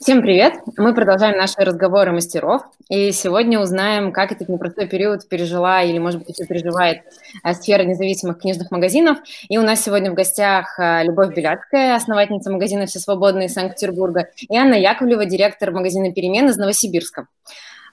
Всем 0.00 0.22
привет! 0.22 0.54
Мы 0.76 0.94
продолжаем 0.94 1.36
наши 1.36 1.60
разговоры 1.60 2.12
мастеров, 2.12 2.62
и 2.88 3.12
сегодня 3.12 3.60
узнаем, 3.60 4.10
как 4.10 4.32
этот 4.32 4.48
непростой 4.48 4.88
период 4.88 5.28
пережила 5.28 5.82
или, 5.82 5.98
может 5.98 6.20
быть, 6.20 6.30
еще 6.30 6.46
переживает 6.46 7.02
э, 7.44 7.52
сфера 7.52 7.82
независимых 7.84 8.38
книжных 8.38 8.70
магазинов. 8.70 9.18
И 9.48 9.58
у 9.58 9.62
нас 9.62 9.82
сегодня 9.82 10.10
в 10.10 10.14
гостях 10.14 10.78
э, 10.78 11.04
Любовь 11.04 11.34
Беляцкая, 11.34 11.94
основательница 11.94 12.50
магазина 12.50 12.86
«Все 12.86 12.98
свободные» 12.98 13.46
из 13.46 13.54
Санкт-Петербурга, 13.54 14.30
и 14.36 14.56
Анна 14.56 14.74
Яковлева, 14.74 15.26
директор 15.26 15.70
магазина 15.70 16.10
«Перемен» 16.12 16.48
из 16.48 16.56
Новосибирска. 16.56 17.26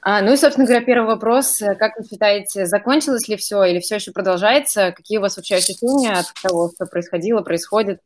А, 0.01 0.21
ну 0.21 0.33
и, 0.33 0.37
собственно 0.37 0.65
говоря, 0.65 0.83
первый 0.85 1.07
вопрос. 1.07 1.61
Как 1.77 1.97
вы 1.97 2.05
считаете, 2.05 2.65
закончилось 2.65 3.27
ли 3.27 3.35
все 3.35 3.63
или 3.65 3.79
все 3.79 3.95
еще 3.95 4.11
продолжается? 4.11 4.93
Какие 4.93 5.17
у 5.17 5.21
вас 5.21 5.35
вообще 5.35 5.55
ощущения 5.55 6.13
от 6.13 6.27
того, 6.41 6.71
что 6.73 6.85
происходило, 6.85 7.41
происходит? 7.41 7.99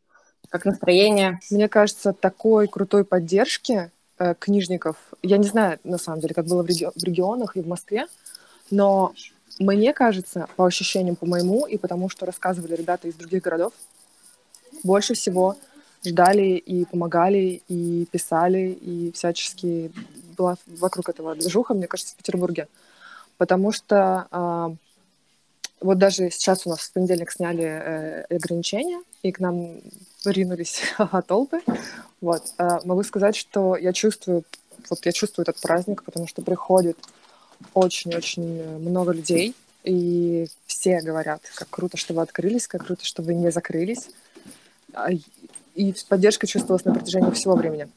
Как 0.50 0.66
настроение? 0.66 1.40
Мне 1.50 1.68
кажется, 1.68 2.14
такой 2.14 2.68
крутой 2.68 3.06
поддержки 3.06 3.92
э, 4.20 4.36
книжников, 4.38 4.98
я 5.22 5.38
не 5.38 5.48
знаю, 5.48 5.80
на 5.84 5.98
самом 5.98 6.20
деле, 6.20 6.34
как 6.34 6.46
было 6.46 6.64
в, 6.64 6.68
реги- 6.68 6.92
в 6.96 7.04
регионах 7.04 7.58
и 7.58 7.62
в 7.62 7.68
Москве, 7.68 8.08
но 8.70 9.14
мне 9.60 9.94
кажется, 9.94 10.48
по 10.56 10.66
ощущениям, 10.66 11.16
по 11.16 11.26
моему, 11.26 11.66
и 11.66 11.78
потому 11.78 12.10
что 12.10 12.26
рассказывали 12.26 12.76
ребята 12.76 13.08
из 13.08 13.16
других 13.16 13.44
городов, 13.44 13.74
больше 14.84 15.14
всего 15.14 15.56
ждали 16.06 16.58
и 16.58 16.86
помогали, 16.86 17.62
и 17.68 18.06
писали, 18.12 18.78
и 18.82 19.12
всячески 19.14 19.92
была 20.38 20.58
вокруг 20.68 21.10
этого 21.10 21.36
движуха, 21.36 21.74
мне 21.74 21.88
кажется, 21.88 22.14
в 22.14 22.18
Петербурге. 22.18 22.68
Потому 23.38 23.72
что 23.72 24.28
э, 24.32 24.76
вот 25.82 25.98
даже 25.98 26.30
сейчас 26.30 26.66
у 26.66 26.70
нас 26.70 26.80
в 26.80 26.94
понедельник 26.94 27.32
сняли 27.32 27.64
э, 27.64 28.24
ограничения, 28.36 29.02
и 29.22 29.32
к 29.32 29.40
нам 29.40 29.78
ринулись 30.32 30.82
толпы. 31.28 31.62
Вот. 32.22 32.44
Э, 32.58 32.80
могу 32.86 33.04
сказать, 33.04 33.36
что 33.36 33.76
я 33.76 33.94
чувствую, 33.94 34.44
вот 34.90 35.06
я 35.06 35.12
чувствую 35.12 35.44
этот 35.44 35.62
праздник, 35.62 36.04
потому 36.04 36.28
что 36.28 36.42
приходит 36.42 36.98
очень-очень 37.74 38.80
много 38.80 39.12
людей, 39.12 39.56
и 39.84 40.48
все 40.66 41.02
говорят, 41.02 41.42
как 41.56 41.70
круто, 41.70 41.98
что 41.98 42.14
вы 42.14 42.22
открылись, 42.22 42.68
как 42.68 42.86
круто, 42.86 43.06
что 43.06 43.22
вы 43.22 43.34
не 43.34 43.52
закрылись. 43.52 44.10
А, 44.94 45.10
и 45.76 45.96
поддержка 46.08 46.48
чувствовалась 46.48 46.86
на 46.86 46.94
протяжении 46.94 47.32
всего 47.32 47.56
времени. 47.56 47.90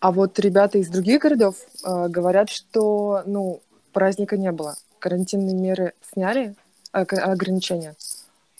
А 0.00 0.12
вот 0.12 0.38
ребята 0.38 0.78
из 0.78 0.88
других 0.88 1.22
городов 1.22 1.56
э, 1.84 2.08
говорят, 2.08 2.50
что 2.50 3.22
ну, 3.26 3.60
праздника 3.92 4.36
не 4.36 4.52
было. 4.52 4.76
Карантинные 4.98 5.54
меры 5.54 5.94
сняли, 6.12 6.54
э, 6.92 7.00
ограничения, 7.00 7.94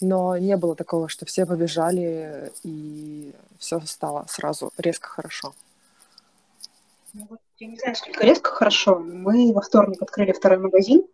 но 0.00 0.36
не 0.36 0.56
было 0.56 0.74
такого, 0.74 1.08
что 1.08 1.26
все 1.26 1.46
побежали 1.46 2.52
и 2.62 3.32
все 3.58 3.80
стало 3.80 4.26
сразу 4.28 4.72
резко 4.76 5.08
хорошо. 5.08 5.54
Ну, 7.14 7.26
вот, 7.30 7.40
я 7.58 7.68
не 7.68 7.76
знаю, 7.76 7.96
сколько 7.96 8.24
резко 8.24 8.50
хорошо. 8.50 8.98
Мы 8.98 9.52
во 9.54 9.62
вторник 9.62 10.02
открыли 10.02 10.32
второй 10.32 10.58
магазин. 10.58 11.06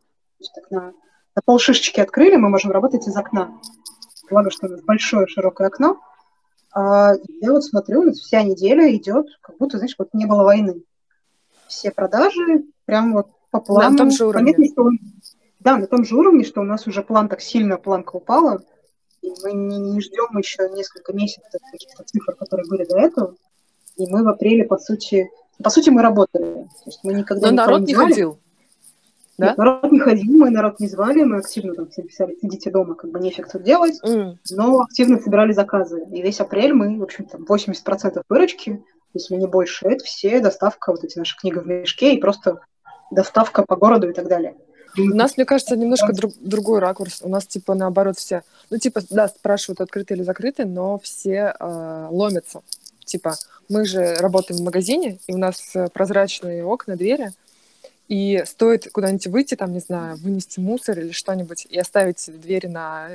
Так 0.55 0.70
на, 0.70 0.92
на 1.36 1.42
полшишечки 1.44 2.00
открыли, 2.00 2.36
мы 2.36 2.48
можем 2.48 2.72
работать 2.72 3.06
из 3.06 3.16
окна. 3.16 3.56
Благо, 4.28 4.50
что 4.50 4.66
у 4.66 4.70
нас 4.70 4.80
большое 4.80 5.28
широкое 5.28 5.69
окно. 5.69 6.00
А 6.74 7.12
я 7.41 7.52
вот 7.52 7.64
смотрю, 7.64 8.05
вот 8.05 8.17
вся 8.17 8.42
неделя 8.42 8.92
идет, 8.96 9.27
как 9.42 9.58
будто, 9.58 9.77
знаешь, 9.77 9.94
вот 9.98 10.12
не 10.14 10.27
было 10.27 10.42
войны. 10.42 10.83
Все 11.69 11.92
продажи 11.92 12.64
прям 12.86 13.12
вот 13.12 13.28
по 13.50 13.61
плану. 13.61 13.91
На 13.91 13.98
том 13.98 14.11
же 14.11 14.27
уровне. 14.27 14.52
Понятно, 14.55 14.72
что, 14.72 14.91
да, 15.62 15.77
на 15.77 15.86
том 15.86 16.05
же 16.05 16.16
уровне, 16.16 16.44
что 16.44 16.60
у 16.60 16.64
нас 16.64 16.86
уже 16.86 17.02
план 17.02 17.28
так 17.28 17.41
сильно, 17.41 17.77
планка 17.77 18.16
упала. 18.16 18.62
И 19.22 19.30
мы 19.42 19.52
не, 19.52 19.78
не 19.78 20.00
ждем 20.00 20.36
еще 20.36 20.68
несколько 20.70 21.12
месяцев 21.12 21.60
каких-то 21.70 22.02
цифр, 22.05 22.34
которые 22.34 22.68
были 22.68 22.84
до 22.84 22.98
этого. 22.98 23.36
И 23.96 24.06
мы 24.06 24.24
в 24.24 24.28
апреле, 24.28 24.64
по 24.64 24.78
сути, 24.78 25.30
по 25.62 25.70
сути, 25.70 25.90
мы 25.90 26.02
работали. 26.02 26.44
То 26.44 26.86
есть 26.86 27.00
мы 27.05 27.14
никогда 27.14 27.50
Но 27.50 27.56
народ 27.56 27.83
не 27.83 27.94
ходил. 27.94 28.38
Да? 29.38 29.48
Нет, 29.48 29.58
народ 29.58 29.90
не 29.90 29.98
ходил, 29.98 30.30
мы 30.36 30.50
народ 30.50 30.78
не 30.78 30.88
звали, 30.88 31.22
мы 31.22 31.38
активно 31.38 31.74
там 31.74 31.88
все 31.88 32.02
писали, 32.02 32.36
сидите 32.40 32.70
дома, 32.70 32.94
как 32.94 33.10
бы 33.10 33.18
нефиг 33.18 33.50
тут 33.50 33.62
делать, 33.62 33.98
mm. 34.05 34.36
но 34.50 34.83
активно 34.83 35.18
собирали 35.20 35.52
заказы. 35.52 36.05
И 36.12 36.20
весь 36.20 36.40
апрель 36.40 36.74
мы, 36.74 36.98
в 36.98 37.02
общем, 37.02 37.24
там 37.24 37.44
80% 37.44 38.23
выручки, 38.29 38.84
если 39.14 39.36
не 39.36 39.46
больше, 39.46 39.86
это 39.86 40.05
все 40.05 40.40
доставка, 40.40 40.92
вот 40.92 41.02
эти 41.02 41.18
наши 41.18 41.36
книги 41.36 41.58
в 41.58 41.67
мешке 41.67 42.14
и 42.14 42.20
просто 42.20 42.61
доставка 43.11 43.64
по 43.67 43.77
городу 43.77 44.11
и 44.11 44.12
так 44.12 44.29
далее. 44.29 44.55
У 44.97 45.03
нас, 45.03 45.36
мне 45.36 45.47
кажется, 45.47 45.77
немножко 45.77 46.13
друг, 46.13 46.35
другой 46.41 46.80
ракурс. 46.80 47.20
У 47.23 47.29
нас, 47.29 47.47
типа, 47.47 47.75
наоборот, 47.75 48.19
все, 48.19 48.42
ну, 48.70 48.79
типа, 48.79 49.03
да, 49.11 49.29
спрашивают, 49.29 49.80
открыты 49.80 50.14
или 50.14 50.23
закрыты, 50.23 50.64
но 50.64 50.98
все 50.98 51.55
э, 51.58 52.08
ломятся. 52.11 52.63
Типа, 53.05 53.36
мы 53.69 53.85
же 53.85 54.14
работаем 54.17 54.61
в 54.61 54.64
магазине, 54.64 55.19
и 55.27 55.35
у 55.35 55.39
нас 55.39 55.75
э, 55.75 55.89
прозрачные 55.92 56.64
окна, 56.64 56.97
двери, 56.97 57.33
и 58.08 58.42
стоит 58.47 58.91
куда-нибудь 58.92 59.27
выйти, 59.29 59.55
там, 59.55 59.73
не 59.73 59.80
знаю, 59.80 60.17
вынести 60.19 60.61
мусор 60.61 60.98
или 60.98 61.13
что-нибудь, 61.13 61.67
и 61.70 61.79
оставить 61.79 62.29
двери 62.41 62.67
на 62.67 63.09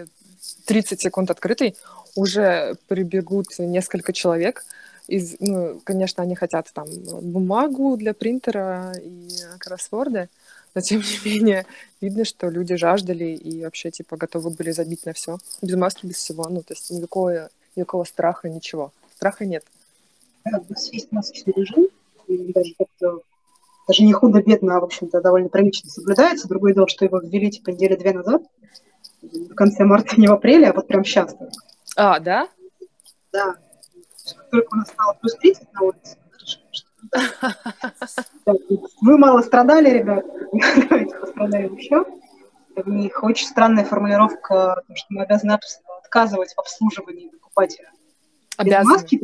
30 0.66 1.00
секунд 1.00 1.30
открытой, 1.30 1.76
уже 2.16 2.76
прибегут 2.88 3.48
несколько 3.60 4.14
человек. 4.14 4.66
Из, 5.08 5.36
ну, 5.40 5.80
конечно, 5.84 6.24
они 6.24 6.36
хотят 6.36 6.72
там 6.74 6.88
бумагу 7.22 7.96
для 7.96 8.14
принтера 8.14 8.94
и 9.02 9.30
кроссворды, 9.60 10.30
но 10.78 10.82
тем 10.82 11.02
не 11.02 11.34
менее 11.34 11.66
видно, 12.02 12.24
что 12.24 12.50
люди 12.50 12.76
жаждали 12.76 13.26
и 13.36 13.64
вообще 13.64 13.90
типа 13.90 14.16
готовы 14.16 14.52
были 14.52 14.70
забить 14.70 15.08
на 15.08 15.14
все 15.14 15.40
без 15.64 15.76
маски, 15.76 16.06
без 16.06 16.18
всего, 16.18 16.48
ну 16.50 16.62
то 16.62 16.76
есть 16.76 16.92
никакого 16.92 17.50
никакого 17.76 18.04
страха, 18.04 18.48
ничего, 18.48 18.92
страха 19.16 19.48
нет. 19.48 19.64
Да, 20.46 20.60
у 20.60 20.72
нас 20.72 20.94
есть 20.94 21.12
масочный 21.12 21.54
режим, 21.58 21.88
и 22.28 22.54
даже 22.54 22.76
как-то 22.78 23.22
даже 23.88 24.04
не 24.04 24.14
худо-бедно, 24.14 24.78
а, 24.78 24.82
в 24.82 24.84
общем-то, 24.84 25.20
довольно 25.20 25.50
прилично 25.50 25.90
соблюдается. 25.90 26.48
Другое 26.48 26.76
дело, 26.76 26.88
что 26.88 27.06
его 27.06 27.20
ввели, 27.22 27.50
типа, 27.50 27.72
недели 27.72 27.96
две 27.96 28.14
назад, 28.14 28.44
в 29.24 29.56
конце 29.56 29.84
марта, 29.84 30.22
не 30.22 30.28
в 30.28 30.34
апреле, 30.34 30.70
а 30.70 30.74
вот 30.74 30.88
прям 30.88 31.04
сейчас. 31.04 31.36
А, 31.96 32.20
да? 32.20 32.50
Да. 33.32 33.56
Как 34.36 34.50
только 34.52 34.76
у 34.76 34.78
нас 34.78 34.90
стало 34.90 35.14
плюс 35.22 35.34
30 35.38 35.74
на 35.74 35.82
улице, 35.82 36.18
мы 36.24 36.38
мало 39.18 39.42
страдали, 39.42 39.90
ребят. 39.90 40.26
Давайте 40.90 41.16
пострадаем 41.16 41.76
еще. 41.76 42.06
В 42.76 42.90
них 42.90 43.24
очень 43.24 43.48
странная 43.48 43.86
формулировка, 43.86 44.76
потому 44.82 44.96
что 44.96 45.08
мы 45.10 45.24
обязаны 45.24 45.58
отказывать 46.04 46.54
в 46.54 46.60
обслуживании 46.60 47.30
покупателя. 47.30 47.92
Обязаны. 48.58 48.94
Маски, 48.94 49.20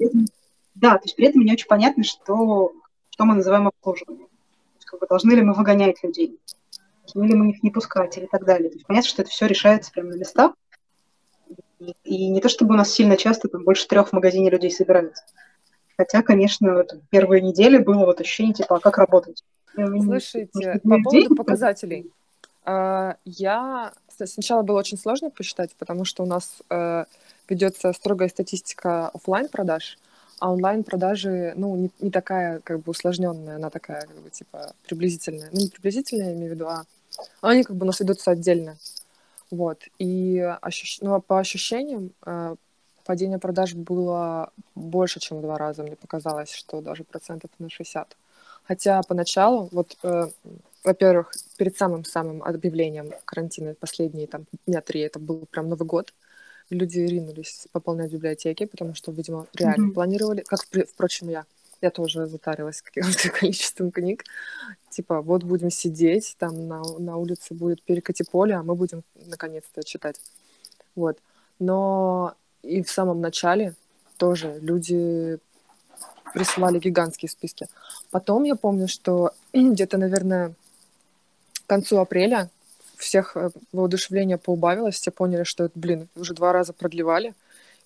да, 0.75 0.97
то 0.97 1.03
есть 1.03 1.15
при 1.15 1.27
этом 1.27 1.43
не 1.43 1.53
очень 1.53 1.67
понятно, 1.67 2.03
что, 2.03 2.73
что 3.09 3.25
мы 3.25 3.35
называем 3.35 3.67
обслуживанием 3.67 4.27
как 4.93 4.99
бы, 4.99 5.07
должны 5.07 5.33
ли 5.33 5.41
мы 5.41 5.53
выгонять 5.53 6.03
людей, 6.03 6.39
должны 7.03 7.29
ли 7.29 7.35
мы 7.35 7.49
их 7.49 7.63
не 7.63 7.71
пускать 7.71 8.17
или 8.17 8.27
так 8.27 8.45
далее. 8.45 8.69
То 8.69 8.75
есть 8.75 8.85
понятно, 8.85 9.09
что 9.09 9.23
это 9.23 9.31
все 9.31 9.47
решается 9.47 9.91
прямо 9.91 10.09
на 10.09 10.15
местах. 10.15 10.53
И, 11.79 11.95
и 12.03 12.29
не 12.29 12.39
то 12.41 12.47
чтобы 12.47 12.75
у 12.75 12.77
нас 12.77 12.91
сильно 12.91 13.17
часто 13.17 13.47
там 13.47 13.63
больше 13.63 13.87
трех 13.87 14.09
в 14.09 14.13
магазине 14.13 14.49
людей 14.49 14.71
собираются. 14.71 15.23
Хотя, 15.97 16.23
конечно, 16.23 16.73
вот, 16.73 16.95
первые 17.09 17.41
недели 17.41 17.77
было 17.77 18.05
вот 18.05 18.21
ощущение, 18.21 18.53
типа, 18.53 18.77
а 18.77 18.79
как 18.79 18.97
работать? 18.97 19.43
Слушайте, 19.75 20.79
по 20.83 21.01
поводу 21.01 21.35
показателей. 21.35 22.11
Uh, 22.65 23.17
я 23.25 23.91
сначала 24.07 24.61
было 24.61 24.79
очень 24.79 24.97
сложно 24.97 25.29
посчитать, 25.29 25.75
потому 25.77 26.05
что 26.05 26.23
у 26.23 26.25
нас 26.25 26.61
uh, 26.69 27.05
ведется 27.49 27.91
строгая 27.91 28.29
статистика 28.29 29.09
офлайн 29.09 29.49
продаж, 29.49 29.97
а 30.39 30.51
онлайн-продажи, 30.51 31.53
ну, 31.57 31.75
не, 31.75 31.91
не 31.99 32.09
такая, 32.09 32.59
как 32.61 32.79
бы, 32.79 32.91
усложненная, 32.91 33.57
она 33.57 33.69
такая, 33.69 34.01
как 34.01 34.17
бы, 34.17 34.29
типа, 34.29 34.73
приблизительная. 34.85 35.49
Ну, 35.51 35.59
не 35.59 35.67
приблизительная, 35.67 36.27
я 36.27 36.33
имею 36.33 36.51
в 36.51 36.53
виду, 36.55 36.67
а 36.67 36.85
они, 37.41 37.63
как 37.63 37.75
бы, 37.75 37.83
у 37.83 37.87
нас 37.87 37.99
ведутся 37.99 38.31
отдельно. 38.31 38.77
Вот. 39.51 39.83
И 39.99 40.39
ощущ... 40.61 40.99
ну, 41.01 41.13
а 41.13 41.21
по 41.21 41.39
ощущениям, 41.39 42.11
э, 42.25 42.55
падение 43.03 43.39
продаж 43.39 43.73
было 43.73 44.51
больше, 44.75 45.19
чем 45.19 45.37
в 45.37 45.41
два 45.41 45.57
раза. 45.57 45.83
Мне 45.83 45.95
показалось, 45.95 46.51
что 46.51 46.81
даже 46.81 47.03
процентов 47.03 47.51
на 47.59 47.69
60. 47.69 48.17
Хотя 48.63 49.01
поначалу, 49.03 49.69
вот, 49.71 49.97
э, 50.03 50.29
во-первых, 50.83 51.33
перед 51.57 51.77
самым-самым 51.77 52.43
объявлением 52.43 53.11
карантина, 53.25 53.75
последние 53.75 54.27
там 54.27 54.45
дня 54.65 54.81
три, 54.81 55.01
это 55.01 55.19
был 55.19 55.45
прям 55.51 55.69
Новый 55.69 55.85
год, 55.85 56.13
люди 56.69 56.99
ринулись 56.99 57.67
пополнять 57.71 58.11
библиотеки, 58.11 58.65
потому 58.65 58.95
что, 58.95 59.11
видимо, 59.11 59.47
реально 59.53 59.89
mm-hmm. 59.89 59.93
планировали, 59.93 60.41
как, 60.41 60.61
впрочем, 60.91 61.29
я. 61.29 61.45
Я 61.81 61.89
тоже 61.89 62.27
затарилась 62.27 62.81
каким-то 62.81 63.29
количеством 63.39 63.91
книг. 63.91 64.23
Типа, 64.89 65.21
вот 65.21 65.43
будем 65.43 65.69
сидеть, 65.69 66.35
там 66.37 66.67
на, 66.67 66.81
на 66.99 67.17
улице 67.17 67.53
будет 67.53 67.83
перекати 67.83 68.23
поле, 68.23 68.55
а 68.55 68.63
мы 68.63 68.75
будем 68.75 69.03
наконец-то 69.25 69.83
читать. 69.83 70.21
Вот. 70.95 71.17
Но 71.59 72.35
и 72.63 72.81
в 72.81 72.89
самом 72.89 73.21
начале 73.21 73.75
тоже 74.17 74.57
люди 74.61 75.37
присылали 76.33 76.79
гигантские 76.79 77.29
списки. 77.29 77.67
Потом 78.09 78.43
я 78.43 78.55
помню, 78.55 78.87
что 78.87 79.31
где-то, 79.53 79.97
наверное, 79.97 80.53
к 81.53 81.69
концу 81.69 81.97
апреля 81.97 82.49
всех 82.97 83.35
э, 83.35 83.49
воодушевление 83.71 84.37
поубавилось, 84.37 84.95
все 84.95 85.11
поняли, 85.11 85.43
что 85.43 85.65
это, 85.65 85.77
блин, 85.77 86.07
уже 86.15 86.33
два 86.33 86.53
раза 86.53 86.73
продлевали, 86.73 87.33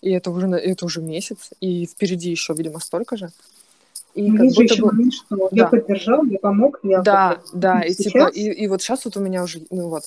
и 0.02 0.12
это 0.12 0.30
уже, 0.30 0.48
это 0.48 0.86
уже 0.86 1.02
месяц, 1.02 1.50
и 1.60 1.88
впереди 1.88 2.30
еще, 2.30 2.54
видимо, 2.54 2.80
столько 2.80 3.18
же. 3.18 3.30
И 4.14 4.32
ну, 4.32 4.38
как 4.38 4.48
будто 4.48 4.64
еще 4.64 4.82
бы... 4.82 4.92
момент, 4.92 5.14
что 5.14 5.36
да. 5.36 5.48
я 5.52 5.68
поддержал, 5.68 6.24
я 6.26 6.40
помог, 6.40 6.80
я 6.84 7.02
Да, 7.02 7.40
да, 7.54 7.82
и 7.82 7.94
сейчас... 7.94 8.14
типа, 8.14 8.28
и, 8.28 8.44
и 8.50 8.68
вот 8.68 8.82
сейчас 8.82 9.06
вот 9.06 9.18
у 9.18 9.20
меня 9.20 9.44
уже, 9.44 9.62
ну 9.70 9.90
вот, 9.90 10.04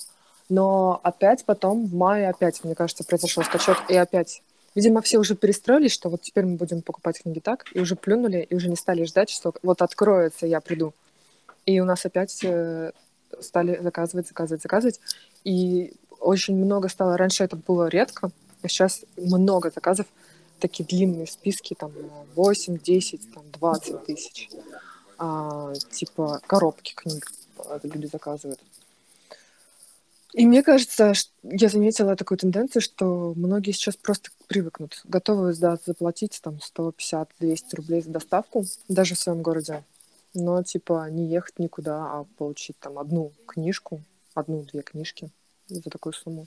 но 0.49 1.01
опять 1.03 1.45
потом 1.45 1.87
в 1.87 1.95
мае 1.95 2.29
опять, 2.29 2.63
мне 2.65 2.75
кажется, 2.75 3.05
произошел 3.05 3.43
скачок, 3.43 3.79
и 3.89 3.97
опять 3.97 4.43
Видимо, 4.75 5.03
все 5.03 5.19
уже 5.19 5.35
перестроились, 5.35 5.93
что 5.93 6.09
вот 6.09 6.23
теперь 6.23 6.47
мы 6.47 6.57
будем 6.57 6.83
покупать 6.83 7.23
книги 7.23 7.41
так, 7.41 7.65
и 7.75 7.81
уже 7.81 7.97
плюнули, 7.97 8.47
и 8.49 8.55
уже 8.55 8.69
не 8.69 8.77
стали 8.77 9.05
ждать, 9.05 9.31
что 9.31 9.53
вот 9.63 9.83
откроется, 9.83 10.47
я 10.47 10.61
приду. 10.61 10.95
И 11.67 11.81
у 11.81 11.85
нас 11.85 12.07
опять 12.07 12.39
э, 12.45 12.93
стали 13.41 13.81
заказывать, 13.83 14.29
заказывать, 14.29 14.63
заказывать. 14.63 15.01
И 15.45 15.93
очень 16.21 16.57
много 16.57 16.89
стало. 16.89 17.17
Раньше 17.17 17.45
это 17.45 17.57
было 17.57 17.89
редко, 17.89 18.31
а 18.63 18.69
сейчас 18.69 19.03
много 19.17 19.71
заказов, 19.71 20.07
такие 20.61 20.85
длинные 20.85 21.27
списки, 21.27 21.75
там 21.75 21.93
8, 22.35 22.79
10, 22.79 23.35
там 23.35 23.45
20 23.53 24.05
тысяч. 24.05 24.51
А, 25.19 25.73
типа 25.91 26.41
коробки 26.47 26.95
книг 26.95 27.31
люди 27.83 28.07
заказывают. 28.07 28.61
И 30.33 30.47
мне 30.47 30.63
кажется, 30.63 31.13
я 31.43 31.69
заметила 31.69 32.17
такую 32.17 32.39
тенденцию, 32.39 32.83
что 32.83 33.33
многие 33.35 33.73
сейчас 33.73 33.97
просто 33.97 34.31
привыкнут, 34.47 35.01
готовы 35.05 35.55
да, 35.55 35.79
заплатить 35.85 36.41
там 36.43 36.59
150-200 36.77 37.27
рублей 37.77 38.03
за 38.03 38.11
доставку, 38.11 38.65
даже 38.89 39.15
в 39.15 39.19
своем 39.19 39.43
городе. 39.43 39.85
Но 40.35 40.63
типа 40.63 41.09
не 41.11 41.27
ехать 41.27 41.59
никуда, 41.59 42.05
а 42.05 42.27
получить 42.39 42.79
там 42.79 42.99
одну 42.99 43.33
книжку, 43.47 44.01
одну-две 44.35 44.83
книжки 44.83 45.31
за 45.67 45.91
такую 45.91 46.13
сумму. 46.13 46.47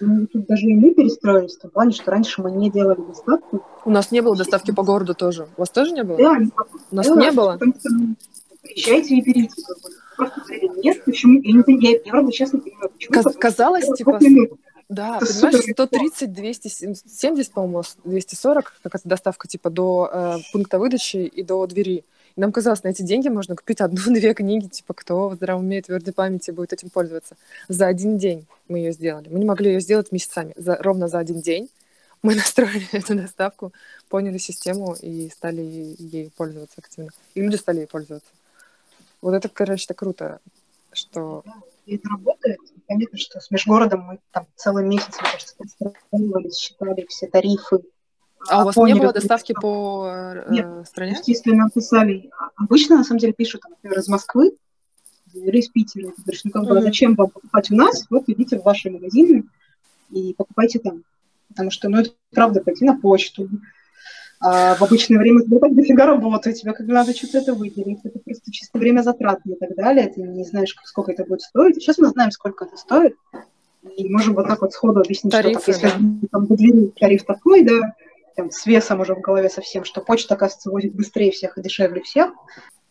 Ну, 0.00 0.26
тут 0.26 0.46
даже 0.46 0.66
и 0.66 0.74
мы 0.74 0.94
перестроились 0.94 1.56
в 1.56 1.60
том 1.60 1.70
плане, 1.70 1.92
что 1.92 2.10
раньше 2.10 2.42
мы 2.42 2.50
не 2.50 2.70
делали 2.70 3.00
доставку. 3.00 3.64
У 3.84 3.90
нас 3.90 4.10
не 4.10 4.22
было 4.22 4.36
доставки 4.36 4.70
по 4.70 4.82
городу 4.82 5.14
тоже. 5.14 5.48
У 5.56 5.60
вас 5.60 5.70
тоже 5.70 5.92
не 5.92 6.02
было? 6.02 6.16
Да, 6.16 6.38
у 6.90 6.94
нас 6.94 7.08
не 7.08 7.30
было. 7.32 7.58
Приезжайте 8.62 9.16
и 9.16 9.22
берите. 9.22 9.54
Просто 10.16 10.40
нет, 10.82 11.04
почему? 11.04 11.40
Я, 11.42 11.62
не, 11.66 11.84
я, 11.84 11.90
я 11.92 12.10
правда 12.10 12.32
честно 12.32 12.60
понимаю, 12.60 12.90
почему. 12.90 13.14
Каз- 13.14 13.38
казалось, 13.38 13.86
типа, 13.96 14.18
да, 14.88 15.16
это 15.16 15.26
понимаешь, 15.26 15.72
130, 15.72 16.32
270, 16.32 17.52
по-моему, 17.52 17.82
240, 18.04 18.74
как 18.82 18.94
это 18.94 19.08
доставка, 19.08 19.48
типа, 19.48 19.70
до 19.70 20.10
э, 20.12 20.36
пункта 20.52 20.78
выдачи 20.78 21.16
и 21.16 21.42
до 21.42 21.66
двери. 21.66 22.04
И 22.36 22.40
нам 22.40 22.52
казалось, 22.52 22.82
на 22.82 22.88
эти 22.88 23.02
деньги 23.02 23.28
можно 23.28 23.56
купить 23.56 23.80
одну-две 23.80 24.34
книги, 24.34 24.66
типа, 24.66 24.94
кто 24.94 25.28
в 25.28 25.34
здравом 25.34 25.64
уме 25.64 25.78
и 25.78 25.82
твердой 25.82 26.12
памяти 26.12 26.50
будет 26.50 26.72
этим 26.72 26.90
пользоваться. 26.90 27.36
За 27.68 27.86
один 27.86 28.18
день 28.18 28.46
мы 28.68 28.78
ее 28.78 28.92
сделали. 28.92 29.28
Мы 29.28 29.38
не 29.38 29.44
могли 29.44 29.72
ее 29.72 29.80
сделать 29.80 30.12
месяцами. 30.12 30.52
За, 30.56 30.76
ровно 30.76 31.08
за 31.08 31.18
один 31.18 31.40
день 31.40 31.68
мы 32.22 32.34
настроили 32.36 32.88
эту 32.92 33.14
доставку, 33.14 33.72
поняли 34.08 34.38
систему 34.38 34.94
и 35.00 35.28
стали 35.30 35.62
ей 35.98 36.30
пользоваться 36.36 36.76
активно. 36.78 37.10
И 37.34 37.40
люди 37.40 37.56
стали 37.56 37.80
ей 37.80 37.86
пользоваться. 37.86 38.28
Вот 39.22 39.34
это, 39.34 39.48
короче, 39.48 39.86
так 39.86 39.98
круто, 39.98 40.40
что... 40.92 41.44
И 41.86 41.96
это 41.96 42.08
работает. 42.10 42.58
Понятно, 42.86 43.18
что 43.18 43.40
с 43.40 43.50
межгородом 43.50 44.00
мы 44.02 44.18
там 44.32 44.46
целый 44.56 44.84
месяц, 44.84 45.14
мне 45.20 45.30
кажется, 45.30 45.54
считали 46.52 47.06
все 47.08 47.26
тарифы. 47.28 47.78
А, 48.48 48.62
у 48.62 48.64
вас 48.66 48.74
поняли, 48.74 48.96
не 48.96 49.00
было 49.00 49.12
доставки 49.12 49.52
по 49.52 50.10
э, 50.12 50.46
Нет, 50.50 50.86
стране? 50.88 51.12
естественно, 51.12 51.70
писали. 51.72 52.30
Обычно, 52.56 52.98
на 52.98 53.04
самом 53.04 53.20
деле, 53.20 53.32
пишут, 53.32 53.62
например, 53.68 54.00
из 54.00 54.08
Москвы 54.08 54.56
или 55.32 55.58
из 55.58 55.68
Питера. 55.68 56.10
Ты 56.10 56.22
говоришь, 56.22 56.44
ну 56.44 56.50
как 56.50 56.64
бы, 56.64 56.76
mm-hmm. 56.76 56.82
зачем 56.82 57.14
вам 57.14 57.30
покупать 57.30 57.70
у 57.70 57.76
нас? 57.76 58.04
Вот 58.10 58.24
идите 58.26 58.58
в 58.58 58.64
ваши 58.64 58.90
магазины 58.90 59.44
и 60.10 60.34
покупайте 60.34 60.80
там. 60.80 61.04
Потому 61.48 61.70
что, 61.70 61.88
ну, 61.88 61.98
это 61.98 62.10
правда, 62.32 62.60
пойти 62.60 62.84
на 62.84 62.98
почту, 62.98 63.48
а 64.44 64.74
в 64.74 64.82
обычное 64.82 65.18
время 65.18 65.42
тебе 65.42 65.58
так 65.58 65.74
дофига 65.74 66.06
работы, 66.06 66.52
тебе 66.52 66.72
как 66.72 66.86
бы 66.86 66.92
надо 66.92 67.14
что-то 67.14 67.38
это 67.38 67.54
выделить, 67.54 68.00
это 68.02 68.18
просто 68.18 68.50
чисто 68.50 68.78
время 68.78 69.02
затратно 69.02 69.52
и 69.52 69.54
так 69.56 69.74
далее, 69.76 70.08
ты 70.08 70.20
не 70.20 70.44
знаешь, 70.44 70.76
сколько 70.84 71.12
это 71.12 71.24
будет 71.24 71.42
стоить. 71.42 71.76
Сейчас 71.76 71.98
мы 71.98 72.08
знаем, 72.08 72.30
сколько 72.32 72.64
это 72.64 72.76
стоит, 72.76 73.16
и 73.96 74.08
можем 74.08 74.34
вот 74.34 74.48
так 74.48 74.60
вот 74.60 74.72
сходу 74.72 75.00
объяснить, 75.00 75.32
Тарифы, 75.32 75.72
что 75.72 75.80
так, 75.80 75.90
если 75.90 75.98
да. 75.98 76.28
там 76.30 76.46
выделить 76.46 76.94
тариф 76.96 77.24
такой, 77.24 77.62
да, 77.62 77.94
там, 78.36 78.50
с 78.50 78.66
весом 78.66 79.00
уже 79.00 79.14
в 79.14 79.20
голове 79.20 79.48
совсем, 79.48 79.84
что 79.84 80.00
почта, 80.00 80.34
оказывается, 80.34 80.70
возит 80.70 80.94
быстрее 80.94 81.30
всех 81.30 81.58
и 81.58 81.62
дешевле 81.62 82.02
всех, 82.02 82.32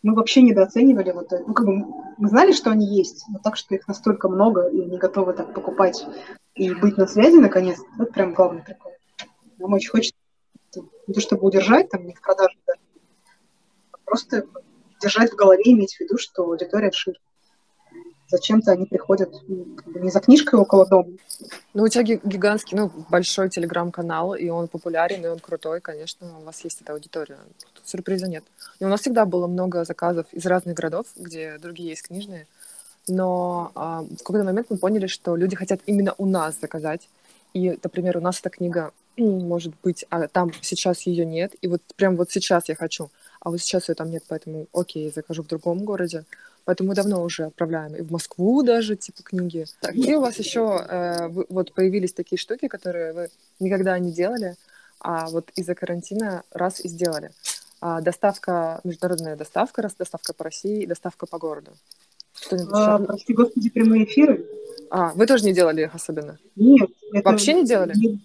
мы 0.02 0.14
вообще 0.14 0.42
недооценивали 0.42 1.12
вот. 1.12 1.30
Ну, 1.30 1.54
как 1.54 1.66
бы 1.66 1.84
мы 2.18 2.28
знали, 2.28 2.52
что 2.52 2.70
они 2.70 2.86
есть, 2.86 3.24
но 3.28 3.38
так, 3.38 3.56
что 3.56 3.74
их 3.74 3.86
настолько 3.86 4.28
много, 4.28 4.68
и 4.68 4.80
они 4.80 4.98
готовы 4.98 5.32
так 5.32 5.54
покупать 5.54 6.04
и 6.54 6.72
быть 6.74 6.96
на 6.96 7.06
связи, 7.06 7.36
наконец, 7.36 7.78
это 7.98 8.12
прям 8.12 8.34
главный 8.34 8.62
прикол. 8.62 8.92
Нам 9.58 9.72
очень 9.74 9.90
хочется 9.90 10.11
не 11.06 11.14
то 11.14 11.20
чтобы 11.20 11.46
удержать, 11.46 11.88
там, 11.90 12.06
не 12.06 12.14
в 12.14 12.20
продаже 12.20 12.56
даже, 12.66 12.80
а 13.92 13.96
просто 14.04 14.46
держать 15.00 15.32
в 15.32 15.36
голове, 15.36 15.62
иметь 15.66 15.96
в 15.96 16.00
виду, 16.00 16.16
что 16.18 16.44
аудитория 16.44 16.90
шире. 16.92 17.18
Зачем-то 18.28 18.72
они 18.72 18.86
приходят 18.86 19.30
ну, 19.46 19.76
как 19.76 19.92
бы 19.92 20.00
не 20.00 20.10
за 20.10 20.20
книжкой 20.20 20.58
около 20.58 20.86
дома. 20.86 21.10
Ну, 21.74 21.82
у 21.82 21.88
тебя 21.88 22.02
гигантский, 22.02 22.78
ну, 22.78 22.90
большой 23.10 23.50
телеграм-канал, 23.50 24.34
и 24.34 24.48
он 24.48 24.68
популярен, 24.68 25.22
и 25.22 25.28
он 25.28 25.38
крутой, 25.38 25.82
конечно, 25.82 26.38
у 26.38 26.44
вас 26.44 26.64
есть 26.64 26.80
эта 26.80 26.94
аудитория. 26.94 27.38
Тут 27.74 27.86
сюрприза 27.86 28.28
нет. 28.28 28.44
И 28.80 28.84
у 28.86 28.88
нас 28.88 29.00
всегда 29.00 29.26
было 29.26 29.46
много 29.46 29.84
заказов 29.84 30.26
из 30.32 30.46
разных 30.46 30.76
городов, 30.76 31.06
где 31.16 31.58
другие 31.58 31.90
есть 31.90 32.06
книжные, 32.06 32.46
но 33.06 33.70
а, 33.74 34.02
в 34.02 34.18
какой-то 34.18 34.44
момент 34.44 34.68
мы 34.70 34.78
поняли, 34.78 35.08
что 35.08 35.36
люди 35.36 35.56
хотят 35.56 35.80
именно 35.84 36.14
у 36.16 36.24
нас 36.24 36.58
заказать. 36.58 37.08
И, 37.52 37.78
например, 37.82 38.16
у 38.16 38.20
нас 38.20 38.40
эта 38.40 38.48
книга 38.48 38.92
может 39.16 39.74
быть, 39.82 40.04
а 40.10 40.26
там 40.28 40.52
сейчас 40.60 41.02
ее 41.02 41.24
нет, 41.24 41.52
и 41.60 41.68
вот 41.68 41.82
прям 41.96 42.16
вот 42.16 42.30
сейчас 42.30 42.68
я 42.68 42.74
хочу, 42.74 43.10
а 43.40 43.50
вот 43.50 43.60
сейчас 43.60 43.88
ее 43.88 43.94
там 43.94 44.10
нет, 44.10 44.24
поэтому 44.28 44.66
окей, 44.72 45.12
закажу 45.14 45.42
в 45.42 45.48
другом 45.48 45.84
городе. 45.84 46.24
Поэтому 46.64 46.90
мы 46.90 46.94
давно 46.94 47.22
уже 47.24 47.44
отправляем 47.44 47.96
и 47.96 48.02
в 48.02 48.12
Москву 48.12 48.62
даже, 48.62 48.94
типа, 48.94 49.24
книги. 49.24 49.66
Так, 49.80 49.96
и 49.96 50.14
у 50.14 50.20
вас 50.20 50.36
еще 50.38 50.84
э, 50.88 51.26
вы, 51.26 51.44
вот 51.48 51.72
появились 51.74 52.12
такие 52.12 52.38
штуки, 52.38 52.68
которые 52.68 53.12
вы 53.12 53.28
никогда 53.58 53.98
не 53.98 54.12
делали, 54.12 54.54
а 55.00 55.28
вот 55.28 55.50
из-за 55.56 55.74
карантина 55.74 56.44
раз 56.52 56.78
и 56.78 56.88
сделали. 56.88 57.32
А, 57.80 58.00
доставка, 58.00 58.80
международная 58.84 59.34
доставка, 59.34 59.82
раз 59.82 59.94
доставка 59.98 60.32
по 60.32 60.44
России 60.44 60.84
и 60.84 60.86
доставка 60.86 61.26
по 61.26 61.38
городу. 61.38 61.72
А, 62.70 62.98
прости 63.00 63.34
господи, 63.34 63.70
прямые 63.70 64.04
эфиры. 64.04 64.46
А, 64.88 65.12
вы 65.14 65.26
тоже 65.26 65.44
не 65.44 65.52
делали 65.52 65.82
их 65.82 65.94
особенно? 65.94 66.38
Нет. 66.54 66.90
Вообще 67.24 67.54
не 67.54 67.64
делали? 67.64 67.92
Не, 67.96 68.20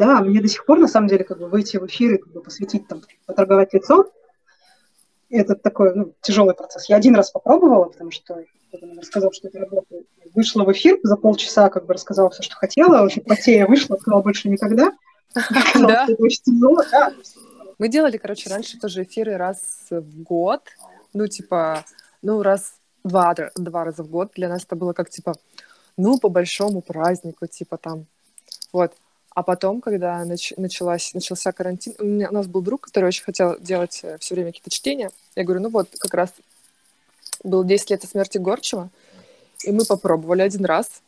да, 0.00 0.22
мне 0.22 0.40
до 0.40 0.48
сих 0.48 0.64
пор, 0.64 0.78
на 0.78 0.88
самом 0.88 1.08
деле, 1.08 1.24
как 1.24 1.38
бы 1.38 1.46
выйти 1.46 1.76
в 1.76 1.84
эфир 1.86 2.14
и 2.14 2.16
как 2.16 2.32
бы 2.32 2.40
посвятить 2.40 2.88
там, 2.88 3.02
поторговать 3.26 3.74
лицом, 3.74 4.06
это 5.28 5.54
такой 5.54 5.94
ну, 5.94 6.14
тяжелый 6.22 6.54
процесс. 6.54 6.88
Я 6.88 6.96
один 6.96 7.14
раз 7.14 7.30
попробовала, 7.30 7.84
потому 7.84 8.10
что 8.10 8.42
рассказал, 8.96 9.30
что 9.32 9.48
это 9.48 9.58
работает. 9.58 10.06
Вышла 10.34 10.64
в 10.64 10.72
эфир, 10.72 10.98
за 11.02 11.16
полчаса 11.16 11.68
как 11.68 11.84
бы 11.84 11.92
рассказала 11.92 12.30
все, 12.30 12.42
что 12.42 12.56
хотела, 12.56 13.02
уже 13.04 13.20
потея 13.20 13.66
вышла, 13.66 13.96
сказала 13.96 14.22
больше 14.22 14.48
никогда. 14.48 14.92
Да. 15.74 16.06
Мы 17.78 17.88
делали, 17.88 18.16
короче, 18.16 18.48
раньше 18.48 18.78
тоже 18.80 19.02
эфиры 19.02 19.36
раз 19.36 19.86
в 19.90 20.22
год, 20.22 20.62
ну, 21.12 21.26
типа, 21.26 21.84
ну, 22.22 22.42
раз 22.42 22.74
два, 23.04 23.34
два 23.54 23.84
раза 23.84 24.02
в 24.02 24.08
год. 24.08 24.32
Для 24.34 24.48
нас 24.48 24.64
это 24.64 24.76
было 24.76 24.92
как, 24.94 25.10
типа, 25.10 25.34
ну, 25.96 26.18
по 26.18 26.30
большому 26.30 26.80
празднику, 26.80 27.46
типа, 27.46 27.76
там, 27.76 28.06
вот. 28.72 28.92
А 29.32 29.42
потом, 29.44 29.80
когда 29.80 30.24
нач- 30.24 30.54
началась, 30.56 31.14
начался 31.14 31.52
карантин, 31.52 31.94
у, 31.98 32.04
меня, 32.04 32.30
у 32.30 32.34
нас 32.34 32.46
был 32.46 32.62
друг, 32.62 32.82
который 32.82 33.06
очень 33.06 33.22
хотел 33.22 33.56
делать 33.60 34.00
э, 34.02 34.18
все 34.18 34.34
время 34.34 34.50
какие-то 34.50 34.70
чтения. 34.70 35.10
Я 35.36 35.44
говорю, 35.44 35.62
ну 35.62 35.68
вот, 35.68 35.88
как 35.98 36.14
раз 36.14 36.30
было 37.44 37.64
10 37.64 37.90
лет 37.90 38.02
со 38.02 38.08
смерти 38.08 38.38
Горчева, 38.38 38.90
и 39.64 39.70
мы 39.70 39.84
попробовали 39.84 40.42
один 40.42 40.64
раз. 40.64 41.00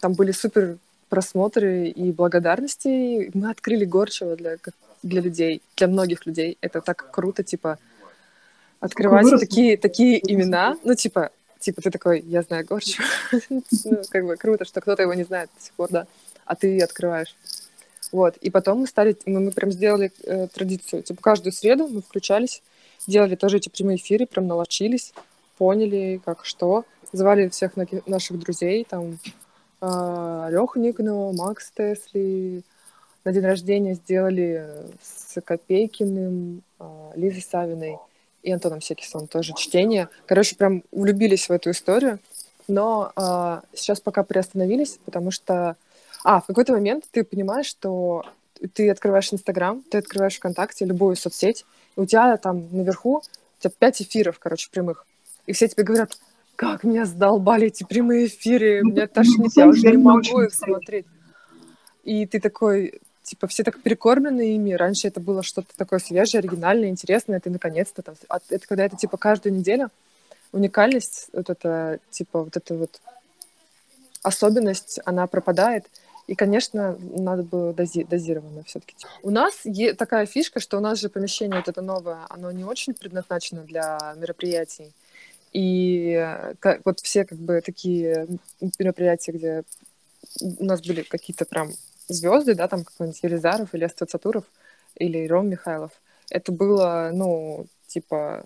Там 0.00 0.12
были 0.12 0.30
супер 0.30 0.78
просмотры 1.08 1.88
и 1.88 2.12
благодарности. 2.12 3.30
Мы 3.34 3.50
открыли 3.50 3.84
Горчева 3.84 4.36
для, 4.36 4.58
для 5.02 5.20
людей, 5.20 5.60
для 5.76 5.88
многих 5.88 6.24
людей. 6.24 6.58
Это 6.60 6.80
так 6.80 7.10
круто, 7.10 7.42
типа, 7.42 7.78
открывать 8.78 9.28
такие, 9.40 9.76
такие 9.76 10.20
имена. 10.32 10.76
Ну, 10.84 10.94
типа, 10.94 11.30
типа 11.58 11.82
ты 11.82 11.90
такой, 11.90 12.20
я 12.20 12.42
знаю 12.42 12.64
Горчева. 12.64 13.04
ну, 13.50 14.02
как 14.08 14.24
бы 14.24 14.36
круто, 14.36 14.64
что 14.64 14.80
кто-то 14.80 15.02
его 15.02 15.14
не 15.14 15.24
знает 15.24 15.50
до 15.56 15.64
сих 15.64 15.72
пор, 15.72 15.88
да 15.90 16.06
а 16.46 16.56
ты 16.56 16.80
открываешь. 16.80 17.36
Вот. 18.12 18.36
И 18.38 18.50
потом 18.50 18.80
мы 18.80 18.86
стали, 18.86 19.16
мы, 19.26 19.40
мы 19.40 19.50
прям 19.50 19.70
сделали 19.72 20.12
э, 20.24 20.46
традицию. 20.48 21.02
Типа 21.02 21.20
каждую 21.20 21.52
среду 21.52 21.88
мы 21.88 22.02
включались, 22.02 22.62
делали 23.06 23.34
тоже 23.34 23.58
эти 23.58 23.68
прямые 23.68 23.98
эфиры, 23.98 24.26
прям 24.26 24.46
налочились, 24.46 25.12
поняли, 25.58 26.20
как 26.24 26.44
что. 26.44 26.84
Звали 27.12 27.48
всех 27.48 27.72
наших 28.06 28.38
друзей, 28.38 28.86
там, 28.88 29.18
э, 29.80 30.48
Леху 30.50 30.78
Никонова, 30.78 31.32
Макс 31.32 31.70
Тесли. 31.70 32.62
На 33.24 33.32
день 33.32 33.44
рождения 33.44 33.94
сделали 33.94 34.64
с 35.02 35.40
Копейкиным, 35.40 36.62
э, 36.78 37.12
Лизой 37.16 37.42
Савиной 37.42 37.98
и 38.42 38.52
Антоном 38.52 38.80
Секисом 38.80 39.26
тоже 39.26 39.52
чтение. 39.56 40.08
Короче, 40.26 40.54
прям 40.54 40.84
влюбились 40.92 41.48
в 41.48 41.52
эту 41.52 41.70
историю. 41.70 42.20
Но 42.68 43.12
э, 43.16 43.60
сейчас 43.74 44.00
пока 44.00 44.22
приостановились, 44.22 44.98
потому 45.04 45.30
что 45.30 45.76
а, 46.26 46.40
в 46.40 46.46
какой-то 46.46 46.72
момент 46.72 47.04
ты 47.12 47.22
понимаешь, 47.22 47.66
что 47.66 48.24
ты 48.74 48.90
открываешь 48.90 49.32
Инстаграм, 49.32 49.80
ты 49.88 49.98
открываешь 49.98 50.34
ВКонтакте, 50.34 50.84
любую 50.84 51.14
соцсеть, 51.14 51.64
и 51.96 52.00
у 52.00 52.04
тебя 52.04 52.36
там 52.36 52.66
наверху 52.72 53.22
тебя 53.60 53.70
пять 53.78 54.02
эфиров, 54.02 54.40
короче, 54.40 54.68
прямых. 54.72 55.06
И 55.46 55.52
все 55.52 55.68
тебе 55.68 55.84
говорят, 55.84 56.18
как 56.56 56.82
меня 56.82 57.04
задолбали 57.04 57.68
эти 57.68 57.84
прямые 57.84 58.26
эфиры, 58.26 58.80
ну, 58.82 58.90
меня 58.90 59.06
тошнит, 59.06 59.52
я 59.54 59.68
уже 59.68 59.88
не 59.92 59.98
могу 59.98 60.40
их 60.40 60.52
смотреть. 60.52 61.06
И 62.02 62.26
ты 62.26 62.40
такой, 62.40 63.00
типа, 63.22 63.46
все 63.46 63.62
так 63.62 63.80
перекормлены 63.80 64.56
ими. 64.56 64.72
Раньше 64.72 65.06
это 65.06 65.20
было 65.20 65.44
что-то 65.44 65.76
такое 65.76 66.00
свежее, 66.00 66.40
оригинальное, 66.40 66.88
интересное. 66.88 67.38
Ты 67.38 67.50
наконец-то 67.50 68.02
там... 68.02 68.16
А 68.28 68.38
это 68.50 68.66
когда 68.66 68.84
это, 68.84 68.96
типа, 68.96 69.16
каждую 69.16 69.54
неделю 69.54 69.90
уникальность, 70.50 71.28
вот 71.32 71.50
это, 71.50 72.00
типа, 72.10 72.42
вот 72.42 72.56
эта 72.56 72.74
вот 72.74 73.00
особенность, 74.22 74.98
она 75.04 75.26
пропадает. 75.28 75.86
И, 76.26 76.34
конечно, 76.34 76.98
надо 77.00 77.44
было 77.44 77.72
дози 77.72 78.04
дозированно 78.04 78.62
все-таки. 78.64 78.96
У 79.22 79.30
нас 79.30 79.62
такая 79.96 80.26
фишка, 80.26 80.58
что 80.60 80.76
у 80.78 80.80
нас 80.80 80.98
же 81.00 81.08
помещение 81.08 81.58
вот 81.58 81.68
это 81.68 81.82
новое, 81.82 82.26
оно 82.28 82.50
не 82.50 82.64
очень 82.64 82.94
предназначено 82.94 83.62
для 83.62 84.14
мероприятий. 84.16 84.92
И 85.52 86.36
как, 86.58 86.80
вот 86.84 87.00
все 87.00 87.24
как 87.24 87.38
бы 87.38 87.60
такие 87.60 88.26
мероприятия, 88.78 89.32
где 89.32 89.62
у 90.40 90.64
нас 90.64 90.82
были 90.82 91.02
какие-то 91.02 91.44
прям 91.44 91.70
звезды, 92.08 92.54
да, 92.54 92.68
там 92.68 92.84
какой-нибудь 92.84 93.22
Елизаров 93.22 93.74
или 93.74 93.84
Астацатуров 93.84 94.44
или 94.96 95.26
Ром 95.26 95.48
Михайлов, 95.48 95.92
это 96.30 96.52
было, 96.52 97.10
ну, 97.12 97.66
типа, 97.86 98.44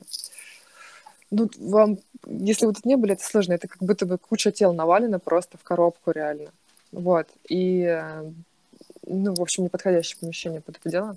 ну, 1.30 1.48
вам, 1.58 1.98
если 2.26 2.66
вы 2.66 2.74
тут 2.74 2.84
не 2.84 2.96
были, 2.96 3.14
это 3.14 3.24
сложно, 3.24 3.54
это 3.54 3.68
как 3.68 3.82
будто 3.82 4.04
бы 4.04 4.18
куча 4.18 4.50
тел 4.52 4.72
навалена 4.72 5.18
просто 5.18 5.56
в 5.56 5.62
коробку 5.62 6.10
реально. 6.10 6.52
Вот, 6.92 7.28
и, 7.48 8.02
ну, 9.06 9.34
в 9.34 9.40
общем, 9.40 9.64
неподходящее 9.64 10.18
помещение 10.20 10.60
под 10.60 10.78
это 10.78 10.90
дело. 10.90 11.16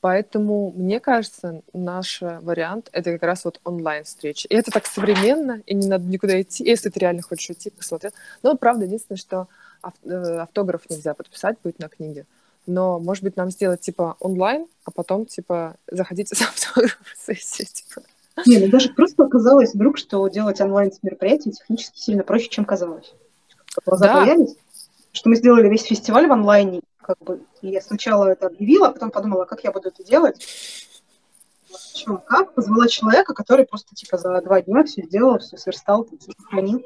Поэтому, 0.00 0.72
мне 0.76 1.00
кажется, 1.00 1.62
наш 1.72 2.20
вариант— 2.22 2.88
это 2.92 3.12
как 3.12 3.22
раз 3.24 3.44
вот 3.44 3.60
онлайн-встречи. 3.64 4.46
И 4.46 4.54
это 4.54 4.70
так 4.70 4.86
современно, 4.86 5.60
и 5.66 5.74
не 5.74 5.88
надо 5.88 6.04
никуда 6.04 6.40
идти, 6.40 6.64
если 6.64 6.88
ты 6.88 7.00
реально 7.00 7.22
хочешь 7.22 7.50
идти, 7.50 7.70
посмотреть. 7.70 8.14
Но, 8.42 8.56
правда, 8.56 8.84
единственное, 8.84 9.18
что 9.18 9.48
Э, 10.04 10.38
автограф 10.40 10.88
нельзя 10.88 11.14
подписать 11.14 11.56
будет 11.62 11.78
на 11.78 11.88
книге. 11.88 12.26
Но, 12.66 12.98
может 12.98 13.24
быть, 13.24 13.36
нам 13.36 13.50
сделать, 13.50 13.80
типа, 13.80 14.16
онлайн, 14.20 14.66
а 14.84 14.90
потом, 14.90 15.26
типа, 15.26 15.76
заходите 15.90 16.34
за 16.34 16.44
автограф-сессию, 16.44 17.66
типа. 17.66 18.02
Не, 18.46 18.58
ну 18.58 18.68
даже 18.68 18.92
просто 18.92 19.24
оказалось 19.24 19.74
вдруг, 19.74 19.98
что 19.98 20.26
делать 20.28 20.60
онлайн 20.60 20.92
мероприятие 21.02 21.52
технически 21.52 21.98
сильно 21.98 22.22
проще, 22.22 22.48
чем 22.48 22.64
казалось. 22.64 23.12
Глаза 23.84 24.06
да. 24.06 24.24
появились, 24.24 24.56
что 25.12 25.28
мы 25.28 25.36
сделали 25.36 25.68
весь 25.68 25.82
фестиваль 25.82 26.26
в 26.26 26.32
онлайне, 26.32 26.80
как 27.00 27.18
бы, 27.18 27.42
и 27.62 27.68
я 27.68 27.80
сначала 27.80 28.26
это 28.26 28.46
объявила, 28.46 28.88
а 28.88 28.92
потом 28.92 29.10
подумала, 29.10 29.44
как 29.44 29.64
я 29.64 29.72
буду 29.72 29.88
это 29.88 30.04
делать. 30.04 30.46
Что, 31.94 32.18
как? 32.18 32.54
Позвала 32.54 32.88
человека, 32.88 33.34
который 33.34 33.66
просто, 33.66 33.94
типа, 33.94 34.18
за 34.18 34.40
два 34.40 34.62
дня 34.62 34.84
все 34.84 35.02
сделал, 35.02 35.38
все 35.38 35.56
сверстал, 35.56 36.06
все 36.06 36.32
сохранил. 36.32 36.82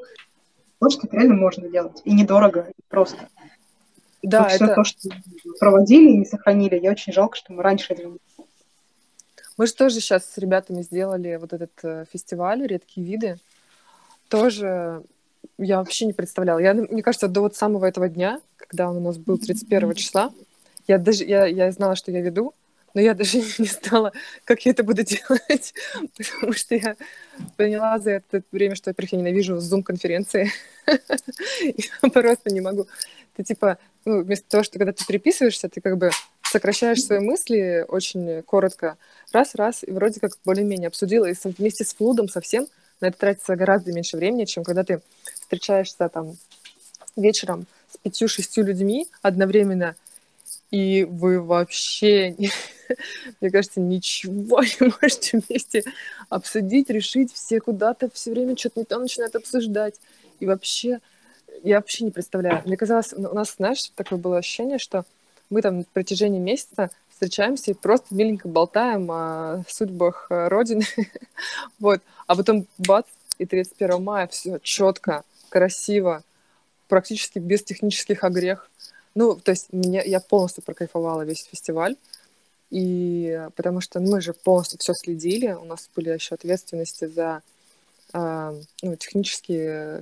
Вот 0.79 0.91
что 0.91 1.07
это 1.07 1.15
реально 1.15 1.35
можно 1.35 1.69
делать. 1.69 2.01
И 2.03 2.13
недорого, 2.13 2.71
и 2.75 2.81
просто. 2.89 3.29
Да, 4.21 4.47
это... 4.47 4.65
Все 4.65 4.75
то, 4.75 4.83
что 4.83 5.09
проводили 5.59 6.11
и 6.11 6.17
не 6.17 6.25
сохранили. 6.25 6.79
Я 6.79 6.91
очень 6.91 7.13
жалко, 7.13 7.37
что 7.37 7.53
мы 7.53 7.63
раньше 7.63 7.93
этого 7.93 8.13
не 8.13 8.19
мы 9.57 9.67
же 9.67 9.73
тоже 9.73 9.95
сейчас 9.99 10.25
с 10.25 10.37
ребятами 10.37 10.81
сделали 10.81 11.35
вот 11.35 11.53
этот 11.53 11.71
э, 11.83 12.05
фестиваль 12.11 12.65
«Редкие 12.65 13.05
виды». 13.05 13.37
Тоже 14.27 15.03
я 15.57 15.77
вообще 15.77 16.05
не 16.05 16.13
представляла. 16.13 16.59
Я, 16.59 16.73
мне 16.73 17.03
кажется, 17.03 17.27
до 17.27 17.41
вот 17.41 17.55
самого 17.55 17.85
этого 17.85 18.09
дня, 18.09 18.41
когда 18.57 18.89
он 18.89 18.97
у 18.97 19.01
нас 19.01 19.17
был 19.17 19.37
31 19.37 19.93
числа, 19.95 20.31
я 20.87 20.97
даже 20.97 21.23
я, 21.23 21.45
я 21.45 21.71
знала, 21.71 21.95
что 21.95 22.11
я 22.11 22.21
веду, 22.21 22.53
но 22.93 23.01
я 23.01 23.13
даже 23.13 23.37
не 23.57 23.67
знала, 23.67 24.11
как 24.45 24.65
я 24.65 24.71
это 24.71 24.83
буду 24.83 25.03
делать, 25.03 25.73
потому 26.17 26.53
что 26.53 26.75
я 26.75 26.95
поняла 27.57 27.99
за 27.99 28.11
это 28.11 28.43
время, 28.51 28.75
что, 28.75 28.89
во-первых, 28.89 29.13
я 29.13 29.19
ненавижу 29.19 29.59
зум-конференции. 29.59 30.51
я 30.87 32.09
просто 32.09 32.53
не 32.53 32.61
могу. 32.61 32.87
Ты 33.35 33.43
типа, 33.43 33.79
ну, 34.05 34.23
вместо 34.23 34.47
того, 34.47 34.63
что 34.63 34.77
когда 34.77 34.93
ты 34.93 35.05
переписываешься, 35.05 35.69
ты 35.69 35.81
как 35.81 35.97
бы 35.97 36.11
сокращаешь 36.43 37.03
свои 37.03 37.19
мысли 37.19 37.83
очень 37.87 38.43
коротко, 38.43 38.97
раз-раз, 39.31 39.83
и 39.83 39.91
вроде 39.91 40.19
как 40.19 40.33
более-менее 40.45 40.87
обсудила, 40.87 41.25
и 41.25 41.33
вместе 41.43 41.83
с 41.83 41.95
флудом 41.95 42.29
совсем 42.29 42.67
на 43.03 43.07
это 43.07 43.17
тратится 43.17 43.55
гораздо 43.55 43.91
меньше 43.91 44.17
времени, 44.17 44.45
чем 44.45 44.63
когда 44.63 44.83
ты 44.83 45.01
встречаешься 45.41 46.07
там 46.07 46.37
вечером 47.15 47.67
с 47.91 47.97
пятью-шестью 47.97 48.63
людьми 48.63 49.07
одновременно, 49.21 49.95
и 50.71 51.03
вы 51.03 51.41
вообще, 51.41 52.35
мне 53.41 53.51
кажется, 53.51 53.81
ничего 53.81 54.63
не 54.63 54.93
можете 55.01 55.39
вместе 55.39 55.83
обсудить, 56.29 56.89
решить, 56.89 57.33
все 57.33 57.59
куда-то 57.59 58.09
все 58.13 58.31
время 58.31 58.57
что-то 58.57 58.79
не 58.79 58.85
то 58.85 58.97
начинают 58.97 59.35
обсуждать. 59.35 59.95
И 60.39 60.45
вообще, 60.45 60.99
я 61.61 61.75
вообще 61.75 62.05
не 62.05 62.11
представляю. 62.11 62.63
Мне 62.65 62.77
казалось, 62.77 63.13
у 63.13 63.21
нас, 63.21 63.55
знаешь, 63.57 63.91
такое 63.95 64.17
было 64.17 64.37
ощущение, 64.37 64.79
что 64.79 65.05
мы 65.49 65.61
там 65.61 65.79
на 65.79 65.83
протяжении 65.93 66.39
месяца 66.39 66.89
встречаемся 67.23 67.71
и 67.71 67.73
просто 67.73 68.13
миленько 68.13 68.49
болтаем 68.49 69.09
о 69.09 69.63
судьбах 69.69 70.27
э, 70.29 70.49
Родины. 70.49 70.85
вот. 71.79 72.01
А 72.27 72.35
потом 72.35 72.67
бац, 72.77 73.05
и 73.37 73.45
31 73.45 74.03
мая 74.03 74.27
все 74.27 74.59
четко, 74.61 75.23
красиво, 75.49 76.23
практически 76.89 77.39
без 77.39 77.63
технических 77.63 78.25
огрех. 78.25 78.69
Ну, 79.15 79.35
то 79.35 79.51
есть 79.51 79.71
меня, 79.71 80.03
я 80.03 80.19
полностью 80.19 80.63
прокайфовала 80.63 81.21
весь 81.21 81.45
фестиваль. 81.49 81.95
И 82.71 83.39
потому 83.55 83.79
что 83.79 83.99
мы 83.99 84.19
же 84.19 84.33
полностью 84.33 84.79
все 84.79 84.93
следили, 84.93 85.51
у 85.51 85.63
нас 85.63 85.89
были 85.95 86.09
еще 86.09 86.35
ответственности 86.35 87.05
за 87.05 87.41
э, 88.13 88.61
ну, 88.81 88.95
технический 88.97 89.59
э, 89.59 90.01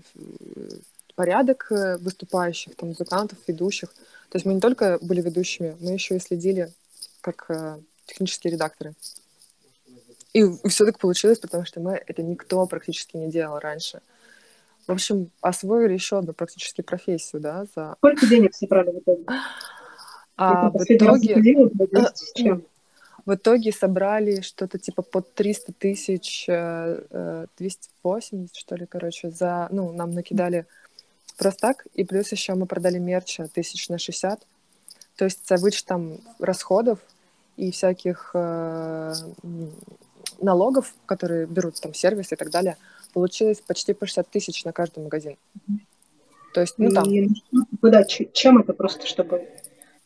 порядок 1.15 1.67
э, 1.69 1.97
выступающих, 1.97 2.75
там, 2.75 2.89
музыкантов, 2.89 3.37
ведущих. 3.45 3.89
То 4.29 4.37
есть 4.37 4.45
мы 4.45 4.53
не 4.55 4.61
только 4.61 4.97
были 5.01 5.21
ведущими, 5.21 5.75
мы 5.81 5.91
еще 5.91 6.15
и 6.15 6.19
следили 6.19 6.71
как 7.21 7.45
э, 7.49 7.79
технические 8.05 8.53
редакторы. 8.53 8.93
И, 10.33 10.39
и 10.41 10.67
все 10.69 10.85
так 10.85 10.99
получилось, 10.99 11.39
потому 11.39 11.65
что 11.65 11.79
мы 11.79 12.01
это 12.07 12.23
никто 12.23 12.65
практически 12.65 13.17
не 13.17 13.29
делал 13.29 13.59
раньше. 13.59 14.01
В 14.87 14.91
общем, 14.91 15.29
освоили 15.41 15.93
еще 15.93 16.19
одну 16.19 16.33
практически 16.33 16.81
профессию, 16.81 17.41
да, 17.41 17.65
за... 17.75 17.95
Сколько 17.97 18.27
денег 18.27 18.55
собрали 18.55 18.91
в 18.91 18.99
итоге? 18.99 19.25
А, 20.37 20.69
в 20.69 20.83
итоге... 20.83 21.35
Ходила, 21.35 21.69
в 23.25 23.35
итоге 23.35 23.71
собрали 23.71 24.41
что-то 24.41 24.79
типа 24.79 25.03
под 25.03 25.33
300 25.35 25.73
тысяч, 25.73 26.45
280, 26.47 28.33
э, 28.33 28.37
э, 28.43 28.47
что 28.53 28.75
ли, 28.75 28.85
короче, 28.87 29.29
за... 29.29 29.67
Ну, 29.71 29.91
нам 29.91 30.11
накидали 30.11 30.65
просто 31.37 31.59
так, 31.59 31.85
и 31.93 32.03
плюс 32.03 32.31
еще 32.31 32.55
мы 32.55 32.65
продали 32.65 32.97
мерча 32.97 33.47
тысяч 33.47 33.89
на 33.89 33.97
60. 33.99 34.45
То 35.15 35.25
есть 35.25 35.47
за 35.47 35.57
вычетом 35.57 36.19
расходов 36.39 36.99
и 37.57 37.71
всяких 37.71 38.31
э, 38.33 39.13
налогов, 40.39 40.93
которые 41.05 41.45
берут 41.45 41.79
там 41.79 41.93
сервис 41.93 42.31
и 42.31 42.35
так 42.35 42.49
далее, 42.49 42.77
получилось 43.13 43.61
почти 43.65 43.93
по 43.93 44.05
60 44.05 44.27
тысяч 44.29 44.63
на 44.65 44.71
каждый 44.71 45.03
магазин. 45.03 45.37
То 46.53 46.61
есть, 46.61 46.75
ну 46.77 46.89
там... 46.89 47.03
И, 47.09 47.29
да, 47.81 48.03
чем 48.05 48.59
это 48.59 48.73
просто, 48.73 49.07
чтобы 49.07 49.47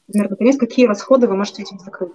примерно 0.07 0.35
понять, 0.35 0.57
какие 0.57 0.85
расходы 0.85 1.27
вы 1.27 1.35
можете 1.35 1.63
этим 1.63 1.79
закрыть? 1.79 2.11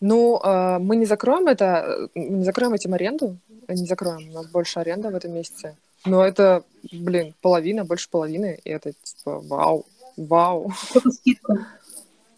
Ну, 0.00 0.40
э, 0.42 0.78
мы 0.78 0.96
не 0.96 1.06
закроем 1.06 1.46
это, 1.46 2.08
не 2.14 2.44
закроем 2.44 2.74
этим 2.74 2.94
аренду, 2.94 3.38
не 3.68 3.86
закроем, 3.86 4.28
у 4.30 4.32
нас 4.32 4.46
больше 4.46 4.80
аренда 4.80 5.10
в 5.10 5.14
этом 5.14 5.32
месяце. 5.32 5.76
Но 6.04 6.24
это, 6.24 6.62
блин, 6.92 7.34
половина, 7.40 7.84
больше 7.84 8.08
половины, 8.10 8.60
и 8.62 8.70
это 8.70 8.92
типа 8.92 9.40
вау, 9.40 9.86
вау. 10.16 10.72
Скидка? 11.10 11.66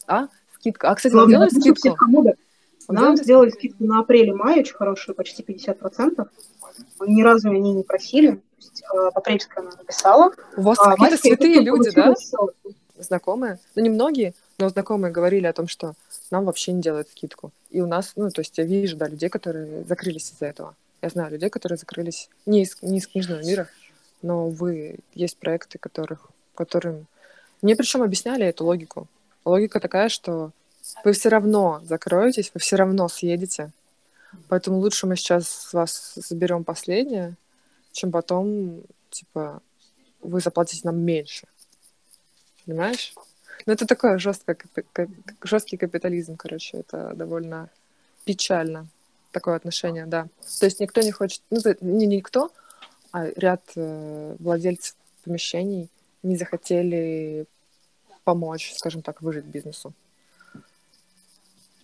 А? 0.07 0.29
Скидка. 0.55 0.91
А, 0.91 0.95
кстати, 0.95 1.15
мы 1.15 1.29
делали 1.29 1.49
скидку? 1.51 2.35
Нам 2.89 3.17
сделали 3.17 3.51
скидку 3.51 3.85
на 3.85 4.01
апрель-май, 4.01 4.61
очень 4.61 4.75
хорошую, 4.75 5.15
почти 5.15 5.43
50%. 5.43 6.27
Мы 7.01 7.09
ни 7.09 7.23
разу 7.23 7.51
они 7.51 7.75
не 7.75 7.83
просили. 7.83 8.33
То 8.33 8.41
есть, 8.59 8.83
э, 8.83 9.09
Апрельская 9.15 9.63
она 9.63 9.77
написала. 9.77 10.33
У 10.57 10.63
вас 10.63 10.79
а 10.81 10.93
какие-то 10.93 11.17
святые 11.19 11.61
люди, 11.61 11.91
да? 11.91 12.15
Знакомые? 12.97 13.59
Ну, 13.77 13.83
не 13.83 13.91
многие, 13.91 14.35
но 14.59 14.69
знакомые 14.71 15.13
говорили 15.13 15.47
о 15.47 15.53
том, 15.53 15.69
что 15.69 15.95
нам 16.31 16.47
вообще 16.47 16.73
не 16.73 16.83
делают 16.83 17.09
скидку. 17.09 17.53
И 17.71 17.81
у 17.81 17.87
нас, 17.87 18.13
ну, 18.17 18.31
то 18.31 18.41
есть 18.41 18.59
я 18.59 18.65
вижу, 18.65 18.97
да, 18.97 19.07
людей, 19.07 19.29
которые 19.29 19.85
закрылись 19.85 20.33
из-за 20.33 20.47
этого. 20.47 20.75
Я 21.01 21.11
знаю 21.11 21.31
людей, 21.31 21.49
которые 21.49 21.79
закрылись 21.79 22.29
не 22.45 22.63
из, 22.63 22.77
не 22.83 22.99
из 22.99 23.07
книжного 23.07 23.41
мира, 23.41 23.69
но, 24.23 24.49
вы 24.49 24.99
есть 25.15 25.37
проекты, 25.37 25.79
которых, 25.79 26.29
которым... 26.55 27.07
Мне 27.63 27.77
причем 27.77 28.03
объясняли 28.03 28.47
эту 28.47 28.65
логику. 28.65 29.09
Логика 29.45 29.81
такая, 29.81 30.09
что 30.09 30.53
вы 31.05 31.13
все 31.13 31.29
равно 31.29 31.81
закроетесь, 31.85 32.51
вы 32.55 32.61
все 32.61 32.77
равно 32.77 33.09
съедете. 33.09 33.71
Поэтому 34.49 34.79
лучше 34.79 35.07
мы 35.07 35.17
сейчас 35.17 35.49
с 35.49 35.73
вас 35.73 36.13
заберем 36.17 36.65
последнее, 36.65 37.35
чем 37.93 38.11
потом, 38.13 38.83
типа, 39.11 39.63
вы 40.21 40.41
заплатите 40.41 40.83
нам 40.85 40.99
меньше. 40.99 41.47
Понимаешь? 42.67 43.15
Ну, 43.67 43.73
это 43.73 43.87
такой 43.87 44.19
жесткий, 44.19 45.77
капитализм, 45.77 46.37
короче, 46.37 46.79
это 46.79 47.13
довольно 47.15 47.71
печально. 48.25 48.87
такое 49.33 49.57
отношение, 49.57 50.07
да. 50.07 50.29
То 50.59 50.67
есть 50.67 50.81
никто 50.81 51.01
не 51.01 51.13
хочет, 51.13 51.43
ну, 51.51 51.61
не 51.81 52.07
никто, 52.07 52.51
а 53.13 53.27
ряд 53.37 53.63
э, 53.77 54.37
владельцев 54.39 54.97
помещений 55.25 55.89
не 56.23 56.37
захотели 56.37 57.47
помочь, 58.25 58.73
скажем 58.77 59.03
так, 59.03 59.23
выжить 59.23 59.45
бизнесу. 59.45 59.93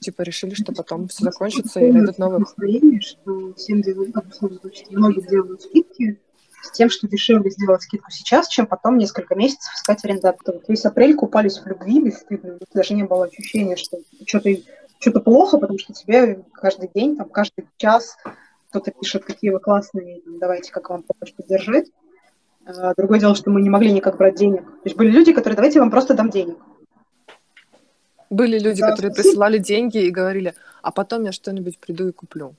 Типа 0.00 0.22
решили, 0.22 0.54
что 0.54 0.72
потом 0.72 1.08
все 1.08 1.24
закончится 1.24 1.80
и 1.80 1.90
найдут 1.90 2.18
новых. 2.18 2.40
Настроение, 2.40 3.00
что 3.00 3.54
всем 3.54 3.80
делают, 3.80 4.14
многие 4.90 5.26
делают 5.26 5.62
скидки, 5.62 6.20
с 6.62 6.70
тем, 6.72 6.90
что 6.90 7.08
дешевле 7.08 7.50
сделать 7.50 7.82
скидку 7.82 8.10
сейчас, 8.10 8.48
чем 8.48 8.66
потом 8.66 8.98
несколько 8.98 9.34
месяцев 9.34 9.72
искать 9.74 10.04
арендатора. 10.04 10.60
Весь 10.66 10.84
апрель 10.84 11.14
купались 11.14 11.58
в 11.58 11.66
любви 11.66 12.02
бесстыдно. 12.02 12.58
Даже 12.72 12.94
не 12.94 13.04
было 13.04 13.26
ощущения, 13.26 13.76
что 13.76 13.98
что-то 14.26 14.50
что 14.98 15.20
плохо, 15.20 15.58
потому 15.58 15.78
что 15.78 15.92
тебе 15.92 16.44
каждый 16.52 16.90
день, 16.94 17.16
там, 17.16 17.28
каждый 17.28 17.66
час 17.76 18.16
кто-то 18.70 18.90
пишет, 18.90 19.24
какие 19.24 19.50
вы 19.50 19.60
классные, 19.60 20.20
там, 20.22 20.38
давайте 20.38 20.72
как 20.72 20.90
вам 20.90 21.02
помочь 21.02 21.34
поддержать. 21.34 21.86
А 22.66 22.94
другое 22.94 23.20
дело, 23.20 23.34
что 23.34 23.50
мы 23.50 23.60
не 23.60 23.70
могли 23.70 23.92
никак 23.92 24.16
брать 24.16 24.36
денег. 24.36 24.62
То 24.64 24.80
есть 24.84 24.96
были 24.96 25.10
люди, 25.10 25.32
которые, 25.32 25.56
давайте 25.56 25.78
я 25.78 25.82
вам 25.82 25.90
просто 25.90 26.14
дам 26.14 26.30
денег. 26.30 26.56
Были 28.30 28.58
люди, 28.58 28.80
да, 28.80 28.90
которые 28.90 29.12
спасибо. 29.12 29.30
присылали 29.30 29.58
деньги 29.58 29.98
и 29.98 30.10
говорили, 30.10 30.54
а 30.82 30.90
потом 30.90 31.24
я 31.24 31.32
что-нибудь 31.32 31.78
приду 31.78 32.08
и 32.08 32.12
куплю. 32.12 32.54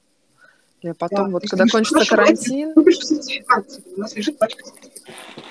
Я 0.81 0.93
потом, 0.93 1.25
да, 1.25 1.31
вот 1.31 1.49
когда 1.49 1.65
кончится 1.65 2.05
карантин... 2.07 2.73
У 2.75 3.99
нас 3.99 4.15
лежит 4.15 4.37
пачка 4.37 4.63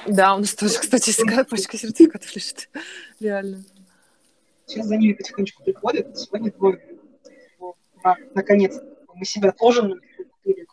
Да, 0.06 0.37
у 0.37 0.38
нас 0.38 0.54
тоже, 0.54 0.78
кстати, 0.78 1.12
такая 1.12 1.44
пачка 1.44 1.76
сертификатов 1.76 2.34
лежит. 2.37 2.68
Реально. 3.18 3.64
Сейчас 4.66 4.87
за 4.87 4.96
ними 4.96 5.14
потихонечку 5.14 5.64
приходят. 5.64 6.16
Сегодня 6.16 6.52
двое. 6.52 6.80
Наконец, 8.34 8.80
мы 9.14 9.25
себя 9.25 9.50
тоже 9.52 10.00
купили 10.16 10.66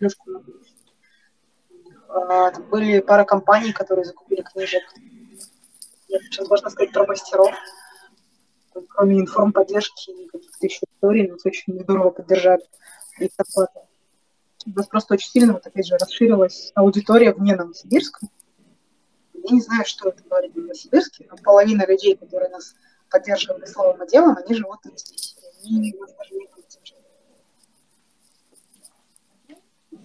а, 0.00 0.08
Были 2.70 3.00
пара 3.00 3.24
компаний, 3.24 3.72
которые 3.72 4.04
закупили 4.04 4.42
книжек. 4.42 4.82
Я 6.08 6.18
сейчас 6.20 6.48
можно 6.48 6.70
сказать 6.70 6.92
про 6.92 7.06
мастеров. 7.06 7.54
Кроме 8.88 9.20
информподдержки 9.20 10.10
и 10.10 10.28
каких-то 10.28 10.66
еще 10.66 10.80
историй, 10.94 11.28
нас 11.28 11.44
очень 11.44 11.78
здорово 11.80 12.10
поддержали 12.10 12.62
их 13.18 13.30
зарплаты 13.36 13.80
у 14.66 14.70
нас 14.70 14.86
просто 14.86 15.14
очень 15.14 15.30
сильно, 15.30 15.52
вот 15.54 15.66
опять 15.66 15.86
же, 15.86 15.96
расширилась 15.96 16.72
аудитория 16.74 17.32
вне 17.32 17.56
Новосибирска. 17.56 18.26
Я 19.34 19.54
не 19.54 19.60
знаю, 19.60 19.84
что 19.84 20.10
это 20.10 20.22
говорит 20.22 20.54
в 20.54 20.58
Новосибирске, 20.58 21.26
но 21.30 21.36
половина 21.36 21.84
людей, 21.86 22.16
которые 22.16 22.50
нас 22.50 22.74
поддерживали 23.10 23.64
словом 23.66 24.02
и 24.04 24.08
делом, 24.08 24.36
они 24.36 24.54
живут 24.54 24.78
здесь. 24.84 25.36
Они 25.64 25.92
даже 25.92 26.34
не. 26.34 26.48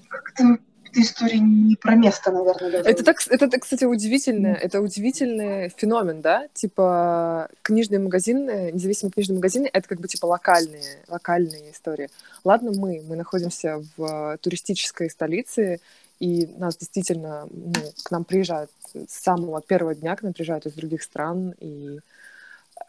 Как-то 0.09 0.57
эта 0.97 1.01
история 1.01 1.39
не 1.39 1.75
про 1.75 1.95
место, 1.95 2.31
наверное. 2.31 2.71
Даже. 2.71 2.89
Это, 2.89 3.03
так, 3.03 3.17
это, 3.29 3.59
кстати, 3.59 3.85
удивительно. 3.85 4.47
Mm. 4.47 4.53
Это 4.55 4.81
удивительный 4.81 5.69
феномен, 5.69 6.21
да? 6.21 6.47
Типа 6.53 7.49
книжные 7.61 7.99
магазины, 7.99 8.71
независимые 8.73 9.11
книжные 9.11 9.35
магазины, 9.37 9.69
это 9.71 9.87
как 9.87 9.99
бы 9.99 10.07
типа 10.07 10.25
локальные, 10.25 11.03
локальные 11.07 11.71
истории. 11.71 12.09
Ладно, 12.43 12.71
мы, 12.71 13.03
мы 13.07 13.15
находимся 13.15 13.83
в 13.95 14.37
туристической 14.41 15.09
столице, 15.09 15.79
и 16.19 16.47
нас 16.57 16.77
действительно, 16.77 17.47
ну, 17.51 17.73
к 18.03 18.11
нам 18.11 18.23
приезжают 18.23 18.71
с 18.93 19.23
самого 19.23 19.61
первого 19.61 19.93
дня, 19.93 20.15
к 20.15 20.23
нам 20.23 20.33
приезжают 20.33 20.65
из 20.65 20.73
других 20.73 21.03
стран, 21.03 21.53
и 21.59 21.99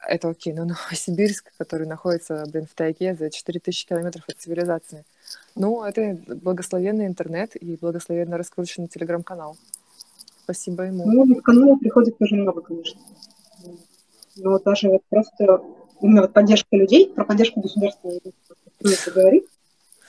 это 0.06 0.30
окей, 0.30 0.54
но 0.54 0.64
Новосибирск, 0.90 1.52
который 1.58 1.86
находится, 1.86 2.44
блин, 2.46 2.66
в 2.70 2.74
тайге 2.74 3.14
за 3.14 3.30
4000 3.30 3.86
километров 3.86 4.24
от 4.28 4.36
цивилизации– 4.38 5.04
ну, 5.54 5.82
это 5.84 6.18
благословенный 6.42 7.06
интернет 7.06 7.56
и 7.56 7.76
благословенно 7.76 8.38
раскрученный 8.38 8.88
телеграм-канал. 8.88 9.56
Спасибо 10.44 10.84
ему. 10.84 11.04
Ну, 11.10 11.34
в 11.34 11.42
канале 11.42 11.76
приходит 11.76 12.16
тоже 12.18 12.36
много, 12.36 12.62
конечно. 12.62 13.00
Но 14.36 14.50
вот 14.52 14.64
даже 14.64 14.88
вот 14.88 15.02
просто 15.10 15.62
именно 16.00 16.22
вот 16.22 16.32
поддержка 16.32 16.76
людей, 16.76 17.12
про 17.12 17.24
поддержку 17.24 17.60
государства 17.60 18.10
стоит 18.10 19.14
говорить. 19.14 19.44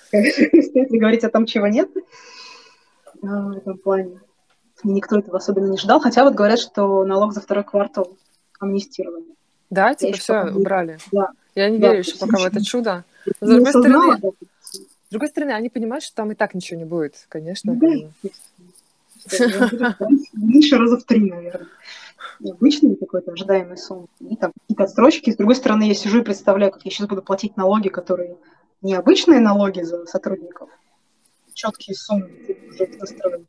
Стоит 0.07 0.91
ли 0.91 0.99
говорить 0.99 1.23
о 1.23 1.29
том, 1.29 1.45
чего 1.45 1.67
нет 1.67 1.89
в 3.21 3.57
этом 3.57 3.77
плане. 3.77 4.19
Никто 4.83 5.19
этого 5.19 5.37
особенно 5.37 5.71
не 5.71 5.77
ждал, 5.77 5.99
хотя 5.99 6.23
вот 6.23 6.35
говорят, 6.35 6.59
что 6.59 7.03
налог 7.03 7.33
за 7.33 7.41
второй 7.41 7.63
квартал 7.63 8.15
амнистировали. 8.59 9.25
Да, 9.69 9.93
типа 9.93 10.17
все, 10.17 10.45
убрали. 10.45 10.99
Да. 11.11 11.29
Я 11.53 11.69
не 11.69 11.77
верю 11.77 11.99
еще 11.99 12.17
пока 12.17 12.37
в 12.37 12.45
это 12.45 12.63
чудо. 12.63 13.03
С 13.41 13.47
другой 13.47 13.69
стороны, 13.69 14.21
с 15.09 15.11
другой 15.11 15.29
стороны, 15.29 15.53
они 15.53 15.69
понимают, 15.69 16.03
что 16.03 16.17
там 16.17 16.31
и 16.31 16.35
так 16.35 16.53
ничего 16.53 16.79
не 16.79 16.85
будет, 16.85 17.25
конечно. 17.29 17.75
Да, 17.75 17.87
Меньше 20.33 20.77
раза 20.77 20.97
в 20.97 21.03
три, 21.03 21.31
наверное. 21.31 21.67
Обычный 22.47 22.95
какой-то 22.95 23.31
ожидаемый 23.31 23.77
сон. 23.77 24.05
И 24.19 24.35
там 24.35 24.51
какие-то 24.61 24.85
строчки. 24.85 25.31
С 25.31 25.35
другой 25.35 25.55
стороны, 25.55 25.81
я 25.87 25.95
сижу 25.95 26.19
и 26.19 26.23
представляю, 26.23 26.71
как 26.71 26.85
я 26.85 26.91
сейчас 26.91 27.07
буду 27.07 27.23
платить 27.23 27.57
налоги, 27.57 27.89
которые 27.89 28.37
не 28.83 28.93
обычные 28.93 29.39
налоги 29.39 29.81
за 29.81 30.05
сотрудников, 30.05 30.69
четкие 31.55 31.95
суммы, 31.95 32.29
уже 32.69 32.87
настроены 32.99 33.47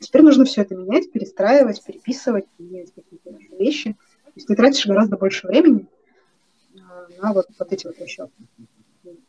Теперь 0.00 0.22
нужно 0.22 0.44
все 0.44 0.60
это 0.60 0.74
менять, 0.74 1.10
перестраивать, 1.12 1.82
переписывать, 1.82 2.44
менять 2.58 2.92
какие-то 2.94 3.30
вещи. 3.56 3.94
То 3.94 4.32
есть 4.34 4.48
ты 4.48 4.54
тратишь 4.54 4.84
гораздо 4.84 5.16
больше 5.16 5.46
времени 5.46 5.86
а, 6.78 7.06
на 7.22 7.32
вот, 7.32 7.46
вот 7.58 7.72
эти 7.72 7.86
вот 7.86 7.98
расчеты 7.98 8.32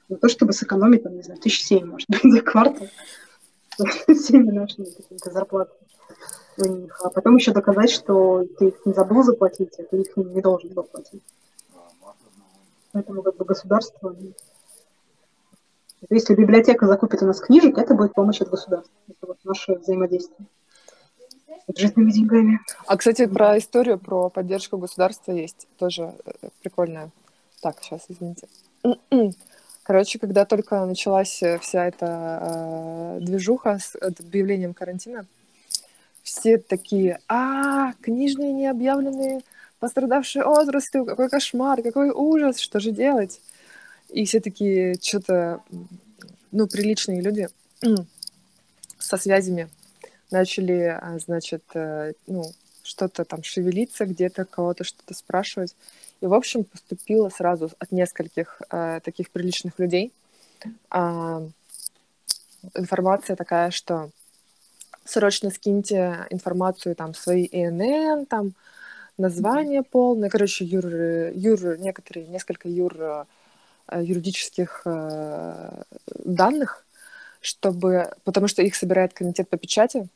на 0.10 0.18
то, 0.18 0.30
чтобы 0.30 0.54
сэкономить, 0.54 1.04
там, 1.04 1.16
не 1.16 1.22
знаю, 1.22 1.40
тысяч 1.40 1.64
семь, 1.64 1.86
может 1.86 2.10
быть, 2.10 2.22
за 2.24 2.42
квартал 2.42 2.88
всеми 4.08 4.52
нашими 4.60 4.86
какими-то 4.86 5.32
зарплатами 5.32 5.80
у 6.58 6.66
них. 6.66 7.02
А 7.04 7.10
потом 7.10 7.36
еще 7.36 7.52
доказать, 7.52 7.90
что 7.90 8.46
ты 8.60 8.68
их 8.68 8.86
не 8.86 8.94
забыл 8.94 9.24
заплатить, 9.24 9.80
а 9.80 9.84
ты 9.84 10.02
их 10.02 10.16
не 10.16 10.42
должен 10.42 10.74
был 10.74 10.84
платить. 10.84 11.24
Поэтому 12.92 13.24
как 13.24 13.38
бы 13.38 13.46
государство... 13.46 14.16
Ну, 14.20 14.34
если 16.10 16.36
библиотека 16.36 16.86
закупит 16.86 17.24
у 17.24 17.26
нас 17.26 17.40
книжек, 17.40 17.78
это 17.78 17.96
будет 17.96 18.14
помощь 18.14 18.42
от 18.42 18.50
государства. 18.50 18.94
Это 19.08 19.28
вот 19.28 19.38
наше 19.44 19.76
взаимодействие 19.76 20.48
бюджетными 21.68 22.12
деньгами. 22.12 22.60
А, 22.88 22.98
кстати, 22.98 23.26
про 23.26 23.58
историю, 23.58 23.98
про 23.98 24.30
поддержку 24.30 24.78
государства 24.78 25.32
есть 25.32 25.68
тоже 25.78 26.14
э, 26.26 26.50
прикольная. 26.62 27.10
Так, 27.62 27.78
сейчас, 27.82 28.06
извините. 28.10 28.48
Короче, 29.84 30.18
когда 30.18 30.46
только 30.46 30.86
началась 30.86 31.44
э, 31.44 31.60
вся 31.60 31.86
эта 31.86 32.40
э, 32.42 33.20
движуха 33.22 33.80
с 33.80 33.96
объявлением 33.96 34.74
карантина, 34.74 35.26
все 36.24 36.58
такие, 36.58 37.20
а, 37.28 37.92
книжные 38.02 38.54
необъявленные 38.54 39.42
пострадавшие 39.80 40.46
отрасли, 40.46 41.04
какой 41.04 41.28
кошмар, 41.28 41.84
какой 41.84 42.12
ужас, 42.12 42.60
что 42.60 42.80
же 42.80 42.92
делать? 42.92 43.42
И 44.08 44.24
все 44.24 44.40
такие, 44.40 44.96
что-то, 45.02 45.62
ну, 46.52 46.68
приличные 46.68 47.22
люди 47.22 47.50
со 48.98 49.18
связями 49.18 49.68
начали, 50.32 50.98
а, 50.98 51.20
значит, 51.20 51.64
э, 51.74 52.14
ну, 52.28 52.46
что-то 52.84 53.26
там 53.26 53.44
шевелиться 53.44 54.06
где-то, 54.06 54.46
кого-то 54.46 54.84
что-то 54.84 55.14
спрашивать. 55.14 55.76
И, 56.22 56.26
в 56.26 56.34
общем, 56.34 56.64
поступила 56.64 57.30
сразу 57.30 57.72
от 57.80 57.92
нескольких 57.92 58.62
э, 58.70 59.00
таких 59.04 59.30
приличных 59.32 59.80
людей. 59.80 60.12
Э, 60.92 61.48
информация 62.76 63.36
такая, 63.36 63.72
что 63.72 64.10
срочно 65.06 65.50
скиньте 65.50 66.28
информацию, 66.30 66.96
там, 66.96 67.14
свои 67.14 67.48
ИНН, 67.52 68.26
там, 68.26 68.54
название 69.18 69.84
полное, 69.84 70.30
короче, 70.30 70.66
юр, 70.66 70.86
юр, 70.86 71.78
некоторые, 71.78 72.28
несколько 72.28 72.70
юр, 72.70 72.96
э, 73.00 73.26
юридических 74.02 74.82
э, 74.86 75.84
данных, 76.24 76.86
чтобы, 77.42 78.14
потому 78.24 78.48
что 78.48 78.62
их 78.62 78.76
собирает 78.76 79.14
комитет 79.14 79.50
по 79.50 79.58
печати, 79.58 80.08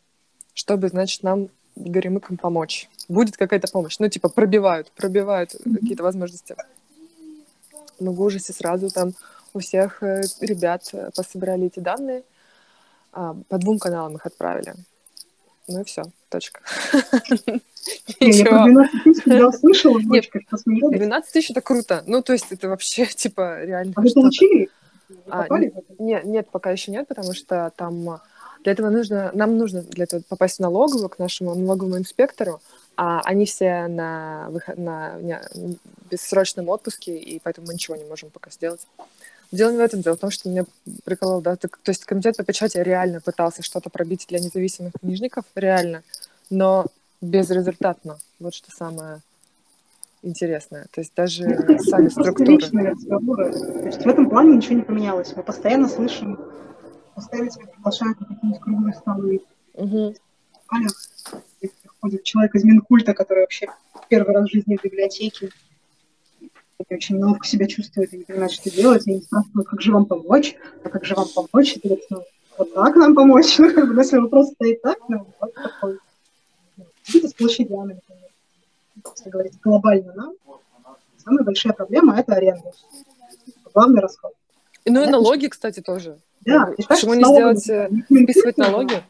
чтобы, 0.54 0.88
значит, 0.88 1.24
нам 1.24 1.50
горемыкам 1.78 2.38
помочь. 2.38 2.90
Будет 3.08 3.38
какая-то 3.38 3.68
помощь. 3.68 3.98
Ну, 4.00 4.10
типа, 4.10 4.30
пробивают, 4.30 4.92
пробивают 4.92 5.54
mm-hmm. 5.54 5.74
какие-то 5.74 6.04
возможности. 6.04 6.56
Мы 8.00 8.12
в 8.12 8.22
ужасе 8.22 8.54
сразу 8.54 8.90
там 8.90 9.14
у 9.54 9.60
всех 9.60 10.04
э, 10.04 10.22
ребят 10.42 10.84
э, 10.94 11.10
пособирали 11.16 11.68
эти 11.68 11.80
данные. 11.80 12.24
А, 13.12 13.36
по 13.50 13.58
двум 13.58 13.80
каналам 13.80 14.16
их 14.16 14.26
отправили. 14.26 14.76
Ну 15.68 15.82
и 15.82 15.84
все, 15.84 16.04
точка. 16.30 16.62
Я 18.20 18.66
12 18.66 19.04
тысяч 19.04 19.24
я 19.26 19.48
услышала, 19.48 20.00
12 20.00 21.32
тысяч 21.32 21.52
это 21.52 21.62
круто. 21.62 22.04
Ну, 22.06 22.22
то 22.22 22.34
есть 22.34 22.52
это 22.52 22.68
вообще, 22.70 23.06
типа, 23.16 23.64
реально 23.64 23.94
А 23.96 24.02
вы 24.02 24.12
получили? 24.12 24.70
А, 25.30 25.48
нет, 26.00 26.26
нет, 26.26 26.50
пока 26.52 26.72
еще 26.72 26.92
нет, 26.92 27.08
потому 27.08 27.34
что 27.34 27.72
там 27.76 28.20
для 28.68 28.74
этого 28.74 28.90
нужно, 28.90 29.32
нам 29.34 29.58
нужно 29.58 29.82
для 29.82 30.04
этого 30.04 30.22
попасть 30.28 30.58
в 30.58 30.60
налоговую, 30.60 31.08
к 31.08 31.20
нашему 31.20 31.56
налоговому 31.56 32.00
инспектору, 32.00 32.60
а 32.98 33.22
они 33.24 33.46
все 33.46 33.88
на, 33.88 34.48
выход, 34.50 34.78
на, 34.78 35.18
на 35.20 35.42
бессрочном 36.12 36.68
отпуске, 36.68 37.18
и 37.18 37.40
поэтому 37.40 37.68
мы 37.68 37.76
ничего 37.76 37.96
не 37.96 38.04
можем 38.04 38.30
пока 38.30 38.52
сделать. 38.52 38.82
Дело 39.54 39.72
не 39.72 39.78
в 39.78 39.80
этом, 39.80 40.02
дело 40.02 40.18
в 40.18 40.20
том, 40.20 40.32
что 40.32 40.50
меня 40.50 40.66
приколол, 41.06 41.40
да, 41.40 41.56
то 41.56 41.70
есть 41.86 42.04
комитет 42.04 42.36
по 42.36 42.44
печати 42.44 42.78
реально 42.80 43.22
пытался 43.22 43.64
что-то 43.64 43.90
пробить 43.90 44.26
для 44.28 44.40
независимых 44.40 44.92
книжников, 45.00 45.46
реально, 45.56 46.04
но 46.50 46.88
безрезультатно. 47.22 48.18
Вот 48.42 48.54
что 48.54 48.70
самое 48.72 49.22
интересное. 50.24 50.88
То 50.92 51.00
есть 51.00 51.14
даже 51.16 51.46
ну, 51.46 51.80
сами 51.84 52.10
структуры. 52.10 52.58
разговоры. 52.90 53.54
То 53.54 53.86
есть 53.86 54.04
в 54.04 54.08
этом 54.10 54.30
плане 54.30 54.58
ничего 54.58 54.76
не 54.76 54.82
поменялось. 54.82 55.32
Мы 55.38 55.44
постоянно 55.44 55.88
слышим, 55.88 56.38
постоянно 57.18 57.50
тебя 57.50 57.66
приглашают 57.66 58.20
на 58.20 58.28
какие-нибудь 58.28 58.62
круглые 58.62 58.94
столы. 58.94 59.42
Угу. 59.74 60.16
Приходит 61.60 62.24
человек 62.24 62.56
из 62.56 62.64
Минкульта, 62.64 63.16
который 63.16 63.40
вообще 63.40 63.68
первый 64.08 64.36
раз 64.36 64.48
в 64.48 64.52
жизни 64.52 64.78
в 64.78 64.84
библиотеке, 64.84 65.50
и 66.40 66.94
очень 66.94 67.18
неловко 67.18 67.48
себя 67.48 67.66
чувствует 67.66 68.14
и 68.14 68.20
не 68.20 68.24
понимает, 68.24 68.52
что 68.52 68.70
делать, 68.70 69.08
и 69.08 69.12
они 69.12 69.22
спрашивают, 69.22 69.68
как 69.68 69.82
же 69.82 69.92
вам 69.92 70.06
помочь, 70.06 70.56
а 70.84 70.90
как 70.90 71.06
же 71.06 71.16
вам 71.16 71.28
помочь, 71.34 71.76
и 71.76 71.80
говорят, 71.80 72.06
ну, 72.12 72.24
вот 72.60 72.74
так 72.76 72.96
нам 72.96 73.16
помочь, 73.16 73.58
ну, 73.60 73.74
как 73.74 73.88
бы, 73.88 74.00
если 74.00 74.18
вопрос 74.18 74.52
стоит 74.52 74.84
так, 74.84 75.00
ну, 75.10 75.26
вот 75.42 75.54
такой. 75.56 75.98
Идите 77.08 77.30
с 77.30 77.34
площадями, 77.34 77.94
например. 77.94 78.30
Если 79.16 79.30
говорить 79.32 79.60
глобально 79.60 80.14
нам, 80.14 80.34
самая 81.18 81.44
большая 81.44 81.74
проблема– 81.74 82.20
это 82.20 82.34
аренда. 82.34 82.72
Главный 83.74 84.02
расход. 84.02 84.34
Ну 84.86 85.04
и 85.04 85.08
налоги, 85.08 85.48
кстати, 85.48 85.82
тоже. 85.82 86.20
Да. 86.42 86.74
Почему 86.88 87.14
не 87.14 87.24
сделать, 87.24 87.70
э, 87.70 87.90
списывать 88.06 88.58
налоги? 88.58 89.04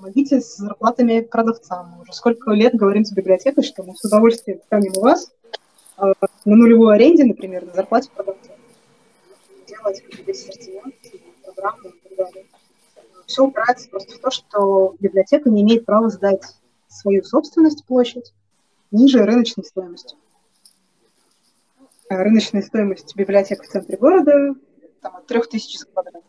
помогите 0.00 0.40
с 0.40 0.56
зарплатами 0.56 1.20
продавцам. 1.20 1.94
Мы 1.96 2.02
уже 2.02 2.12
сколько 2.12 2.52
лет 2.52 2.74
говорим 2.74 3.04
с 3.04 3.12
библиотекой, 3.12 3.62
что 3.62 3.82
мы 3.82 3.94
с 3.94 4.04
удовольствием 4.04 4.60
станем 4.64 4.92
у 4.96 5.02
вас 5.02 5.30
э, 5.98 6.12
на 6.44 6.56
нулевой 6.56 6.94
аренде, 6.94 7.24
например, 7.24 7.66
на 7.66 7.74
зарплате 7.74 8.10
продавца. 8.14 8.50
Делать 9.66 10.02
программы 11.44 11.90
и 11.90 12.08
так 12.08 12.16
далее. 12.16 12.46
Все 13.26 13.44
упирается 13.44 13.88
просто 13.90 14.16
в 14.16 14.18
то, 14.20 14.30
что 14.30 14.94
библиотека 15.00 15.50
не 15.50 15.62
имеет 15.62 15.84
права 15.84 16.08
сдать 16.08 16.42
свою 16.88 17.22
собственность, 17.22 17.84
площадь, 17.84 18.32
ниже 18.90 19.24
рыночной 19.24 19.64
стоимости. 19.64 20.16
А 22.10 22.16
рыночная 22.16 22.62
стоимость 22.62 23.16
библиотек 23.16 23.62
в 23.62 23.68
центре 23.68 23.96
города 23.96 24.54
там, 25.00 25.16
от 25.16 25.26
3000 25.26 25.78
за 25.78 25.86
квадрат. 25.86 26.24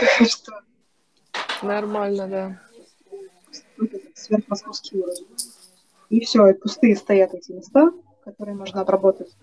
Нормально, 1.62 2.26
да 2.26 2.60
сверхмосковский 4.14 4.98
уровень. 4.98 5.26
И 6.10 6.20
все, 6.20 6.48
и 6.48 6.54
пустые 6.54 6.96
стоят 6.96 7.34
эти 7.34 7.52
места, 7.52 7.90
которые 8.24 8.56
можно 8.56 8.80
обработать. 8.80 9.34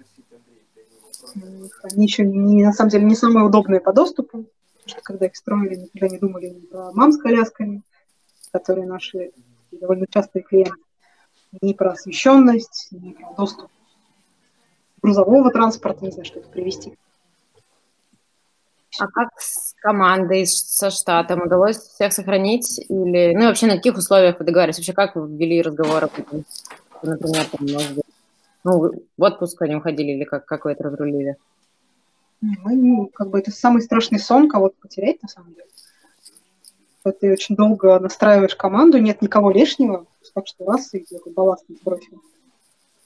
Они 1.84 2.06
еще 2.06 2.26
не, 2.26 2.64
на 2.64 2.74
самом 2.74 2.90
деле 2.90 3.06
не 3.06 3.16
самые 3.16 3.46
удобные 3.46 3.80
по 3.80 3.94
доступу, 3.94 4.46
потому 4.74 4.88
что 4.88 5.02
когда 5.02 5.26
их 5.26 5.36
строили, 5.36 5.76
никогда 5.76 6.10
не 6.10 6.20
думали 6.20 6.50
ни 6.50 6.60
про 6.66 6.92
мам 6.92 7.12
с 7.12 7.18
колясками, 7.18 7.82
которые 8.52 8.88
наши 8.88 9.32
довольно 9.72 10.06
частые 10.08 10.44
клиенты, 10.44 10.74
ни 11.62 11.74
про 11.74 11.92
освещенность, 11.92 12.90
ни 12.92 13.14
про 13.14 13.34
доступ 13.36 13.72
грузового 15.04 15.52
транспорта, 15.52 16.06
не 16.06 16.12
знаю, 16.12 16.26
что 16.26 16.40
это 16.40 16.50
привести. 16.50 16.98
А 19.00 19.08
как 19.08 19.30
с 19.38 19.74
командой, 19.82 20.46
со 20.46 20.90
штатом 20.92 21.42
удалось 21.42 21.78
всех 21.78 22.14
сохранить? 22.14 22.80
Или, 22.90 23.36
ну, 23.36 23.48
вообще 23.48 23.68
на 23.68 23.76
каких 23.76 23.98
условиях 23.98 24.40
вы 24.40 24.46
договаривались? 24.46 24.78
Вообще 24.78 24.94
как 24.94 25.16
вы 25.16 25.28
ввели 25.28 25.62
разговоры? 25.62 26.10
Например, 27.02 27.46
там, 27.52 27.68
может 27.68 27.96
быть, 27.96 28.06
ну, 28.64 28.92
в 29.18 29.24
отпуск 29.24 29.62
они 29.62 29.76
уходили 29.76 30.12
или 30.12 30.24
как, 30.24 30.46
как 30.46 30.66
вы 30.66 30.72
это 30.72 30.84
разрулили? 30.84 31.36
Мы, 32.40 32.76
ну, 32.76 33.10
как 33.14 33.30
бы, 33.30 33.40
это 33.40 33.52
самый 33.52 33.82
страшный 33.82 34.20
сон 34.20 34.48
кого-то 34.48 34.76
потерять, 34.80 35.22
на 35.22 35.28
самом 35.28 35.54
деле. 35.54 35.68
Ты 37.20 37.34
очень 37.34 37.56
долго 37.56 38.00
настраиваешь 38.00 38.56
команду, 38.56 39.00
нет 39.00 39.22
никого 39.22 39.52
лишнего, 39.52 40.06
так 40.34 40.48
что 40.48 40.66
раз 40.66 40.94
и 40.94 41.06
балласт 41.36 41.66
не 41.68 41.76
сбросил. 41.76 42.22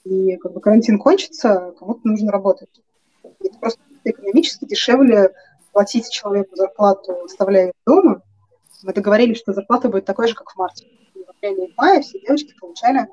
И 0.08 0.36
как 0.38 0.52
бы 0.52 0.60
карантин 0.60 0.98
кончится, 0.98 1.74
кому-то 1.78 2.00
нужно 2.04 2.32
работать. 2.32 2.70
Это 3.40 3.58
просто 3.58 3.80
экономически 4.04 4.64
дешевле 4.64 5.34
платить 5.72 6.10
человеку 6.10 6.56
зарплату, 6.56 7.24
оставляя 7.24 7.66
его 7.66 7.74
дома, 7.84 8.22
мы 8.82 8.92
договорились, 8.92 9.38
что 9.38 9.52
зарплата 9.52 9.88
будет 9.88 10.04
такой 10.04 10.28
же, 10.28 10.34
как 10.34 10.50
в 10.50 10.56
марте. 10.56 10.86
И 11.14 11.22
в 11.24 11.28
апреле 11.28 11.66
и 11.66 11.74
мае 11.76 12.00
все 12.02 12.20
девочки 12.20 12.54
получали... 12.58 13.08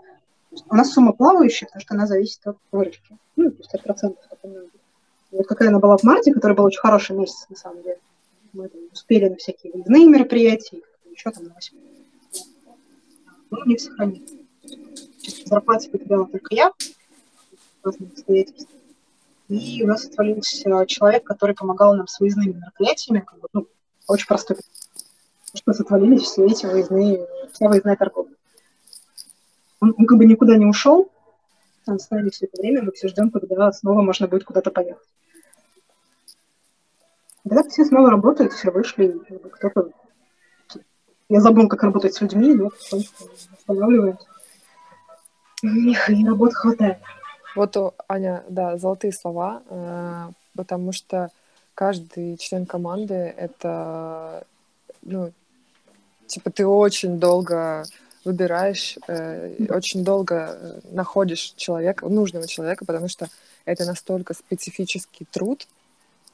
У 0.69 0.75
нас 0.75 0.93
сумма 0.93 1.11
плавающая, 1.11 1.67
потому 1.67 1.81
что 1.81 1.95
она 1.95 2.07
зависит 2.07 2.39
от 2.47 2.57
выручки. 2.71 3.17
Ну, 3.35 3.51
то 3.51 3.57
есть 3.57 3.73
от 3.73 3.83
процентов. 3.83 4.23
Вот 5.31 5.47
какая 5.47 5.67
она 5.67 5.79
была 5.79 5.97
в 5.97 6.03
марте, 6.03 6.33
который 6.33 6.55
был 6.55 6.63
очень 6.63 6.79
хороший 6.79 7.13
месяц, 7.13 7.45
на 7.49 7.57
самом 7.57 7.83
деле. 7.83 7.99
Мы 8.53 8.69
там, 8.69 8.79
успели 8.93 9.27
на 9.27 9.35
всякие 9.35 9.73
выездные 9.73 10.07
мероприятия, 10.07 10.81
еще 11.11 11.31
там 11.31 11.43
на 11.43 11.53
8. 11.55 11.77
Но 13.51 13.57
у 13.59 13.67
них 13.67 13.81
сохранилось. 13.81 14.44
Зарплате 15.45 15.89
потеряла 15.89 16.27
только 16.27 16.53
я. 16.55 16.71
И 19.47 19.83
у 19.83 19.87
нас 19.87 20.05
отвалился 20.05 20.85
человек, 20.87 21.23
который 21.23 21.55
помогал 21.55 21.95
нам 21.95 22.07
с 22.07 22.19
выездными 22.19 22.53
мероприятиями. 22.53 23.23
Как 23.25 23.39
бы, 23.39 23.47
ну, 23.53 23.67
очень 24.07 24.27
простой. 24.27 24.57
Что 25.53 25.71
отвалились 25.71 26.23
все 26.23 26.45
эти 26.45 26.65
выездные, 26.65 27.27
вся 27.53 27.69
выездная 27.69 27.95
торговля. 27.95 28.33
Он, 29.79 29.93
он 29.97 30.05
как 30.05 30.17
бы 30.17 30.25
никуда 30.25 30.57
не 30.57 30.65
ушел, 30.65 31.11
он 31.85 31.99
с 31.99 32.09
нами 32.09 32.29
все 32.29 32.47
это 32.47 32.59
время, 32.59 32.81
мы 32.83 32.91
все 32.91 33.07
ждем, 33.07 33.29
когда 33.29 33.71
снова 33.71 34.01
можно 34.01 34.27
будет 34.27 34.43
куда-то 34.43 34.71
поехать. 34.71 35.07
Да, 37.43 37.61
все 37.63 37.85
снова 37.85 38.09
работают, 38.09 38.53
все 38.53 38.71
вышли, 38.71 39.21
кто-то... 39.51 39.91
Я 41.29 41.41
забыл, 41.41 41.67
как 41.67 41.83
работать 41.83 42.15
с 42.15 42.21
людьми, 42.21 42.53
но 42.55 42.69
потихоньку 42.69 44.25
восстанавливаем. 45.65 45.89
Их 45.89 46.09
и 46.09 46.25
работы 46.25 46.55
хватает. 46.55 46.97
Вот, 47.55 47.95
Аня, 48.09 48.43
да, 48.49 48.77
золотые 48.77 49.13
слова, 49.13 49.63
э, 49.69 50.29
потому 50.55 50.91
что 50.91 51.29
каждый 51.73 52.37
член 52.37 52.65
команды— 52.65 53.13
это, 53.37 54.45
ну, 55.01 55.31
типа 56.27 56.51
ты 56.51 56.67
очень 56.67 57.17
долго 57.17 57.85
выбираешь, 58.25 58.97
э, 59.07 59.55
очень 59.69 60.03
долго 60.03 60.57
э, 60.59 60.79
находишь 60.91 61.53
человека, 61.55 62.09
нужного 62.09 62.47
человека, 62.47 62.83
потому 62.83 63.07
что 63.07 63.27
это 63.63 63.85
настолько 63.85 64.33
специфический 64.33 65.25
труд, 65.31 65.65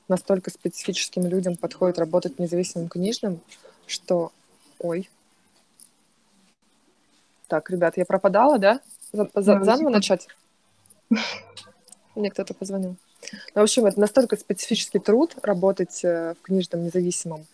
настолько 0.08 0.50
специфическим 0.50 1.28
людям 1.28 1.56
подходит 1.56 2.00
работать 2.00 2.40
независимым 2.40 2.88
книжным, 2.88 3.42
что... 3.86 4.32
Ой. 4.80 5.08
Так, 7.48 7.70
ребят, 7.70 7.98
я 7.98 8.06
пропадала, 8.06 8.58
да? 8.58 8.80
За, 9.14 9.30
за, 9.34 9.64
заново 9.64 9.90
начать? 9.90 10.28
Мне 12.16 12.32
кто-то 12.32 12.54
позвонил. 12.54 12.96
Ну, 13.54 13.62
в 13.62 13.64
общем, 13.64 13.86
это 13.86 14.00
настолько 14.00 14.36
специфический 14.36 15.00
труд 15.00 15.36
работать 15.44 16.04
э, 16.04 16.34
в 16.34 16.42
книжном 16.42 16.84
независимом, 16.84 17.46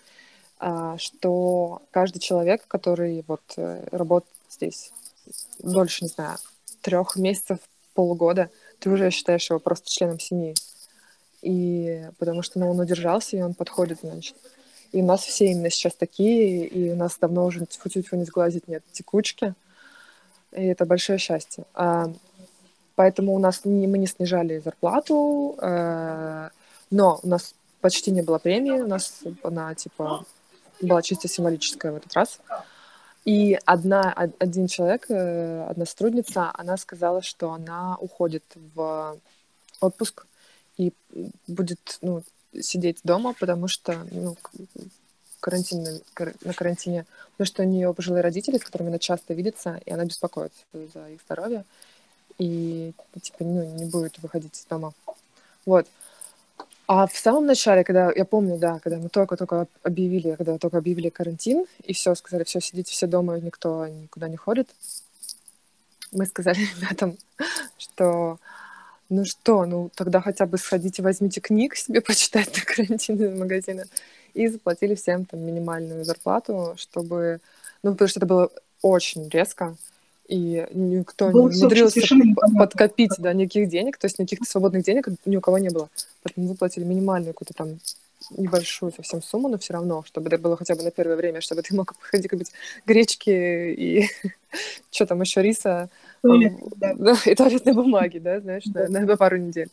а, 0.59 0.97
что 0.97 1.81
каждый 1.91 2.19
человек, 2.19 2.65
который 2.67 3.23
вот 3.27 3.41
э, 3.57 3.87
работает 3.91 4.33
здесь 4.49 4.93
дольше, 5.59 6.05
не 6.05 6.09
знаю, 6.09 6.37
трех 6.81 7.15
месяцев, 7.17 7.59
полугода, 7.93 8.49
ты 8.79 8.89
уже 8.89 9.09
считаешь 9.09 9.49
его 9.49 9.59
просто 9.59 9.89
членом 9.89 10.19
семьи. 10.19 10.55
И 11.41 12.03
потому 12.17 12.43
что 12.43 12.59
ну, 12.59 12.69
он 12.69 12.79
удержался, 12.79 13.37
и 13.37 13.41
он 13.41 13.53
подходит, 13.53 13.99
значит. 14.01 14.35
И 14.91 15.01
у 15.01 15.05
нас 15.05 15.21
все 15.23 15.47
именно 15.47 15.69
сейчас 15.69 15.95
такие, 15.95 16.65
и 16.65 16.91
у 16.91 16.95
нас 16.95 17.17
давно 17.19 17.45
уже 17.45 17.65
тьфу-тьфу 17.65 18.15
не 18.15 18.23
сглазить 18.23 18.67
нет 18.67 18.83
текучки. 18.91 19.53
И 20.51 20.65
это 20.65 20.85
большое 20.85 21.19
счастье. 21.19 21.65
А 21.73 22.11
Поэтому 22.97 23.35
у 23.35 23.39
нас 23.39 23.63
не, 23.63 23.85
мы 23.85 23.99
не 23.99 24.07
снижали 24.07 24.57
зарплату, 24.57 25.55
э, 25.61 26.49
но 26.89 27.19
у 27.21 27.27
нас 27.27 27.53
почти 27.79 28.09
не 28.09 28.23
было 28.23 28.39
премии, 28.39 28.81
у 28.81 28.87
нас 28.87 29.21
она 29.43 29.75
типа 29.75 30.25
была 30.81 31.03
чисто 31.03 31.27
символическая 31.27 31.91
в 31.91 31.97
этот 31.97 32.15
раз. 32.15 32.39
И 33.23 33.59
одна, 33.65 34.11
один 34.39 34.65
человек, 34.65 35.05
э, 35.09 35.67
одна 35.69 35.85
сотрудница, 35.85 36.49
она 36.55 36.75
сказала, 36.75 37.21
что 37.21 37.51
она 37.51 37.97
уходит 37.99 38.43
в 38.73 39.19
отпуск 39.79 40.25
и 40.77 40.91
будет 41.45 41.99
ну, 42.01 42.23
сидеть 42.59 43.01
дома, 43.03 43.35
потому 43.39 43.67
что 43.67 44.07
ну, 44.09 44.35
карантин, 45.39 46.01
на 46.41 46.53
карантине, 46.53 47.05
потому 47.31 47.47
что 47.47 47.63
у 47.63 47.65
нее 47.65 47.93
пожилые 47.93 48.21
родители, 48.21 48.57
с 48.57 48.63
которыми 48.63 48.89
она 48.89 48.99
часто 48.99 49.33
видится, 49.33 49.79
и 49.85 49.91
она 49.91 50.05
беспокоится 50.05 50.63
за 50.73 51.09
их 51.09 51.21
здоровье 51.25 51.65
и 52.37 52.93
типа 53.21 53.37
ну, 53.43 53.63
не 53.63 53.85
будет 53.85 54.19
выходить 54.19 54.57
из 54.57 54.65
дома. 54.65 54.93
Вот. 55.65 55.87
А 56.87 57.05
в 57.05 57.17
самом 57.17 57.45
начале, 57.45 57.83
когда 57.83 58.11
я 58.15 58.23
помню, 58.23 58.57
да, 58.57 58.79
когда 58.79 58.97
мы 58.97 59.09
только-только 59.09 59.67
объявили, 59.83 60.35
когда 60.35 60.57
только 60.57 60.77
объявили 60.77 61.09
карантин, 61.09 61.65
и 61.83 61.93
все, 61.93 62.15
сказали, 62.15 62.45
все, 62.45 62.61
сидите 62.61 62.91
все 62.91 63.07
дома, 63.07 63.37
никто 63.39 63.85
никуда 63.87 64.29
не 64.29 64.37
ходит, 64.37 64.69
мы 66.13 66.25
сказали 66.25 66.59
ребятам, 66.77 67.17
что 67.77 68.39
ну 69.09 69.25
что, 69.25 69.65
ну 69.65 69.89
тогда 69.95 70.21
хотя 70.21 70.45
бы 70.45 70.57
сходите, 70.57 71.01
возьмите 71.01 71.41
книг 71.41 71.75
себе 71.75 72.01
почитать 72.01 72.55
на 72.55 72.61
карантине 72.65 73.29
в 73.29 73.37
магазины. 73.37 73.85
И 74.37 74.47
заплатили 74.47 74.95
всем 74.95 75.25
там 75.25 75.39
минимальную 75.41 76.05
зарплату, 76.05 76.75
чтобы... 76.77 77.39
Ну, 77.83 77.91
потому 77.93 78.07
что 78.07 78.19
это 78.19 78.27
было 78.27 78.51
очень 78.81 79.27
резко, 79.29 79.75
и 80.27 80.67
никто 80.73 81.29
было 81.29 81.49
не 81.49 81.57
умудрился 81.57 82.01
подкопить 82.57 83.11
да, 83.17 83.33
никаких 83.33 83.69
денег, 83.69 83.97
то 83.97 84.05
есть 84.05 84.19
никаких 84.19 84.47
свободных 84.47 84.83
денег 84.83 85.07
ни 85.25 85.37
у 85.37 85.41
кого 85.41 85.57
не 85.57 85.69
было. 85.69 85.89
Поэтому 86.23 86.47
выплатили 86.47 86.83
минимальную 86.83 87.33
какую-то 87.33 87.53
там 87.53 87.79
небольшую 88.31 88.91
совсем 88.91 89.21
сумму, 89.21 89.47
но 89.47 89.57
все 89.57 89.73
равно, 89.73 90.03
чтобы 90.05 90.27
это 90.27 90.37
было 90.37 90.57
хотя 90.57 90.75
бы 90.75 90.83
на 90.83 90.91
первое 90.91 91.15
время, 91.15 91.41
чтобы 91.41 91.61
ты 91.61 91.75
мог 91.75 91.95
ходить 91.99 92.29
купить 92.29 92.51
гречки 92.85 93.29
и 93.29 94.09
что 94.91 95.05
там 95.05 95.21
еще 95.21 95.41
риса 95.41 95.89
и 96.23 97.35
туалетной 97.35 97.73
бумаги, 97.73 98.19
да, 98.19 98.39
знаешь, 98.39 98.65
на, 98.65 99.17
пару 99.17 99.37
недель. 99.37 99.69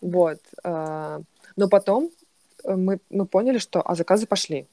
Вот. 0.00 0.38
А, 0.62 1.20
но 1.56 1.68
потом 1.68 2.10
мы, 2.64 2.98
мы 3.10 3.26
поняли, 3.26 3.58
что 3.58 3.82
а 3.82 3.94
заказы 3.94 4.26
пошли. 4.26 4.66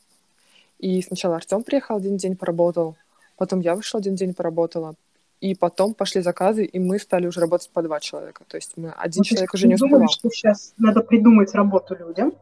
И 0.79 1.01
сначала 1.01 1.35
Артем 1.35 1.63
приехал 1.63 1.97
один 1.97 2.17
день, 2.17 2.35
поработал, 2.35 2.95
потом 3.37 3.59
я 3.59 3.75
вышла 3.75 3.99
один 3.99 4.15
день, 4.15 4.33
поработала, 4.33 4.95
и 5.41 5.55
потом 5.55 5.93
пошли 5.93 6.21
заказы, 6.21 6.63
и 6.65 6.79
мы 6.79 6.99
стали 6.99 7.27
уже 7.27 7.41
работать 7.41 7.69
по 7.71 7.81
два 7.81 7.99
человека. 7.99 8.43
То 8.47 8.57
есть 8.57 8.73
мы 8.77 8.91
один 8.91 9.19
ну, 9.19 9.23
человек 9.23 9.53
уже 9.53 9.67
не 9.67 9.75
успевал. 9.75 9.99
Думали, 9.99 10.11
что 10.11 10.29
сейчас 10.29 10.73
надо 10.77 11.01
придумать 11.01 11.53
работу 11.53 11.95
людям, 11.95 12.33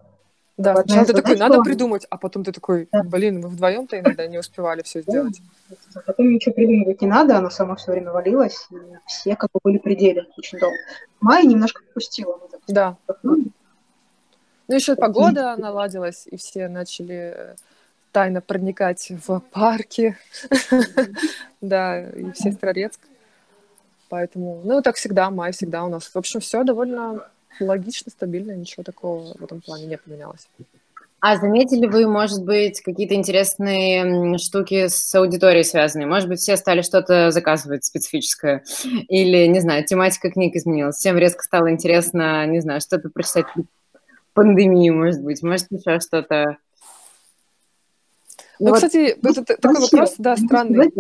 да, 0.58 0.74
вот 0.74 0.86
сначала 0.86 1.06
ты 1.06 1.14
такой, 1.14 1.38
надо 1.38 1.62
придумать, 1.62 2.08
а 2.10 2.18
потом 2.18 2.44
ты 2.44 2.52
такой, 2.52 2.90
блин, 3.06 3.42
мы 3.42 3.50
вдвоем-то 3.50 4.00
иногда 4.00 4.26
не 4.26 4.40
успевали 4.40 4.82
все 4.82 5.04
сделать. 5.04 5.40
А 5.94 6.00
потом 6.00 6.32
ничего 6.32 6.56
придумывать 6.56 7.00
не 7.00 7.08
надо, 7.08 7.38
оно 7.38 7.52
само 7.52 7.76
все 7.76 7.92
время 7.92 8.12
валилось, 8.12 8.68
и 8.72 8.76
все 9.06 9.36
как 9.36 9.52
бы 9.54 9.60
были 9.64 9.78
пределе 9.78 10.26
очень 10.36 10.58
долго. 10.58 10.76
Май 11.22 11.46
немножко 11.46 11.84
попустила. 11.84 12.40
Да. 12.68 12.98
Ну, 13.22 13.37
еще 14.76 14.96
погода 14.96 15.56
наладилась, 15.58 16.28
и 16.30 16.38
все 16.38 16.68
начали 16.68 17.34
э, 17.36 17.56
тайно 18.12 18.42
проникать 18.42 19.12
в 19.26 19.40
парки. 19.52 20.18
Да, 21.60 22.08
и 22.10 22.24
в 22.32 22.38
Сестрорецк. 22.38 23.00
Поэтому, 24.10 24.62
ну, 24.64 24.84
так 24.84 24.96
всегда, 24.96 25.32
май 25.32 25.52
всегда 25.52 25.84
у 25.86 25.90
нас. 25.90 26.04
В 26.04 26.16
общем, 26.16 26.40
все 26.40 26.64
довольно 26.64 27.28
логично, 27.60 28.12
стабильно, 28.12 28.52
ничего 28.52 28.84
такого 28.84 29.34
в 29.34 29.44
этом 29.44 29.62
плане 29.62 29.88
не 29.88 29.98
поменялось. 29.98 30.48
А 31.20 31.36
заметили 31.38 31.88
вы, 31.88 32.08
может 32.08 32.44
быть, 32.44 32.82
какие-то 32.82 33.16
интересные 33.16 34.38
штуки 34.38 34.88
с 34.88 35.16
аудиторией 35.16 35.64
связанные? 35.64 36.06
Может 36.06 36.30
быть, 36.30 36.40
все 36.40 36.56
стали 36.58 36.84
что-то 36.84 37.32
заказывать 37.32 37.86
специфическое? 37.86 38.64
Или, 39.08 39.48
не 39.48 39.60
знаю, 39.60 39.84
тематика 39.84 40.30
книг 40.30 40.56
изменилась? 40.56 40.98
Всем 40.98 41.18
резко 41.18 41.42
стало 41.42 41.72
интересно, 41.72 42.46
не 42.46 42.60
знаю, 42.60 42.82
что-то 42.82 43.10
прочитать 43.10 43.48
пандемию, 44.38 44.96
может 44.96 45.22
быть? 45.22 45.44
Может, 45.44 45.68
еще 45.72 46.00
что-то? 46.00 46.58
Ну, 48.60 48.70
вот. 48.70 48.76
кстати, 48.76 49.18
это 49.22 49.44
такой 49.44 49.82
вопрос, 49.82 50.16
да, 50.18 50.38
странный. 50.38 50.92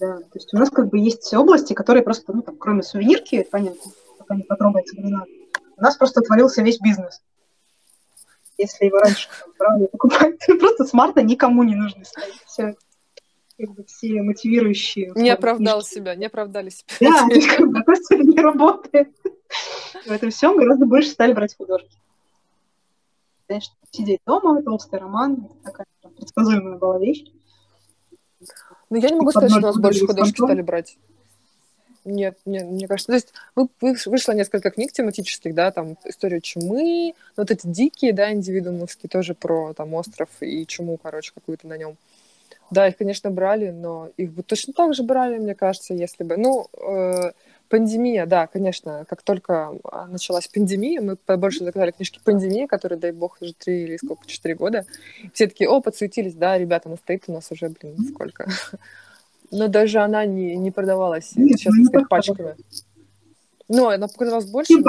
Да, 0.00 0.18
то 0.18 0.34
есть 0.34 0.52
у 0.52 0.58
нас 0.58 0.70
как 0.70 0.88
бы 0.88 0.98
есть 0.98 1.32
области, 1.34 1.72
которые 1.72 2.02
просто, 2.02 2.32
ну, 2.32 2.42
там, 2.42 2.56
кроме 2.56 2.82
сувенирки, 2.82 3.46
понятно, 3.50 3.90
пока 4.18 4.34
не 4.36 4.42
потрогается, 4.42 4.96
не 4.96 5.10
надо 5.10 5.26
у 5.78 5.82
нас 5.82 5.96
просто 5.96 6.20
отвалился 6.20 6.62
весь 6.62 6.80
бизнес. 6.80 7.22
Если 8.58 8.86
его 8.86 8.98
раньше 8.98 9.28
брали 9.58 9.86
покупать, 9.86 10.38
просто 10.58 10.84
с 10.84 10.92
марта 10.92 11.22
никому 11.22 11.62
не 11.62 11.76
нужны 11.76 12.04
стоит. 12.04 12.34
Все, 12.46 12.74
как 13.56 13.70
бы 13.70 13.84
все 13.84 14.20
мотивирующие. 14.22 15.12
Не 15.14 15.30
оправдал 15.30 15.80
книжки. 15.80 15.94
себя, 15.94 16.14
не 16.16 16.26
оправдали 16.26 16.70
себя. 16.70 16.86
Да, 17.00 17.82
просто 17.84 18.16
не 18.16 18.38
работает. 18.40 19.14
В 20.04 20.10
этом 20.10 20.30
всем 20.30 20.56
гораздо 20.56 20.86
больше 20.86 21.10
стали 21.10 21.32
брать 21.32 21.56
художки. 21.56 21.96
Конечно, 23.48 23.74
сидеть 23.90 24.20
дома, 24.26 24.62
толстый 24.62 25.00
роман, 25.00 25.48
такая 25.64 25.86
предсказуемая 26.16 26.76
была 26.76 26.98
вещь. 26.98 27.24
Ну, 28.90 28.96
я 28.98 29.08
не 29.08 29.16
могу 29.16 29.30
сказать, 29.30 29.50
что 29.50 29.60
у 29.60 29.62
нас 29.62 29.78
больше 29.78 30.06
художки 30.06 30.36
стали 30.36 30.60
брать. 30.60 30.98
Нет, 32.04 32.38
нет, 32.46 32.66
мне 32.66 32.86
кажется, 32.86 33.08
то 33.08 33.14
есть 33.14 33.32
вы, 33.54 33.68
вышло 34.06 34.32
несколько 34.32 34.70
книг 34.70 34.92
тематических, 34.92 35.54
да, 35.54 35.70
там 35.70 35.96
история 36.04 36.40
чумы, 36.40 37.14
вот 37.36 37.50
эти 37.50 37.66
дикие, 37.66 38.12
да, 38.12 38.32
индивидуумовские, 38.32 39.10
тоже 39.10 39.34
про 39.34 39.74
там 39.74 39.92
остров 39.94 40.28
и 40.40 40.64
чуму, 40.66 40.98
короче, 41.02 41.32
какую-то 41.34 41.66
на 41.66 41.76
нем. 41.76 41.96
Да, 42.70 42.88
их, 42.88 42.96
конечно, 42.96 43.30
брали, 43.30 43.70
но 43.70 44.10
их 44.16 44.32
бы 44.32 44.42
точно 44.42 44.72
так 44.72 44.94
же 44.94 45.02
брали, 45.02 45.38
мне 45.38 45.54
кажется, 45.54 45.92
если 45.92 46.24
бы, 46.24 46.36
ну, 46.36 46.68
э, 46.80 47.32
пандемия, 47.68 48.26
да, 48.26 48.46
конечно, 48.46 49.04
как 49.08 49.22
только 49.22 49.72
а, 49.84 50.06
началась 50.06 50.48
пандемия, 50.48 51.00
мы 51.00 51.16
побольше 51.16 51.64
заказали 51.64 51.90
книжки 51.90 52.20
«Пандемия», 52.24 52.66
которые, 52.66 52.98
дай 52.98 53.12
бог, 53.12 53.38
уже 53.40 53.54
три 53.54 53.84
или 53.84 53.96
сколько, 53.96 54.26
четыре 54.26 54.54
года. 54.54 54.86
Все 55.32 55.46
такие, 55.46 55.68
о, 55.68 55.80
подсуетились, 55.80 56.34
да, 56.34 56.58
ребята, 56.58 56.88
она 56.88 56.96
стоит 56.96 57.24
у 57.26 57.32
нас 57.32 57.50
уже, 57.50 57.68
блин, 57.68 57.96
сколько? 58.12 58.48
Но 59.50 59.68
даже 59.68 60.00
она 60.00 60.26
не, 60.26 60.56
не 60.56 60.70
продавалась 60.70 61.32
Нет, 61.34 61.58
сейчас, 61.58 61.74
ну, 61.74 61.84
так 61.84 61.90
сказать, 61.90 62.08
пачками. 62.08 62.56
Ну, 63.68 63.88
она 63.88 64.08
показалась 64.08 64.46
больше, 64.46 64.74
но 64.74 64.80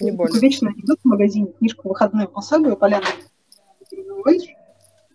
не 0.00 0.10
больше. 0.12 0.38
Вечно 0.40 0.72
идут 0.76 1.00
в 1.02 1.08
магазине 1.08 1.52
книжку 1.58 1.88
«Выходное 1.88 2.26
пособие» 2.26 2.76
Поляна 2.76 3.06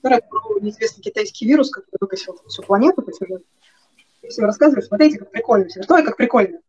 которая 0.06 0.22
про 0.22 0.60
неизвестный 0.60 1.04
китайский 1.04 1.48
вирус, 1.48 1.72
который 1.72 1.98
выкосил 2.00 2.40
всю 2.48 2.62
планету 2.62 3.02
по 3.02 3.12
сюжету. 3.12 3.44
И 4.22 4.28
все 4.28 4.44
рассказывают, 4.44 4.86
смотрите, 4.86 5.18
как 5.18 5.32
прикольно. 5.32 5.68
Все, 5.68 5.82
ой, 5.88 6.04
как 6.04 6.16
прикольно. 6.16 6.60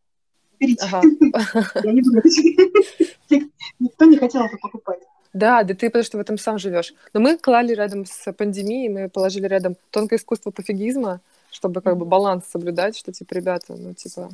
Берите. 0.59 0.85
Ага. 0.87 1.03
Я 1.85 1.93
не 1.93 2.03
буду. 2.03 2.23
Никто 3.79 4.05
не 4.05 4.17
хотел 4.17 4.43
это 4.45 4.57
покупать. 4.59 5.01
Да, 5.33 5.63
да 5.65 5.75
ты 5.75 5.89
потому 5.89 6.05
что 6.05 6.17
в 6.17 6.21
этом 6.21 6.39
сам 6.39 6.59
живешь. 6.59 6.95
Но 7.13 7.21
мы 7.21 7.37
клали 7.37 7.75
рядом 7.75 8.07
с 8.07 8.33
пандемией, 8.33 8.89
мы 8.89 9.11
положили 9.11 9.47
рядом 9.47 9.77
тонкое 9.91 10.19
искусство 10.19 10.51
пофигизма, 10.51 11.21
чтобы 11.51 11.83
как 11.83 11.99
бы 11.99 12.07
баланс 12.07 12.45
соблюдать, 12.51 12.97
что 12.97 13.13
типа, 13.13 13.35
ребята, 13.35 13.75
ну 13.77 13.93
типа... 13.93 14.31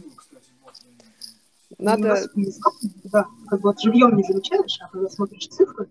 Надо... 1.78 2.28
Да, 3.04 3.26
как 3.48 3.60
бы 3.60 3.70
вот 3.70 3.80
живьем 3.80 4.16
не 4.16 4.22
замечаешь, 4.22 4.78
а 4.80 4.88
когда 4.88 5.08
смотришь 5.08 5.48
цифры, 5.48 5.88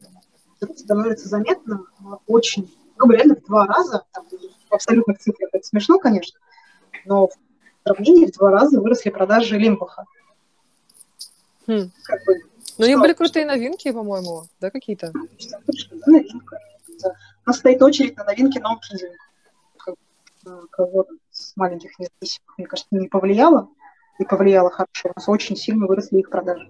это 0.61 0.77
становится 0.77 1.27
заметно 1.27 1.85
очень, 2.27 2.73
ну, 2.97 3.11
реально 3.11 3.35
в 3.35 3.43
два 3.45 3.65
раза, 3.65 4.03
там, 4.13 4.25
в 4.69 4.73
абсолютных 4.73 5.19
цифрах 5.19 5.49
это 5.51 5.65
смешно, 5.65 5.99
конечно, 5.99 6.39
но 7.05 7.27
в 7.27 7.33
сравнении 7.83 8.27
в 8.27 8.31
два 8.33 8.51
раза 8.51 8.79
выросли 8.79 9.09
продажи 9.09 9.57
Лимбаха. 9.57 10.05
Хм. 11.71 11.89
Как 12.03 12.25
бы, 12.25 12.33
ну, 12.77 12.85
у 12.85 12.87
них 12.89 12.99
были 12.99 13.13
крутые 13.13 13.45
новинки, 13.45 13.91
по-моему, 13.91 14.43
да, 14.59 14.69
какие-то? 14.71 15.13
Новинка. 16.05 16.59
У 17.45 17.49
нас 17.49 17.57
стоит 17.57 17.81
очередь 17.81 18.17
на 18.17 18.25
новинки 18.25 18.57
non-kidding 18.57 19.15
кого-то 20.71 21.13
с 21.29 21.55
маленьких 21.55 21.97
независимых, 21.97 22.57
мне 22.57 22.67
кажется, 22.67 22.89
не 22.91 23.07
повлияло, 23.07 23.69
и 24.19 24.25
повлияло 24.25 24.69
хорошо. 24.69 25.09
У 25.09 25.13
нас 25.15 25.29
очень 25.29 25.55
сильно 25.55 25.85
выросли 25.87 26.19
их 26.19 26.29
продажи. 26.29 26.69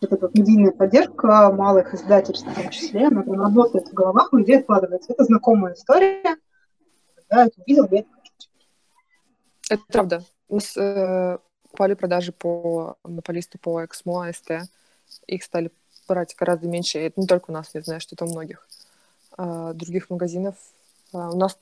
Вот 0.00 0.12
эта 0.12 0.26
вот 0.26 0.34
медийная 0.34 0.72
поддержка 0.72 1.52
малых 1.52 1.92
издательств 1.92 2.46
в 2.46 2.54
том 2.54 2.70
числе, 2.70 3.08
она 3.08 3.22
прям 3.22 3.42
работает 3.42 3.88
в 3.88 3.92
головах, 3.92 4.32
у 4.32 4.36
людей 4.38 4.60
откладывается. 4.60 5.12
Это 5.12 5.24
знакомая 5.24 5.74
история. 5.74 6.36
Да, 7.28 7.46
это 7.46 7.60
увидел, 7.60 7.88
я 7.90 7.98
это 7.98 8.08
Это 9.68 9.82
правда. 9.88 10.24
У 10.48 10.54
нас 10.54 10.76
э, 10.76 11.38
упали 11.76 11.92
продажи 11.92 12.32
по 12.32 12.96
монополисту 13.04 13.58
по 13.58 13.84
Эксмо, 13.84 14.28
АСТ. 14.28 14.70
Их 15.26 15.44
стали 15.44 15.70
брать 16.08 16.34
гораздо 16.38 16.68
меньше. 16.68 16.98
Это 16.98 17.20
не 17.20 17.26
только 17.26 17.50
у 17.50 17.52
нас, 17.52 17.70
я 17.74 17.82
знаю, 17.82 18.00
что 18.00 18.14
это 18.14 18.24
у 18.24 18.28
многих 18.28 18.66
э, 19.36 19.72
других 19.74 20.08
магазинов. 20.08 20.54
Э, 21.12 21.18
у 21.18 21.36
нас 21.36 21.58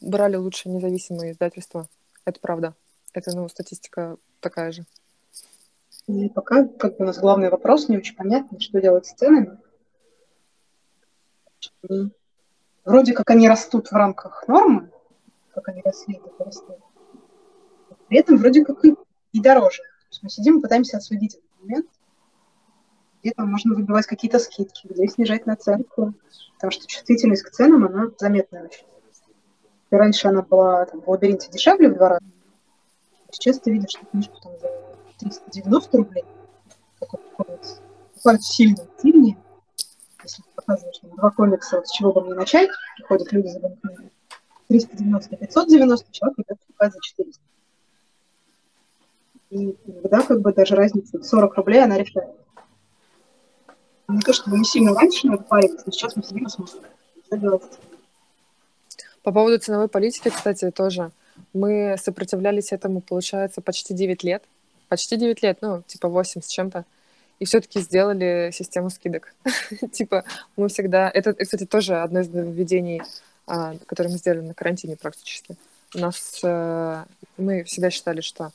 брали 0.00 0.36
лучше 0.36 0.68
независимые 0.68 1.32
издательства. 1.32 1.88
Это 2.24 2.38
правда. 2.38 2.74
Это, 3.12 3.34
ну, 3.34 3.48
статистика 3.48 4.16
такая 4.40 4.70
же. 4.70 4.84
И 6.06 6.28
пока 6.28 6.68
как 6.68 7.00
у 7.00 7.04
нас 7.04 7.18
главный 7.18 7.50
вопрос, 7.50 7.88
не 7.88 7.98
очень 7.98 8.14
понятно, 8.14 8.60
что 8.60 8.80
делать 8.80 9.06
с 9.06 9.14
ценами. 9.14 9.58
Вроде 12.84 13.12
как 13.12 13.28
они 13.30 13.48
растут 13.48 13.88
в 13.88 13.92
рамках 13.92 14.46
нормы, 14.46 14.88
как 15.52 15.68
они 15.68 15.82
росли, 15.82 16.20
так 16.22 16.46
растут. 16.46 16.76
При 18.08 18.18
этом 18.18 18.36
вроде 18.36 18.64
как 18.64 18.84
и, 18.84 18.94
и 19.36 19.40
дороже. 19.40 19.82
То 19.82 20.08
есть 20.10 20.22
мы 20.22 20.30
сидим 20.30 20.58
и 20.58 20.62
пытаемся 20.62 20.96
отследить 20.96 21.34
этот 21.34 21.60
момент, 21.60 21.86
где 23.20 23.32
там 23.32 23.50
можно 23.50 23.74
выбивать 23.74 24.06
какие-то 24.06 24.38
скидки, 24.38 24.86
где 24.86 25.06
снижать 25.08 25.46
наценку, 25.46 26.14
потому 26.54 26.70
что 26.70 26.86
чувствительность 26.86 27.42
к 27.42 27.50
ценам, 27.50 27.84
она 27.84 28.10
заметная 28.18 28.64
очень. 28.64 28.86
И 29.90 29.94
раньше 29.94 30.28
она 30.28 30.42
была 30.42 30.86
там, 30.86 31.00
в 31.00 31.08
лабиринте 31.08 31.50
дешевле 31.50 31.90
в 31.90 31.96
два 31.96 32.08
раза. 32.08 32.24
Сейчас 33.30 33.60
ты 33.60 33.70
видишь, 33.70 33.90
что 33.90 34.06
книжку 34.06 34.40
там 34.40 34.52
за 34.58 34.68
390 35.18 35.96
рублей. 35.98 36.24
Буквально 37.00 38.40
сильно 38.40 38.88
сильнее. 39.00 39.38
Если 40.22 40.42
показываешь 40.54 40.98
там, 40.98 41.10
два 41.10 41.30
комикса, 41.30 41.82
с 41.84 41.92
чего 41.92 42.12
бы 42.12 42.22
мне 42.22 42.34
начать, 42.34 42.70
приходят 42.96 43.30
люди 43.32 43.48
за 43.48 43.60
книгу. 43.60 44.10
390, 44.68 45.36
590, 45.36 46.12
человек 46.12 46.38
идет 46.38 46.58
за 46.80 47.00
400. 47.00 47.42
И 49.56 49.74
тогда 50.02 50.22
как 50.22 50.40
бы 50.40 50.52
даже 50.52 50.74
разница 50.74 51.18
в 51.18 51.24
40 51.24 51.54
рублей 51.56 51.82
она 51.82 51.96
решает. 51.96 52.30
Не 54.08 54.20
то, 54.20 54.32
чтобы 54.32 54.58
мы 54.58 54.64
сильно 54.64 54.94
раньше 54.94 55.28
парились, 55.48 55.80
но 55.84 55.92
сейчас 55.92 56.14
мы 56.16 56.22
сидим 56.22 56.46
и 56.46 56.50
смотрим. 56.50 57.60
По 59.22 59.32
поводу 59.32 59.58
ценовой 59.58 59.88
политики, 59.88 60.28
кстати, 60.28 60.70
тоже. 60.70 61.10
Мы 61.52 61.96
сопротивлялись 61.98 62.72
этому, 62.72 63.00
получается, 63.00 63.60
почти 63.60 63.94
9 63.94 64.22
лет. 64.22 64.44
Почти 64.88 65.16
9 65.16 65.42
лет, 65.42 65.58
ну, 65.62 65.82
типа 65.86 66.08
8 66.08 66.42
с 66.42 66.46
чем-то. 66.46 66.84
И 67.40 67.44
все-таки 67.44 67.80
сделали 67.80 68.50
систему 68.52 68.90
скидок. 68.90 69.34
типа, 69.92 70.24
мы 70.56 70.68
всегда... 70.68 71.10
Это, 71.12 71.34
кстати, 71.34 71.66
тоже 71.66 71.96
одно 71.96 72.20
из 72.20 72.28
нововведений, 72.28 73.02
а, 73.46 73.74
которое 73.86 74.10
мы 74.10 74.18
сделали 74.18 74.46
на 74.46 74.54
карантине 74.54 74.96
практически. 74.96 75.56
У 75.94 75.98
нас... 75.98 76.40
Э, 76.44 77.04
мы 77.36 77.64
всегда 77.64 77.90
считали, 77.90 78.20
что 78.20 78.52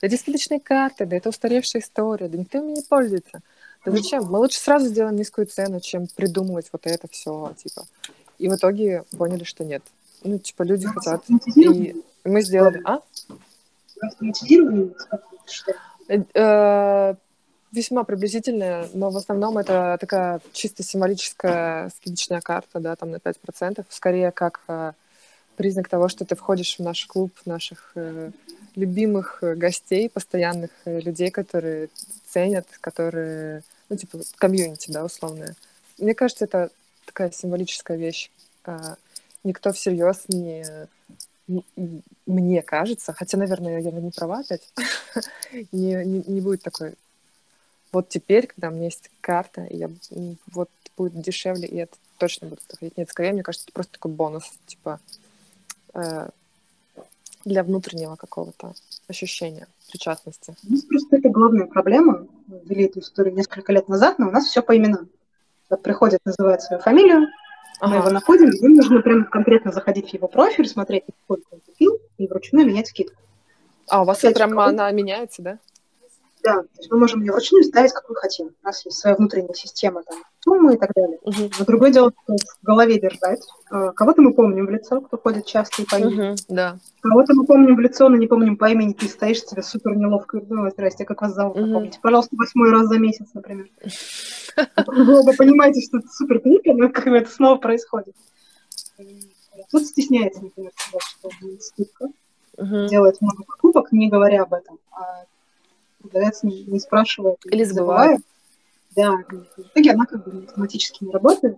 да 0.00 0.06
эти 0.06 0.16
скидочные 0.16 0.60
карты, 0.60 1.06
да 1.06 1.16
это 1.16 1.28
устаревшая 1.28 1.82
история, 1.82 2.28
да 2.28 2.38
никто 2.38 2.58
ими 2.58 2.76
не 2.76 2.82
пользуется. 2.82 3.40
Да 3.84 3.92
зачем? 3.92 4.24
Мы 4.24 4.38
лучше 4.38 4.58
сразу 4.58 4.86
сделаем 4.86 5.16
низкую 5.16 5.46
цену, 5.46 5.80
чем 5.80 6.06
придумывать 6.06 6.68
вот 6.72 6.82
это 6.86 7.08
все, 7.08 7.54
типа. 7.56 7.86
И 8.38 8.48
в 8.48 8.54
итоге 8.54 9.04
поняли, 9.16 9.44
что 9.44 9.64
нет. 9.64 9.82
Ну, 10.22 10.38
типа, 10.38 10.62
люди 10.62 10.86
хотят. 10.86 11.24
И 11.56 11.94
мы 12.24 12.42
сделали... 12.42 12.82
А? 12.84 13.00
Э, 16.08 16.22
э, 16.34 17.14
весьма 17.72 18.04
приблизительная, 18.04 18.88
но 18.94 19.10
в 19.10 19.16
основном 19.16 19.58
это 19.58 19.96
такая 20.00 20.40
чисто 20.52 20.82
символическая 20.82 21.90
скидочная 21.90 22.40
карта, 22.40 22.80
да, 22.80 22.96
там 22.96 23.10
на 23.10 23.16
5%, 23.16 23.84
скорее 23.88 24.30
как 24.32 24.62
э, 24.68 24.92
признак 25.56 25.88
того, 25.88 26.08
что 26.08 26.24
ты 26.24 26.34
входишь 26.34 26.76
в 26.76 26.82
наш 26.82 27.06
клуб 27.06 27.32
наших 27.44 27.94
любимых 28.76 29.38
гостей, 29.40 30.08
постоянных 30.08 30.70
людей, 30.84 31.30
которые 31.30 31.88
ценят, 32.28 32.66
которые, 32.80 33.62
ну, 33.88 33.96
типа, 33.96 34.18
комьюнити, 34.36 34.90
да, 34.90 35.04
условное. 35.04 35.56
Мне 35.98 36.14
кажется, 36.14 36.44
это 36.44 36.70
такая 37.06 37.30
символическая 37.30 37.96
вещь. 37.96 38.30
А, 38.64 38.96
никто 39.44 39.72
всерьез 39.72 40.24
не, 40.28 40.64
мне 42.26 42.62
кажется, 42.62 43.12
хотя, 43.12 43.36
наверное, 43.36 43.80
я 43.80 43.90
не 43.90 44.10
права 44.10 44.40
опять, 44.40 44.72
не, 45.72 45.94
не, 46.04 46.22
не 46.26 46.40
будет 46.40 46.62
такой. 46.62 46.94
Вот 47.92 48.08
теперь, 48.08 48.46
когда 48.46 48.68
у 48.68 48.72
меня 48.72 48.84
есть 48.84 49.10
карта, 49.20 49.66
я, 49.68 49.90
вот 50.52 50.70
будет 50.96 51.20
дешевле, 51.20 51.66
и 51.66 51.76
это 51.76 51.96
точно 52.18 52.50
заходить. 52.68 52.96
Нет, 52.96 53.10
скорее, 53.10 53.32
мне 53.32 53.42
кажется, 53.42 53.64
это 53.66 53.72
просто 53.72 53.94
такой 53.94 54.12
бонус, 54.12 54.52
типа, 54.66 55.00
э, 55.94 56.28
для 57.44 57.62
внутреннего 57.62 58.16
какого-то 58.16 58.74
ощущения 59.08 59.66
причастности. 59.90 60.54
У 60.68 60.72
нас 60.72 60.82
просто 60.82 61.16
это 61.16 61.28
главная 61.28 61.66
проблема. 61.66 62.26
Мы 62.46 62.60
ввели 62.64 62.84
эту 62.84 63.00
историю 63.00 63.34
несколько 63.34 63.72
лет 63.72 63.88
назад, 63.88 64.18
но 64.18 64.28
у 64.28 64.30
нас 64.30 64.46
все 64.46 64.62
по 64.62 64.76
именам. 64.76 65.08
Вот 65.68 65.82
приходит, 65.82 66.20
называет 66.24 66.62
свою 66.62 66.82
фамилию, 66.82 67.28
ага. 67.80 67.90
мы 67.90 67.96
его 68.00 68.10
находим, 68.10 68.50
и 68.50 68.68
нужно 68.68 69.00
прям 69.00 69.24
конкретно 69.24 69.72
заходить 69.72 70.10
в 70.10 70.14
его 70.14 70.28
профиль, 70.28 70.68
смотреть, 70.68 71.04
сколько 71.24 71.42
он 71.50 71.60
купил, 71.60 71.98
и 72.18 72.26
вручную 72.26 72.66
менять 72.66 72.88
скидку. 72.88 73.20
А, 73.88 74.02
у 74.02 74.04
вас 74.04 74.18
Кстати, 74.18 74.34
прям 74.34 74.58
она 74.58 74.90
меняется, 74.90 75.42
да? 75.42 75.58
Да, 76.42 76.62
то 76.62 76.68
есть 76.78 76.90
мы 76.90 76.98
можем 76.98 77.20
ее 77.20 77.32
вручную 77.32 77.64
ставить, 77.64 77.92
как 77.92 78.08
мы 78.08 78.16
хотим. 78.16 78.50
У 78.62 78.66
нас 78.66 78.84
есть 78.84 78.98
своя 78.98 79.16
внутренняя 79.16 79.54
система, 79.54 80.02
там, 80.02 80.18
суммы 80.40 80.74
и 80.74 80.78
так 80.78 80.92
далее. 80.94 81.18
Угу. 81.22 81.50
Но 81.58 81.64
другое 81.64 81.90
дело, 81.90 82.12
что 82.24 82.36
в 82.36 82.64
голове 82.64 82.98
держать. 82.98 83.40
А, 83.70 83.92
кого-то 83.92 84.22
мы 84.22 84.32
помним 84.32 84.66
в 84.66 84.70
лицо, 84.70 85.00
кто 85.00 85.18
ходит 85.18 85.46
часто 85.46 85.82
и 85.82 85.86
по. 85.86 85.96
Угу, 85.96 86.36
да. 86.48 86.78
Кого-то 87.00 87.34
мы 87.34 87.44
помним 87.46 87.76
в 87.76 87.80
лицо, 87.80 88.08
но 88.08 88.16
не 88.16 88.26
помним 88.26 88.56
по 88.56 88.70
имени. 88.70 88.92
Ты 88.92 89.06
стоишь, 89.08 89.44
тебе 89.44 89.62
супер 89.62 89.96
неловко. 89.96 90.40
Ну, 90.48 90.70
здрасте, 90.70 91.04
как 91.04 91.22
вас 91.22 91.34
зовут? 91.34 91.56
Угу. 91.56 91.72
Помните, 91.72 91.98
пожалуйста, 92.02 92.36
восьмой 92.36 92.70
раз 92.70 92.86
за 92.86 92.98
месяц, 92.98 93.26
например. 93.34 93.68
Вы 94.86 95.20
оба 95.20 95.32
понимаете, 95.36 95.80
что 95.80 95.98
это 95.98 96.08
супер 96.08 96.40
глупо, 96.40 96.72
но 96.72 96.88
как 96.88 97.06
это 97.06 97.30
снова 97.30 97.56
происходит. 97.56 98.14
Тут 99.70 99.86
стесняется, 99.86 100.42
например, 100.42 100.72
сказать, 100.74 101.02
что 101.02 101.30
скидка. 101.60 102.06
Делает 102.58 103.20
много 103.20 103.44
покупок, 103.44 103.92
не 103.92 104.08
говоря 104.08 104.42
об 104.42 104.52
этом. 104.52 104.78
А 104.92 105.24
продавец 106.02 106.42
не, 106.42 106.64
не 106.64 106.80
спрашивает. 106.80 107.38
Или 107.44 107.64
забывает. 107.64 108.20
Да, 108.96 109.12
в 109.56 109.60
итоге 109.60 109.92
она 109.92 110.06
как 110.06 110.24
бы 110.24 110.44
автоматически 110.44 111.04
не 111.04 111.12
работает. 111.12 111.56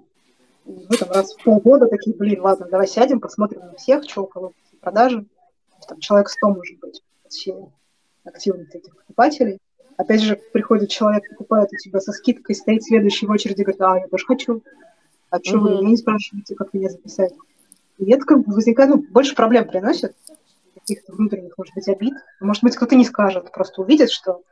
Вы 0.65 0.97
там 0.97 1.11
раз 1.11 1.35
в 1.35 1.43
полгода 1.43 1.87
такие, 1.87 2.15
блин, 2.15 2.41
ладно, 2.43 2.69
давай 2.71 2.87
сядем, 2.87 3.21
посмотрим 3.21 3.61
на 3.61 3.75
всех, 3.75 4.05
что 4.09 4.23
у 4.23 4.27
кого 4.27 4.53
продажи. 4.81 5.27
Там 5.89 5.99
человек 5.99 6.29
100 6.29 6.49
может 6.49 6.79
быть, 6.81 7.03
все 7.29 7.69
активных 8.25 8.75
этих 8.75 8.95
покупателей. 8.97 9.59
Опять 9.97 10.23
же, 10.23 10.41
приходит 10.53 10.91
человек, 10.91 11.29
покупает 11.29 11.71
у 11.73 11.77
тебя 11.77 12.01
со 12.01 12.13
скидкой, 12.13 12.55
стоит 12.55 12.85
следующий 12.85 13.27
в 13.27 13.31
очереди, 13.31 13.63
говорит, 13.63 13.81
а, 13.81 13.99
я 13.99 14.09
тоже 14.09 14.27
хочу. 14.27 14.63
А 15.31 15.39
что 15.43 15.59
вы 15.59 15.71
меня 15.71 15.91
не 15.91 15.97
спрашиваете, 15.97 16.55
как 16.55 16.73
меня 16.73 16.91
записать? 16.91 17.33
И 17.99 18.11
это 18.11 18.25
как 18.25 18.45
бы 18.45 18.55
возникает, 18.55 18.91
ну, 18.91 19.05
больше 19.11 19.35
проблем 19.35 19.67
приносит, 19.67 20.15
каких-то 20.75 21.13
внутренних, 21.13 21.57
может 21.57 21.75
быть, 21.75 21.89
обид. 21.89 22.15
Может 22.41 22.63
быть, 22.63 22.77
кто-то 22.77 22.95
не 22.97 23.05
скажет, 23.05 23.51
просто 23.53 23.83
увидит, 23.83 24.11
что 24.11 24.43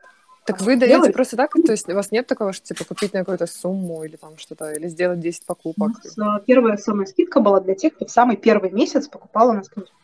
так 0.53 0.61
вы 0.67 0.77
даете 0.77 0.97
делать. 0.97 1.13
просто 1.13 1.37
так? 1.37 1.53
То 1.53 1.73
есть 1.73 1.89
у 1.89 1.95
вас 1.95 2.11
нет 2.11 2.27
такого, 2.27 2.53
что 2.53 2.67
типа 2.67 2.85
купить 2.85 3.13
на 3.13 3.21
какую-то 3.21 3.47
сумму 3.47 4.05
или 4.05 4.17
там 4.17 4.39
что-то, 4.39 4.73
или 4.73 4.89
сделать 4.89 5.21
10 5.21 5.47
покупок? 5.47 5.93
У 6.17 6.21
нас 6.21 6.43
первая 6.47 6.77
самая 6.77 7.07
скидка 7.07 7.41
была 7.41 7.61
для 7.61 7.75
тех, 7.75 7.95
кто 7.95 8.07
в 8.07 8.11
самый 8.11 8.37
первый 8.37 8.71
месяц 8.71 9.09
покупал 9.09 9.51
у 9.51 9.53
нас 9.53 9.69
книжку. 9.69 9.95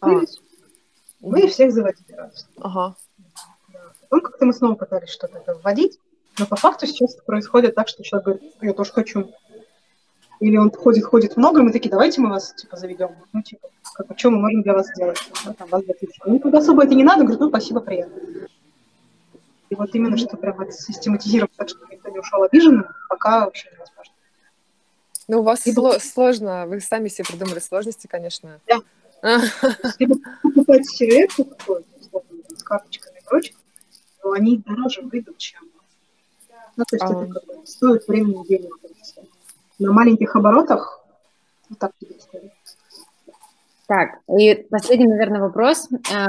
А. 0.00 0.10
Мы 1.20 1.46
всех 1.48 1.72
заводили 1.72 2.12
раз. 2.12 2.48
Ага. 2.58 2.96
Потом 4.02 4.20
как-то 4.20 4.46
мы 4.46 4.52
снова 4.52 4.74
пытались 4.74 5.10
что-то 5.10 5.42
вводить, 5.62 5.98
но 6.38 6.46
по 6.46 6.56
факту 6.56 6.86
сейчас 6.86 7.14
происходит 7.26 7.74
так, 7.74 7.88
что 7.88 8.02
человек 8.02 8.24
говорит, 8.26 8.54
я 8.62 8.72
тоже 8.72 8.92
хочу. 8.92 9.30
Или 10.40 10.56
он 10.56 10.70
ходит, 10.70 11.04
ходит 11.04 11.36
много, 11.36 11.60
и 11.60 11.62
мы 11.64 11.72
такие, 11.72 11.90
давайте 11.90 12.20
мы 12.20 12.30
вас, 12.30 12.54
типа, 12.54 12.76
заведем. 12.76 13.10
Ну, 13.32 13.42
типа, 13.42 13.68
как, 13.94 14.18
что 14.18 14.30
мы 14.30 14.38
можем 14.38 14.62
для 14.62 14.72
вас 14.72 14.86
сделать? 14.88 15.18
Ну, 15.44 15.52
там, 15.52 15.68
вас 15.68 15.82
ну, 16.24 16.56
особо 16.56 16.84
это 16.84 16.94
не 16.94 17.02
надо, 17.02 17.22
говорит, 17.22 17.40
ну, 17.40 17.48
спасибо, 17.48 17.80
приятно. 17.80 18.16
И 19.70 19.74
вот 19.74 19.94
именно, 19.94 20.16
что 20.16 20.36
прям 20.36 20.60
это 20.60 20.72
систематизировать 20.72 21.52
так, 21.56 21.68
чтобы 21.68 21.86
никто 21.92 22.08
не 22.10 22.18
ушел 22.18 22.42
обиженным, 22.42 22.86
пока 23.08 23.44
вообще 23.44 23.70
невозможно. 23.72 24.14
Ну, 25.28 25.40
у 25.40 25.42
вас 25.42 25.66
либо... 25.66 25.80
сло- 25.80 26.00
сложно, 26.00 26.66
вы 26.66 26.80
сами 26.80 27.08
себе 27.08 27.24
придумали 27.28 27.58
сложности, 27.58 28.06
конечно. 28.06 28.60
Да. 28.66 29.40
Либо 29.98 30.16
покупать 30.42 30.86
сервет 30.88 31.32
с 31.32 32.62
карточками 32.62 33.18
и 33.18 33.24
прочее, 33.24 33.56
но 34.24 34.32
они 34.32 34.58
дороже 34.58 35.02
выйдут, 35.02 35.36
чем... 35.38 35.68
Ну, 36.76 36.84
то 36.88 36.96
есть 36.96 37.04
а. 37.04 37.10
это 37.10 37.32
как 37.32 37.44
бы 37.44 37.66
стоит 37.66 38.06
времени 38.08 38.46
денег. 38.46 38.72
На 39.78 39.92
маленьких 39.92 40.34
оборотах 40.34 41.04
вот 41.68 41.78
так 41.78 41.92
тебе 42.00 42.18
стоит. 42.18 42.52
Так, 43.88 44.18
и 44.38 44.66
последний, 44.70 45.06
наверное, 45.06 45.40
вопрос 45.40 45.88
э, 45.90 46.26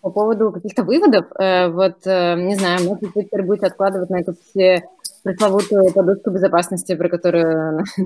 по 0.00 0.10
поводу 0.10 0.52
каких-то 0.52 0.84
выводов. 0.84 1.26
Э, 1.36 1.66
вот, 1.68 1.96
э, 2.06 2.36
не 2.36 2.54
знаю, 2.54 2.84
может 2.84 3.02
быть, 3.02 3.26
теперь 3.26 3.42
будет 3.42 3.64
откладывать 3.64 4.08
на 4.08 4.20
эту 4.20 4.34
все 4.34 4.84
пресловутую 5.24 5.92
подушку 5.92 6.30
безопасности, 6.30 6.94
про 6.94 7.08
которую 7.08 7.84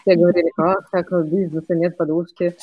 все 0.00 0.16
говорили, 0.16 0.50
как 0.56 0.88
так, 0.90 1.12
у 1.12 1.22
бизнеса 1.22 1.74
нет 1.74 1.98
подушки. 1.98 2.56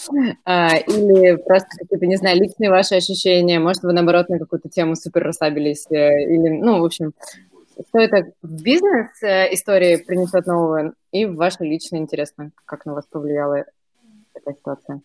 Э, 0.47 0.79
или 0.87 1.35
просто 1.35 1.69
какие-то, 1.77 2.07
не 2.07 2.15
знаю, 2.15 2.39
личные 2.39 2.71
ваши 2.71 2.95
ощущения. 2.95 3.59
Может, 3.59 3.83
вы, 3.83 3.93
наоборот, 3.93 4.29
на 4.29 4.39
какую-то 4.39 4.67
тему 4.67 4.95
супер 4.95 5.21
расслабились. 5.23 5.85
Э, 5.91 6.23
или, 6.23 6.49
ну, 6.49 6.81
в 6.81 6.85
общем, 6.85 7.13
что 7.87 7.99
это 7.99 8.31
в 8.41 8.63
бизнес 8.63 9.11
э, 9.21 9.47
принесет 10.07 10.47
нового, 10.47 10.93
и 11.11 11.25
в 11.25 11.35
ваше 11.35 11.63
личное 11.65 11.99
интересно, 11.99 12.49
как 12.65 12.87
на 12.87 12.95
вас 12.95 13.05
повлияла 13.05 13.65
эта 14.33 14.53
ситуация. 14.53 15.01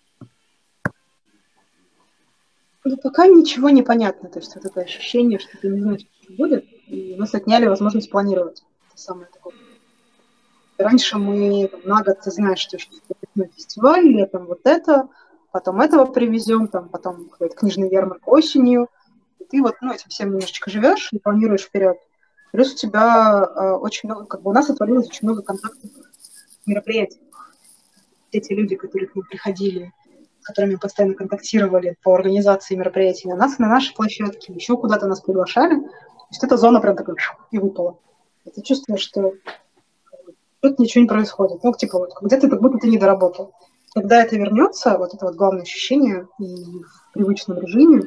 Ну, 2.89 2.97
пока 2.97 3.27
ничего 3.27 3.69
не 3.71 3.83
понятно. 3.83 4.29
То 4.29 4.39
есть 4.39 4.55
вот 4.55 4.65
это 4.65 4.81
ощущение, 4.83 5.41
что 5.41 5.59
ты 5.61 5.67
не 5.69 5.81
знаешь, 5.81 6.07
что 6.23 6.33
будет, 6.35 6.65
и 6.87 7.15
у 7.15 7.19
нас 7.19 7.35
отняли 7.35 7.67
возможность 7.67 8.09
планировать. 8.09 8.63
Это 8.93 9.03
самое 9.03 9.27
такое. 9.33 9.55
Раньше 10.79 11.19
мы 11.19 11.67
там, 11.67 11.81
на 11.85 12.05
год, 12.05 12.21
ты 12.21 12.31
знаешь, 12.31 12.61
что 12.61 12.79
на 13.35 13.49
фестиваль, 13.49 14.07
летом 14.07 14.47
вот 14.47 14.61
это, 14.63 15.09
потом 15.51 15.81
этого 15.81 16.05
привезем, 16.05 16.69
там, 16.69 16.89
потом 16.89 17.29
какой-то 17.29 17.57
книжный 17.57 17.91
ярмарка 17.91 18.29
осенью. 18.29 18.87
И 19.41 19.45
ты 19.47 19.63
вот 19.63 19.75
ну, 19.81 19.93
этим 19.93 20.09
всем 20.11 20.29
немножечко 20.29 20.71
живешь 20.71 21.09
и 21.11 21.19
планируешь 21.19 21.63
вперед. 21.63 21.97
Плюс 22.53 22.73
у 22.73 22.77
тебя 22.77 23.51
э, 23.53 23.71
очень 23.73 24.09
много, 24.09 24.27
как 24.27 24.43
бы 24.43 24.51
у 24.51 24.55
нас 24.55 24.71
отвалилось 24.71 25.09
очень 25.09 25.27
много 25.27 25.43
контактов 25.43 25.91
мероприятий. 26.67 27.19
Эти 28.31 28.53
люди, 28.53 28.77
которые 28.77 29.09
к 29.09 29.17
нам 29.17 29.25
приходили, 29.25 29.93
которыми 30.47 30.77
постоянно 30.77 31.15
контактировали 31.15 31.97
по 32.03 32.15
организации 32.15 32.77
мероприятий 32.77 33.29
на 33.29 33.37
нас, 33.37 33.59
на 33.59 33.69
нашей 33.69 33.95
площадке, 33.95 34.53
еще 34.53 34.77
куда-то 34.77 35.07
нас 35.07 35.21
приглашали. 35.21 35.81
То 35.81 36.31
есть 36.31 36.45
эта 36.45 36.57
зона 36.57 36.81
прям 36.81 36.97
такая 36.97 37.17
и 37.51 37.59
выпала. 37.59 37.99
И 38.45 38.51
ты 38.51 38.63
чувствуешь, 38.63 39.01
что 39.01 39.35
тут 40.61 40.79
ничего 40.79 41.03
не 41.03 41.09
происходит. 41.09 41.63
Ну, 41.65 41.73
типа, 41.75 41.99
вот 41.99 42.11
где-то 42.23 42.49
как 42.49 42.61
будто 42.61 42.79
ты 42.79 42.89
не 42.89 42.99
доработал. 42.99 43.53
Когда 43.95 44.23
это 44.23 44.37
вернется, 44.37 44.97
вот 44.99 45.15
это 45.15 45.27
вот 45.27 45.35
главное 45.35 45.63
ощущение 45.63 46.29
и 46.39 46.45
в 46.45 47.13
привычном 47.13 47.59
режиме, 47.59 48.03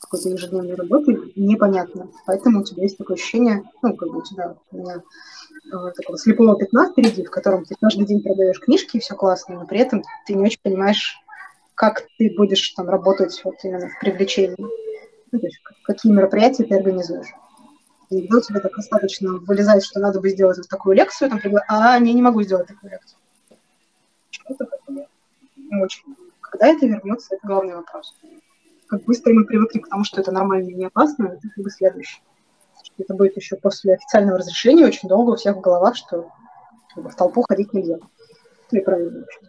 какой-то 0.00 0.28
ежедневной 0.28 0.74
работы 0.74 1.18
непонятно. 1.36 2.08
Поэтому 2.26 2.60
у 2.60 2.64
тебя 2.64 2.82
есть 2.82 2.98
такое 2.98 3.16
ощущение, 3.16 3.62
ну, 3.82 3.94
как 3.96 4.08
бы 4.08 4.18
у 4.18 4.22
тебя 4.22 4.56
у 4.70 4.76
меня 4.76 4.96
э, 4.96 5.92
такого 5.94 6.18
слепого 6.18 6.56
пятна 6.56 6.90
впереди, 6.90 7.24
в 7.24 7.30
котором 7.30 7.64
ты 7.64 7.74
каждый 7.80 8.06
день 8.06 8.22
продаешь 8.22 8.60
книжки, 8.60 8.96
и 8.96 9.00
все 9.00 9.14
классно, 9.14 9.56
но 9.56 9.66
при 9.66 9.78
этом 9.78 10.02
ты 10.26 10.34
не 10.34 10.44
очень 10.44 10.60
понимаешь, 10.62 11.18
как 11.76 12.08
ты 12.18 12.34
будешь 12.36 12.68
там 12.70 12.88
работать 12.88 13.40
вот 13.44 13.54
именно 13.62 13.88
в 13.88 14.00
привлечении. 14.00 14.56
Ну, 14.58 15.38
то 15.38 15.46
есть 15.46 15.60
какие 15.84 16.12
мероприятия 16.12 16.64
ты 16.64 16.74
организуешь. 16.74 17.28
И 18.10 18.28
у 18.32 18.40
тебя 18.40 18.60
так 18.60 18.74
достаточно 18.74 19.32
вылезает, 19.38 19.84
что 19.84 20.00
надо 20.00 20.20
бы 20.20 20.30
сделать 20.30 20.58
вот 20.58 20.68
такую 20.68 20.96
лекцию, 20.96 21.30
там, 21.30 21.40
а, 21.68 21.98
не, 22.00 22.12
не 22.12 22.22
могу 22.22 22.42
сделать 22.42 22.66
такую 22.66 22.90
лекцию. 22.90 23.18
Что-то 24.30 24.68
очень. 25.80 26.02
Когда 26.40 26.68
это 26.68 26.86
вернется, 26.86 27.34
это 27.34 27.46
главный 27.46 27.74
вопрос 27.74 28.14
как 28.86 29.04
быстро 29.04 29.32
мы 29.32 29.44
привыкли 29.44 29.80
к 29.80 29.88
тому, 29.88 30.04
что 30.04 30.20
это 30.20 30.32
нормально 30.32 30.68
и 30.68 30.74
не 30.74 30.86
опасно, 30.86 31.26
это 31.26 31.48
как 31.54 31.64
бы 31.64 31.70
следующее. 31.70 32.22
Это 32.98 33.14
будет 33.14 33.36
еще 33.36 33.56
после 33.56 33.94
официального 33.94 34.38
разрешения 34.38 34.86
очень 34.86 35.08
долго 35.08 35.30
у 35.32 35.36
всех 35.36 35.56
в 35.56 35.60
головах, 35.60 35.96
что 35.96 36.30
в 36.94 37.14
толпу 37.14 37.44
ходить 37.48 37.72
нельзя. 37.72 37.98
Ну 38.70 38.78
и 38.78 38.82
правильно 38.82 39.20
вообще. 39.20 39.40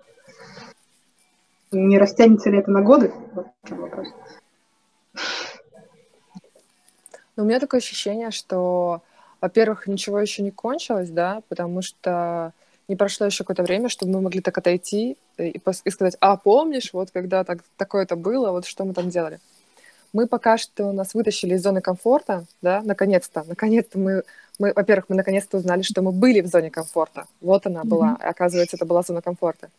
Не 1.71 1.97
растянется 1.97 2.49
ли 2.49 2.59
это 2.59 2.71
на 2.71 2.81
годы? 2.81 3.11
Вот 3.33 3.47
в 3.63 3.67
чем 3.67 3.81
вопрос. 3.81 4.07
Ну, 7.35 7.43
у 7.43 7.45
меня 7.45 7.59
такое 7.59 7.79
ощущение, 7.79 8.31
что, 8.31 9.01
во-первых, 9.41 9.87
ничего 9.87 10.19
еще 10.19 10.41
не 10.41 10.51
кончилось, 10.51 11.09
да, 11.09 11.41
потому 11.49 11.81
что 11.81 12.53
не 12.87 12.95
прошло 12.95 13.25
еще 13.25 13.43
какое-то 13.43 13.63
время, 13.63 13.89
чтобы 13.89 14.13
мы 14.13 14.21
могли 14.21 14.41
так 14.41 14.57
отойти 14.57 15.17
и, 15.37 15.61
и 15.83 15.89
сказать, 15.91 16.17
а 16.19 16.37
помнишь, 16.37 16.93
вот 16.93 17.11
когда 17.11 17.43
так, 17.43 17.59
такое-то 17.75 18.15
было, 18.15 18.51
вот 18.51 18.65
что 18.65 18.85
мы 18.85 18.93
там 18.93 19.09
делали. 19.09 19.39
Мы 20.13 20.25
пока 20.25 20.57
что 20.57 20.91
нас 20.93 21.13
вытащили 21.13 21.55
из 21.55 21.63
зоны 21.63 21.81
комфорта, 21.81 22.45
да, 22.61 22.81
наконец-то, 22.81 23.43
наконец-то 23.45 23.99
мы, 23.99 24.23
мы 24.57 24.71
во-первых, 24.73 25.09
мы 25.09 25.15
наконец-то 25.15 25.57
узнали, 25.57 25.81
что 25.81 26.01
мы 26.01 26.11
были 26.11 26.41
в 26.41 26.47
зоне 26.47 26.71
комфорта. 26.71 27.25
Вот 27.41 27.67
она 27.67 27.83
была, 27.83 28.13
mm-hmm. 28.13 28.23
оказывается, 28.23 28.77
это 28.77 28.85
была 28.85 29.01
зона 29.01 29.21
комфорта. 29.21 29.69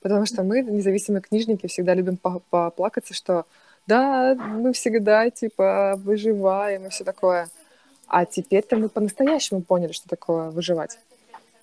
Потому 0.00 0.26
что 0.26 0.42
мы, 0.42 0.62
независимые 0.62 1.22
книжники, 1.22 1.66
всегда 1.66 1.94
любим 1.94 2.16
поплакаться, 2.16 3.14
что 3.14 3.44
да, 3.86 4.34
мы 4.34 4.72
всегда, 4.72 5.30
типа, 5.30 5.94
выживаем 5.98 6.86
и 6.86 6.88
все 6.90 7.04
такое. 7.04 7.48
А 8.06 8.24
теперь-то 8.24 8.76
мы 8.76 8.88
по-настоящему 8.88 9.62
поняли, 9.62 9.92
что 9.92 10.08
такое 10.08 10.50
выживать. 10.50 10.98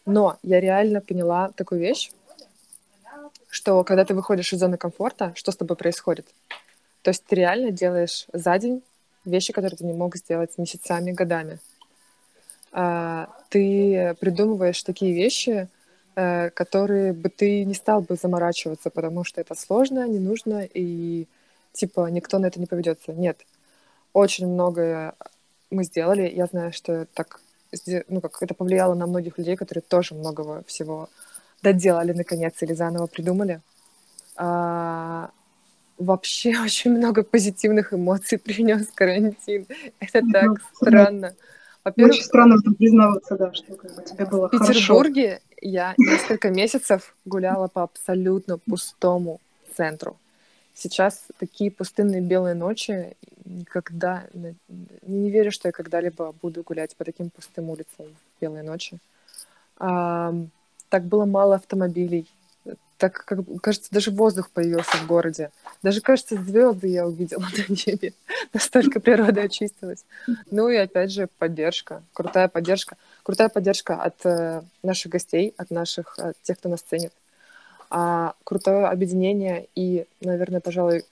Но 0.06 0.38
я 0.44 0.60
реально 0.60 1.02
поняла 1.02 1.52
такую 1.56 1.82
вещь, 1.82 2.12
что 3.50 3.84
когда 3.84 4.06
ты 4.06 4.14
выходишь 4.14 4.54
из 4.54 4.60
зоны 4.60 4.78
комфорта, 4.78 5.34
что 5.36 5.52
с 5.52 5.58
тобой 5.58 5.76
происходит? 5.76 6.28
То 7.02 7.10
есть 7.10 7.24
ты 7.26 7.36
реально 7.36 7.72
делаешь 7.72 8.28
за 8.34 8.58
день 8.58 8.84
вещи, 9.26 9.54
которые 9.54 9.78
ты 9.78 9.86
не 9.86 9.94
мог 9.94 10.16
сделать 10.16 10.58
месяцами, 10.58 11.12
годами. 11.12 11.60
А, 12.72 13.30
ты 13.50 14.16
придумываешь 14.20 14.84
такие 14.84 15.14
вещи, 15.14 15.68
которые 16.56 17.14
бы 17.14 17.30
ты 17.30 17.64
не 17.64 17.76
стал 17.76 18.02
бы 18.02 18.16
заморачиваться, 18.16 18.90
потому 18.90 19.24
что 19.24 19.40
это 19.40 19.54
сложно, 19.54 20.08
не 20.08 20.20
нужно, 20.20 20.68
и 20.74 21.28
типа 21.74 22.08
никто 22.10 22.40
на 22.40 22.48
это 22.48 22.60
не 22.60 22.66
поведется. 22.66 23.14
Нет. 23.14 23.46
Очень 24.14 24.48
многое 24.48 25.14
мы 25.70 25.84
сделали. 25.84 26.28
Я 26.28 26.48
знаю, 26.48 26.74
что 26.74 27.06
так 27.14 27.40
ну, 28.08 28.22
как 28.22 28.42
это 28.42 28.54
повлияло 28.54 28.96
на 28.96 29.06
многих 29.08 29.38
людей, 29.38 29.56
которые 29.56 29.84
тоже 29.84 30.16
многого 30.16 30.64
всего 30.66 31.10
доделали 31.62 32.14
наконец 32.14 32.54
или 32.62 32.74
заново 32.74 33.08
придумали. 33.08 33.62
А, 34.38 35.30
вообще 35.98 36.60
очень 36.64 36.92
много 36.92 37.24
позитивных 37.24 37.94
эмоций 37.94 38.38
принес 38.44 38.88
карантин. 38.88 39.68
Это 40.00 40.22
так 40.32 40.62
странно. 40.76 41.36
Очень 41.96 42.24
странно 42.24 42.56
это 42.60 42.76
признаваться, 42.76 43.38
да, 43.38 43.54
что 43.54 43.76
как 43.76 43.96
бы 43.96 44.04
тебе 44.04 44.26
было 44.26 44.48
В 44.48 44.52
Петербурге 44.52 45.42
я 45.62 45.94
несколько 45.98 46.50
месяцев 46.50 47.16
гуляла 47.26 47.68
по 47.68 47.84
абсолютно 47.84 48.58
пустому 48.58 49.40
центру. 49.76 50.18
Сейчас 50.74 51.24
такие 51.40 51.72
пустынные 51.72 52.22
белые 52.22 52.56
ночи 52.56 53.16
никогда... 53.46 54.26
Не 55.02 55.32
верю, 55.32 55.52
что 55.52 55.70
я 55.70 55.72
когда-либо 55.72 56.34
буду 56.42 56.64
гулять 56.64 56.96
по 56.96 57.06
таким 57.06 57.30
пустым 57.30 57.70
улицам 57.70 58.06
в 58.06 58.42
белые 58.42 58.64
ночи. 58.64 59.00
А, 59.78 60.34
так 60.90 61.04
было 61.06 61.26
мало 61.26 61.56
автомобилей. 61.56 62.28
Так, 62.98 63.26
как, 63.26 63.40
кажется, 63.62 63.90
даже 63.92 64.10
воздух 64.10 64.50
появился 64.50 64.98
в 64.98 65.06
городе. 65.06 65.52
Даже, 65.84 66.02
кажется, 66.02 66.36
звезды 66.36 66.88
я 66.88 67.06
увидела 67.06 67.42
на 67.58 67.74
небе. 67.74 68.14
Настолько 68.54 69.00
природа 69.00 69.42
очистилась. 69.42 70.04
Ну 70.50 70.70
и 70.70 70.76
опять 70.76 71.12
же 71.12 71.30
поддержка, 71.38 72.02
крутая 72.14 72.48
поддержка. 72.48 72.98
Крутая 73.24 73.50
поддержка 73.50 74.02
от 74.02 74.26
э, 74.26 74.64
наших 74.82 75.12
гостей, 75.12 75.54
от 75.58 75.70
наших, 75.70 76.18
от 76.18 76.42
тех, 76.42 76.58
кто 76.58 76.70
нас 76.70 76.82
ценит 76.82 77.14
а 77.90 78.34
крутое 78.44 78.88
объединение 78.88 79.68
и, 79.76 80.08
наверное, 80.22 80.60
пожалуй, 80.60 81.06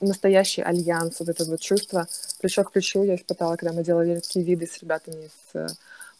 настоящий 0.00 0.60
альянс, 0.60 1.20
вот 1.20 1.30
это 1.30 1.44
вот 1.46 1.60
чувство 1.60 2.06
плечо 2.40 2.62
к 2.64 2.72
плечу 2.72 3.02
я 3.04 3.14
испытала, 3.14 3.56
когда 3.56 3.72
мы 3.74 3.82
делали 3.82 4.20
такие 4.20 4.44
виды 4.44 4.66
с 4.66 4.78
ребятами 4.82 5.24
из 5.24 5.54
э, 5.54 5.66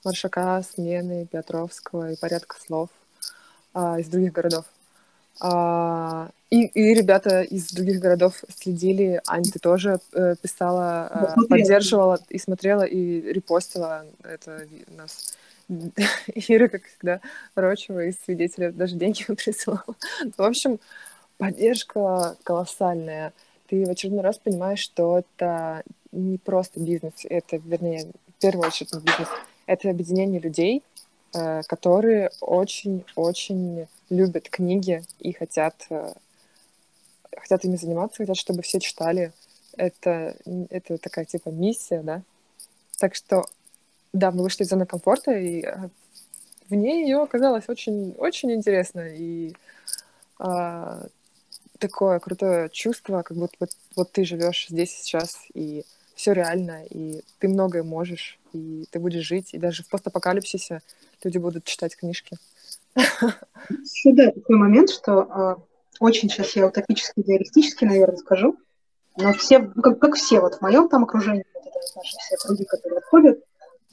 Маршака, 0.05 0.63
Смены, 0.63 1.27
Петровского 1.27 2.13
и 2.13 2.17
порядка 2.17 2.57
слов 2.59 2.89
а, 3.75 3.99
из 3.99 4.09
других 4.09 4.33
городов. 4.33 4.65
А, 5.41 6.31
и, 6.51 6.67
и 6.67 6.95
ребята 6.95 7.43
из 7.43 7.73
других 7.73 8.01
городов 8.01 8.45
следили. 8.55 9.21
Аня, 9.27 9.51
ты 9.51 9.59
тоже 9.59 10.01
э, 10.13 10.35
писала, 10.41 11.35
э, 11.39 11.47
поддерживала 11.49 12.21
и 12.29 12.39
смотрела, 12.39 12.83
и 12.83 13.33
репостила 13.33 14.05
это 14.23 14.67
нас. 14.89 15.35
Ира, 16.35 16.69
как 16.69 16.85
всегда, 16.85 17.21
Рочева 17.55 18.05
из 18.05 18.17
свидетеля 18.25 18.71
даже 18.71 18.97
деньги 18.97 19.25
присылала. 19.35 19.97
В 20.37 20.43
общем, 20.43 20.79
поддержка 21.39 22.37
колоссальная. 22.43 23.33
Ты 23.69 23.87
в 23.87 23.91
очередной 23.91 24.23
раз 24.23 24.39
понимаешь, 24.39 24.81
что 24.81 25.19
это 25.21 25.83
не 26.13 26.37
просто 26.37 26.79
бизнес, 26.79 27.15
это, 27.25 27.57
вернее, 27.57 28.13
в 28.37 28.41
первую 28.41 28.67
очередь 28.67 28.93
не 28.93 29.01
бизнес, 29.01 29.29
это 29.67 29.89
объединение 29.89 30.41
людей, 30.41 30.83
которые 31.67 32.31
очень-очень 32.41 33.87
любят 34.11 34.51
книги 34.51 35.03
и 35.19 35.33
хотят, 35.33 35.87
э, 35.91 36.13
хотят 37.37 37.65
ими 37.65 37.77
заниматься, 37.77 38.19
хотят, 38.19 38.37
чтобы 38.37 38.63
все 38.63 38.81
читали. 38.81 39.33
Это, 39.77 40.37
это 40.69 40.99
такая 40.99 41.25
типа 41.25 41.49
миссия, 41.49 42.03
да. 42.03 42.23
Так 42.99 43.15
что 43.15 43.47
да, 44.13 44.31
мы 44.31 44.43
вышли 44.43 44.65
из 44.65 44.69
зоны 44.69 44.85
комфорта, 44.85 45.33
и 45.33 45.63
э, 45.63 45.89
вне 46.69 47.03
ее 47.03 47.23
оказалось 47.23 47.69
очень, 47.69 48.15
очень 48.19 48.53
интересно. 48.53 49.09
И 49.09 49.55
а, 50.39 51.07
такое 51.79 52.19
крутое 52.19 52.69
чувство, 52.69 53.23
как 53.23 53.37
будто 53.37 53.57
вот, 53.61 53.71
вот 53.97 54.13
ты 54.13 54.25
живешь 54.25 54.67
здесь 54.69 54.91
сейчас, 54.91 55.47
и 55.55 55.85
все 56.15 56.33
реально, 56.33 56.85
и 56.85 57.23
ты 57.39 57.49
многое 57.49 57.83
можешь, 57.83 58.39
и 58.53 58.85
ты 58.91 58.99
будешь 58.99 59.25
жить, 59.25 59.55
и 59.55 59.59
даже 59.59 59.83
в 59.83 59.89
постапокалипсисе 59.89 60.81
люди 61.23 61.39
будут 61.39 61.65
читать 61.65 61.97
книжки. 61.97 62.37
Еще, 62.95 64.13
да, 64.13 64.31
такой 64.31 64.57
момент, 64.57 64.91
что 64.91 65.23
э, 65.23 65.57
очень 66.01 66.29
сейчас 66.29 66.55
я 66.57 66.67
утопически, 66.67 67.21
идеалистически, 67.21 67.85
наверное, 67.85 68.17
скажу, 68.17 68.57
но 69.17 69.33
все, 69.33 69.61
как, 69.61 69.99
как 69.99 70.15
все, 70.15 70.41
вот 70.41 70.57
в 70.57 70.61
моем 70.63 70.89
там 70.89 71.05
окружении, 71.05 71.45
вот 71.55 71.67
это 71.67 71.79
наши 71.97 72.17
все 72.19 72.37
круги, 72.37 72.65
которые 72.65 73.01
входят, 73.01 73.41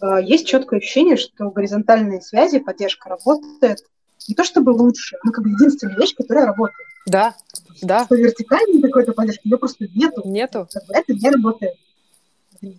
а, 0.02 0.20
есть 0.20 0.48
четкое 0.48 0.80
ощущение, 0.80 1.18
что 1.18 1.52
горизонтальные 1.52 2.22
связи, 2.22 2.60
поддержка 2.60 3.10
работает 3.10 3.80
не 4.28 4.36
то 4.36 4.44
чтобы 4.44 4.72
лучше, 4.72 5.18
но 5.24 5.32
как 5.32 5.44
бы 5.44 5.50
единственная 5.50 5.96
вещь, 5.96 6.16
которая 6.16 6.46
работает. 6.46 6.88
Да, 7.06 7.36
да. 7.82 8.06
Что 8.06 8.16
вертикальной 8.16 8.82
какой-то 8.82 9.14
поддержки, 9.14 9.48
ее 9.48 9.58
просто 9.58 9.88
нету. 9.96 10.22
Нету. 10.26 10.68
Это 10.90 11.14
не 11.14 11.30
работает. 11.30 11.76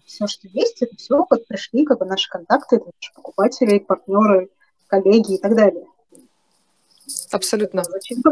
Все, 0.07 0.27
что 0.27 0.49
есть, 0.49 0.83
это 0.83 0.97
все 0.97 1.25
вот 1.29 1.47
пришли 1.47 1.85
как 1.85 1.99
бы 1.99 2.07
наши 2.07 2.29
контакты, 2.29 2.77
это 2.77 2.87
наши 2.87 3.15
покупатели, 3.15 3.79
партнеры, 3.79 4.51
коллеги 4.87 5.35
и 5.35 5.39
так 5.39 5.55
далее. 5.55 5.87
Абсолютно. 7.33 7.83
Зачем, 7.85 8.23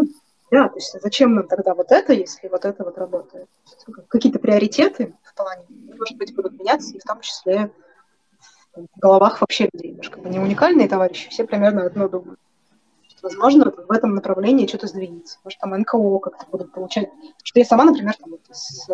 да, 0.50 0.68
то 0.68 0.76
есть 0.76 0.96
зачем 1.00 1.34
нам 1.34 1.46
тогда 1.46 1.74
вот 1.74 1.90
это, 1.90 2.12
если 2.12 2.48
вот 2.48 2.64
это 2.64 2.84
вот 2.84 2.98
работает? 2.98 3.48
Какие-то 4.08 4.38
приоритеты 4.38 5.14
в 5.22 5.34
плане, 5.34 5.64
может 5.68 6.16
быть, 6.16 6.34
будут 6.34 6.58
меняться, 6.58 6.94
и 6.94 6.98
в 6.98 7.04
том 7.04 7.20
числе 7.20 7.70
в 8.74 8.86
головах 9.00 9.40
вообще 9.40 9.68
людей. 9.72 9.98
Как 10.02 10.20
бы 10.20 10.28
не 10.28 10.38
уникальные 10.38 10.88
товарищи, 10.88 11.30
все 11.30 11.44
примерно 11.44 11.84
одно 11.86 12.08
думают. 12.08 12.40
Возможно, 13.20 13.72
в 13.72 13.90
этом 13.90 14.14
направлении 14.14 14.68
что-то 14.68 14.86
сдвинется. 14.86 15.38
Может, 15.42 15.58
там 15.58 15.76
НКО 15.76 16.18
как-то 16.20 16.46
будут 16.50 16.72
получать. 16.72 17.10
Что 17.42 17.58
я 17.58 17.64
сама, 17.64 17.84
например, 17.84 18.14
там, 18.16 18.30
вот, 18.30 18.40
с 18.50 18.88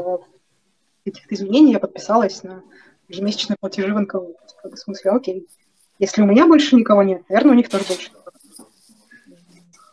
каких-то 1.05 1.35
изменений 1.35 1.73
я 1.73 1.79
подписалась 1.79 2.43
на 2.43 2.63
ежемесячные 3.09 3.57
платежи 3.61 3.93
в 3.93 4.01
НКО. 4.01 4.27
В 4.65 4.77
смысле, 4.77 5.11
окей. 5.11 5.49
Если 5.99 6.23
у 6.23 6.27
меня 6.27 6.47
больше 6.47 6.77
никого 6.77 7.03
нет, 7.03 7.23
наверное, 7.29 7.53
у 7.53 7.57
них 7.57 7.69
тоже 7.69 7.85
больше 7.85 8.11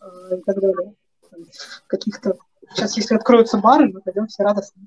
э, 0.02 0.38
и 0.38 0.42
так 0.42 0.60
далее. 0.60 0.94
Каких-то... 1.88 2.38
Сейчас, 2.70 2.98
если 2.98 3.16
откроются 3.16 3.58
бары, 3.58 3.92
мы 3.92 4.02
пойдем 4.02 4.28
все 4.28 4.44
радостно 4.44 4.82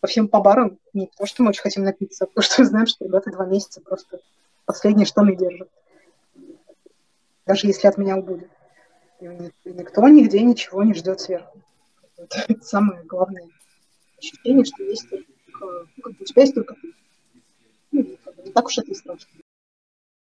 по 0.00 0.08
всем 0.08 0.28
по 0.28 0.40
барам, 0.40 0.78
не 0.92 1.06
потому 1.06 1.26
что 1.26 1.42
мы 1.42 1.50
очень 1.50 1.62
хотим 1.62 1.84
напиться, 1.84 2.24
а 2.24 2.26
потому 2.26 2.42
что 2.42 2.64
знаем, 2.64 2.86
что 2.86 3.04
ребята 3.04 3.30
два 3.30 3.46
месяца 3.46 3.80
просто 3.80 4.20
последние 4.64 5.06
штаны 5.06 5.36
держат. 5.36 5.68
Даже 7.46 7.66
если 7.66 7.86
от 7.86 7.96
меня 7.96 8.16
убудет. 8.16 8.50
И 9.20 9.26
никто 9.64 10.06
нигде 10.08 10.40
ничего 10.42 10.82
не 10.82 10.94
ждет 10.94 11.20
сверху. 11.20 11.58
Это 12.16 12.62
самое 12.62 13.02
главное 13.04 13.48
ощущение, 14.18 14.64
что 14.64 14.82
есть 14.82 15.08
ну, 15.60 16.02
как 16.02 16.12
бы 16.12 16.18
у 16.20 16.24
тебя 16.24 16.42
есть 16.42 16.54
только 16.54 16.74
ты. 16.74 16.92
Ну, 17.92 18.16
так 18.54 18.66
уж 18.66 18.78
это 18.78 18.90
и 18.90 18.94
страшно. 18.94 19.28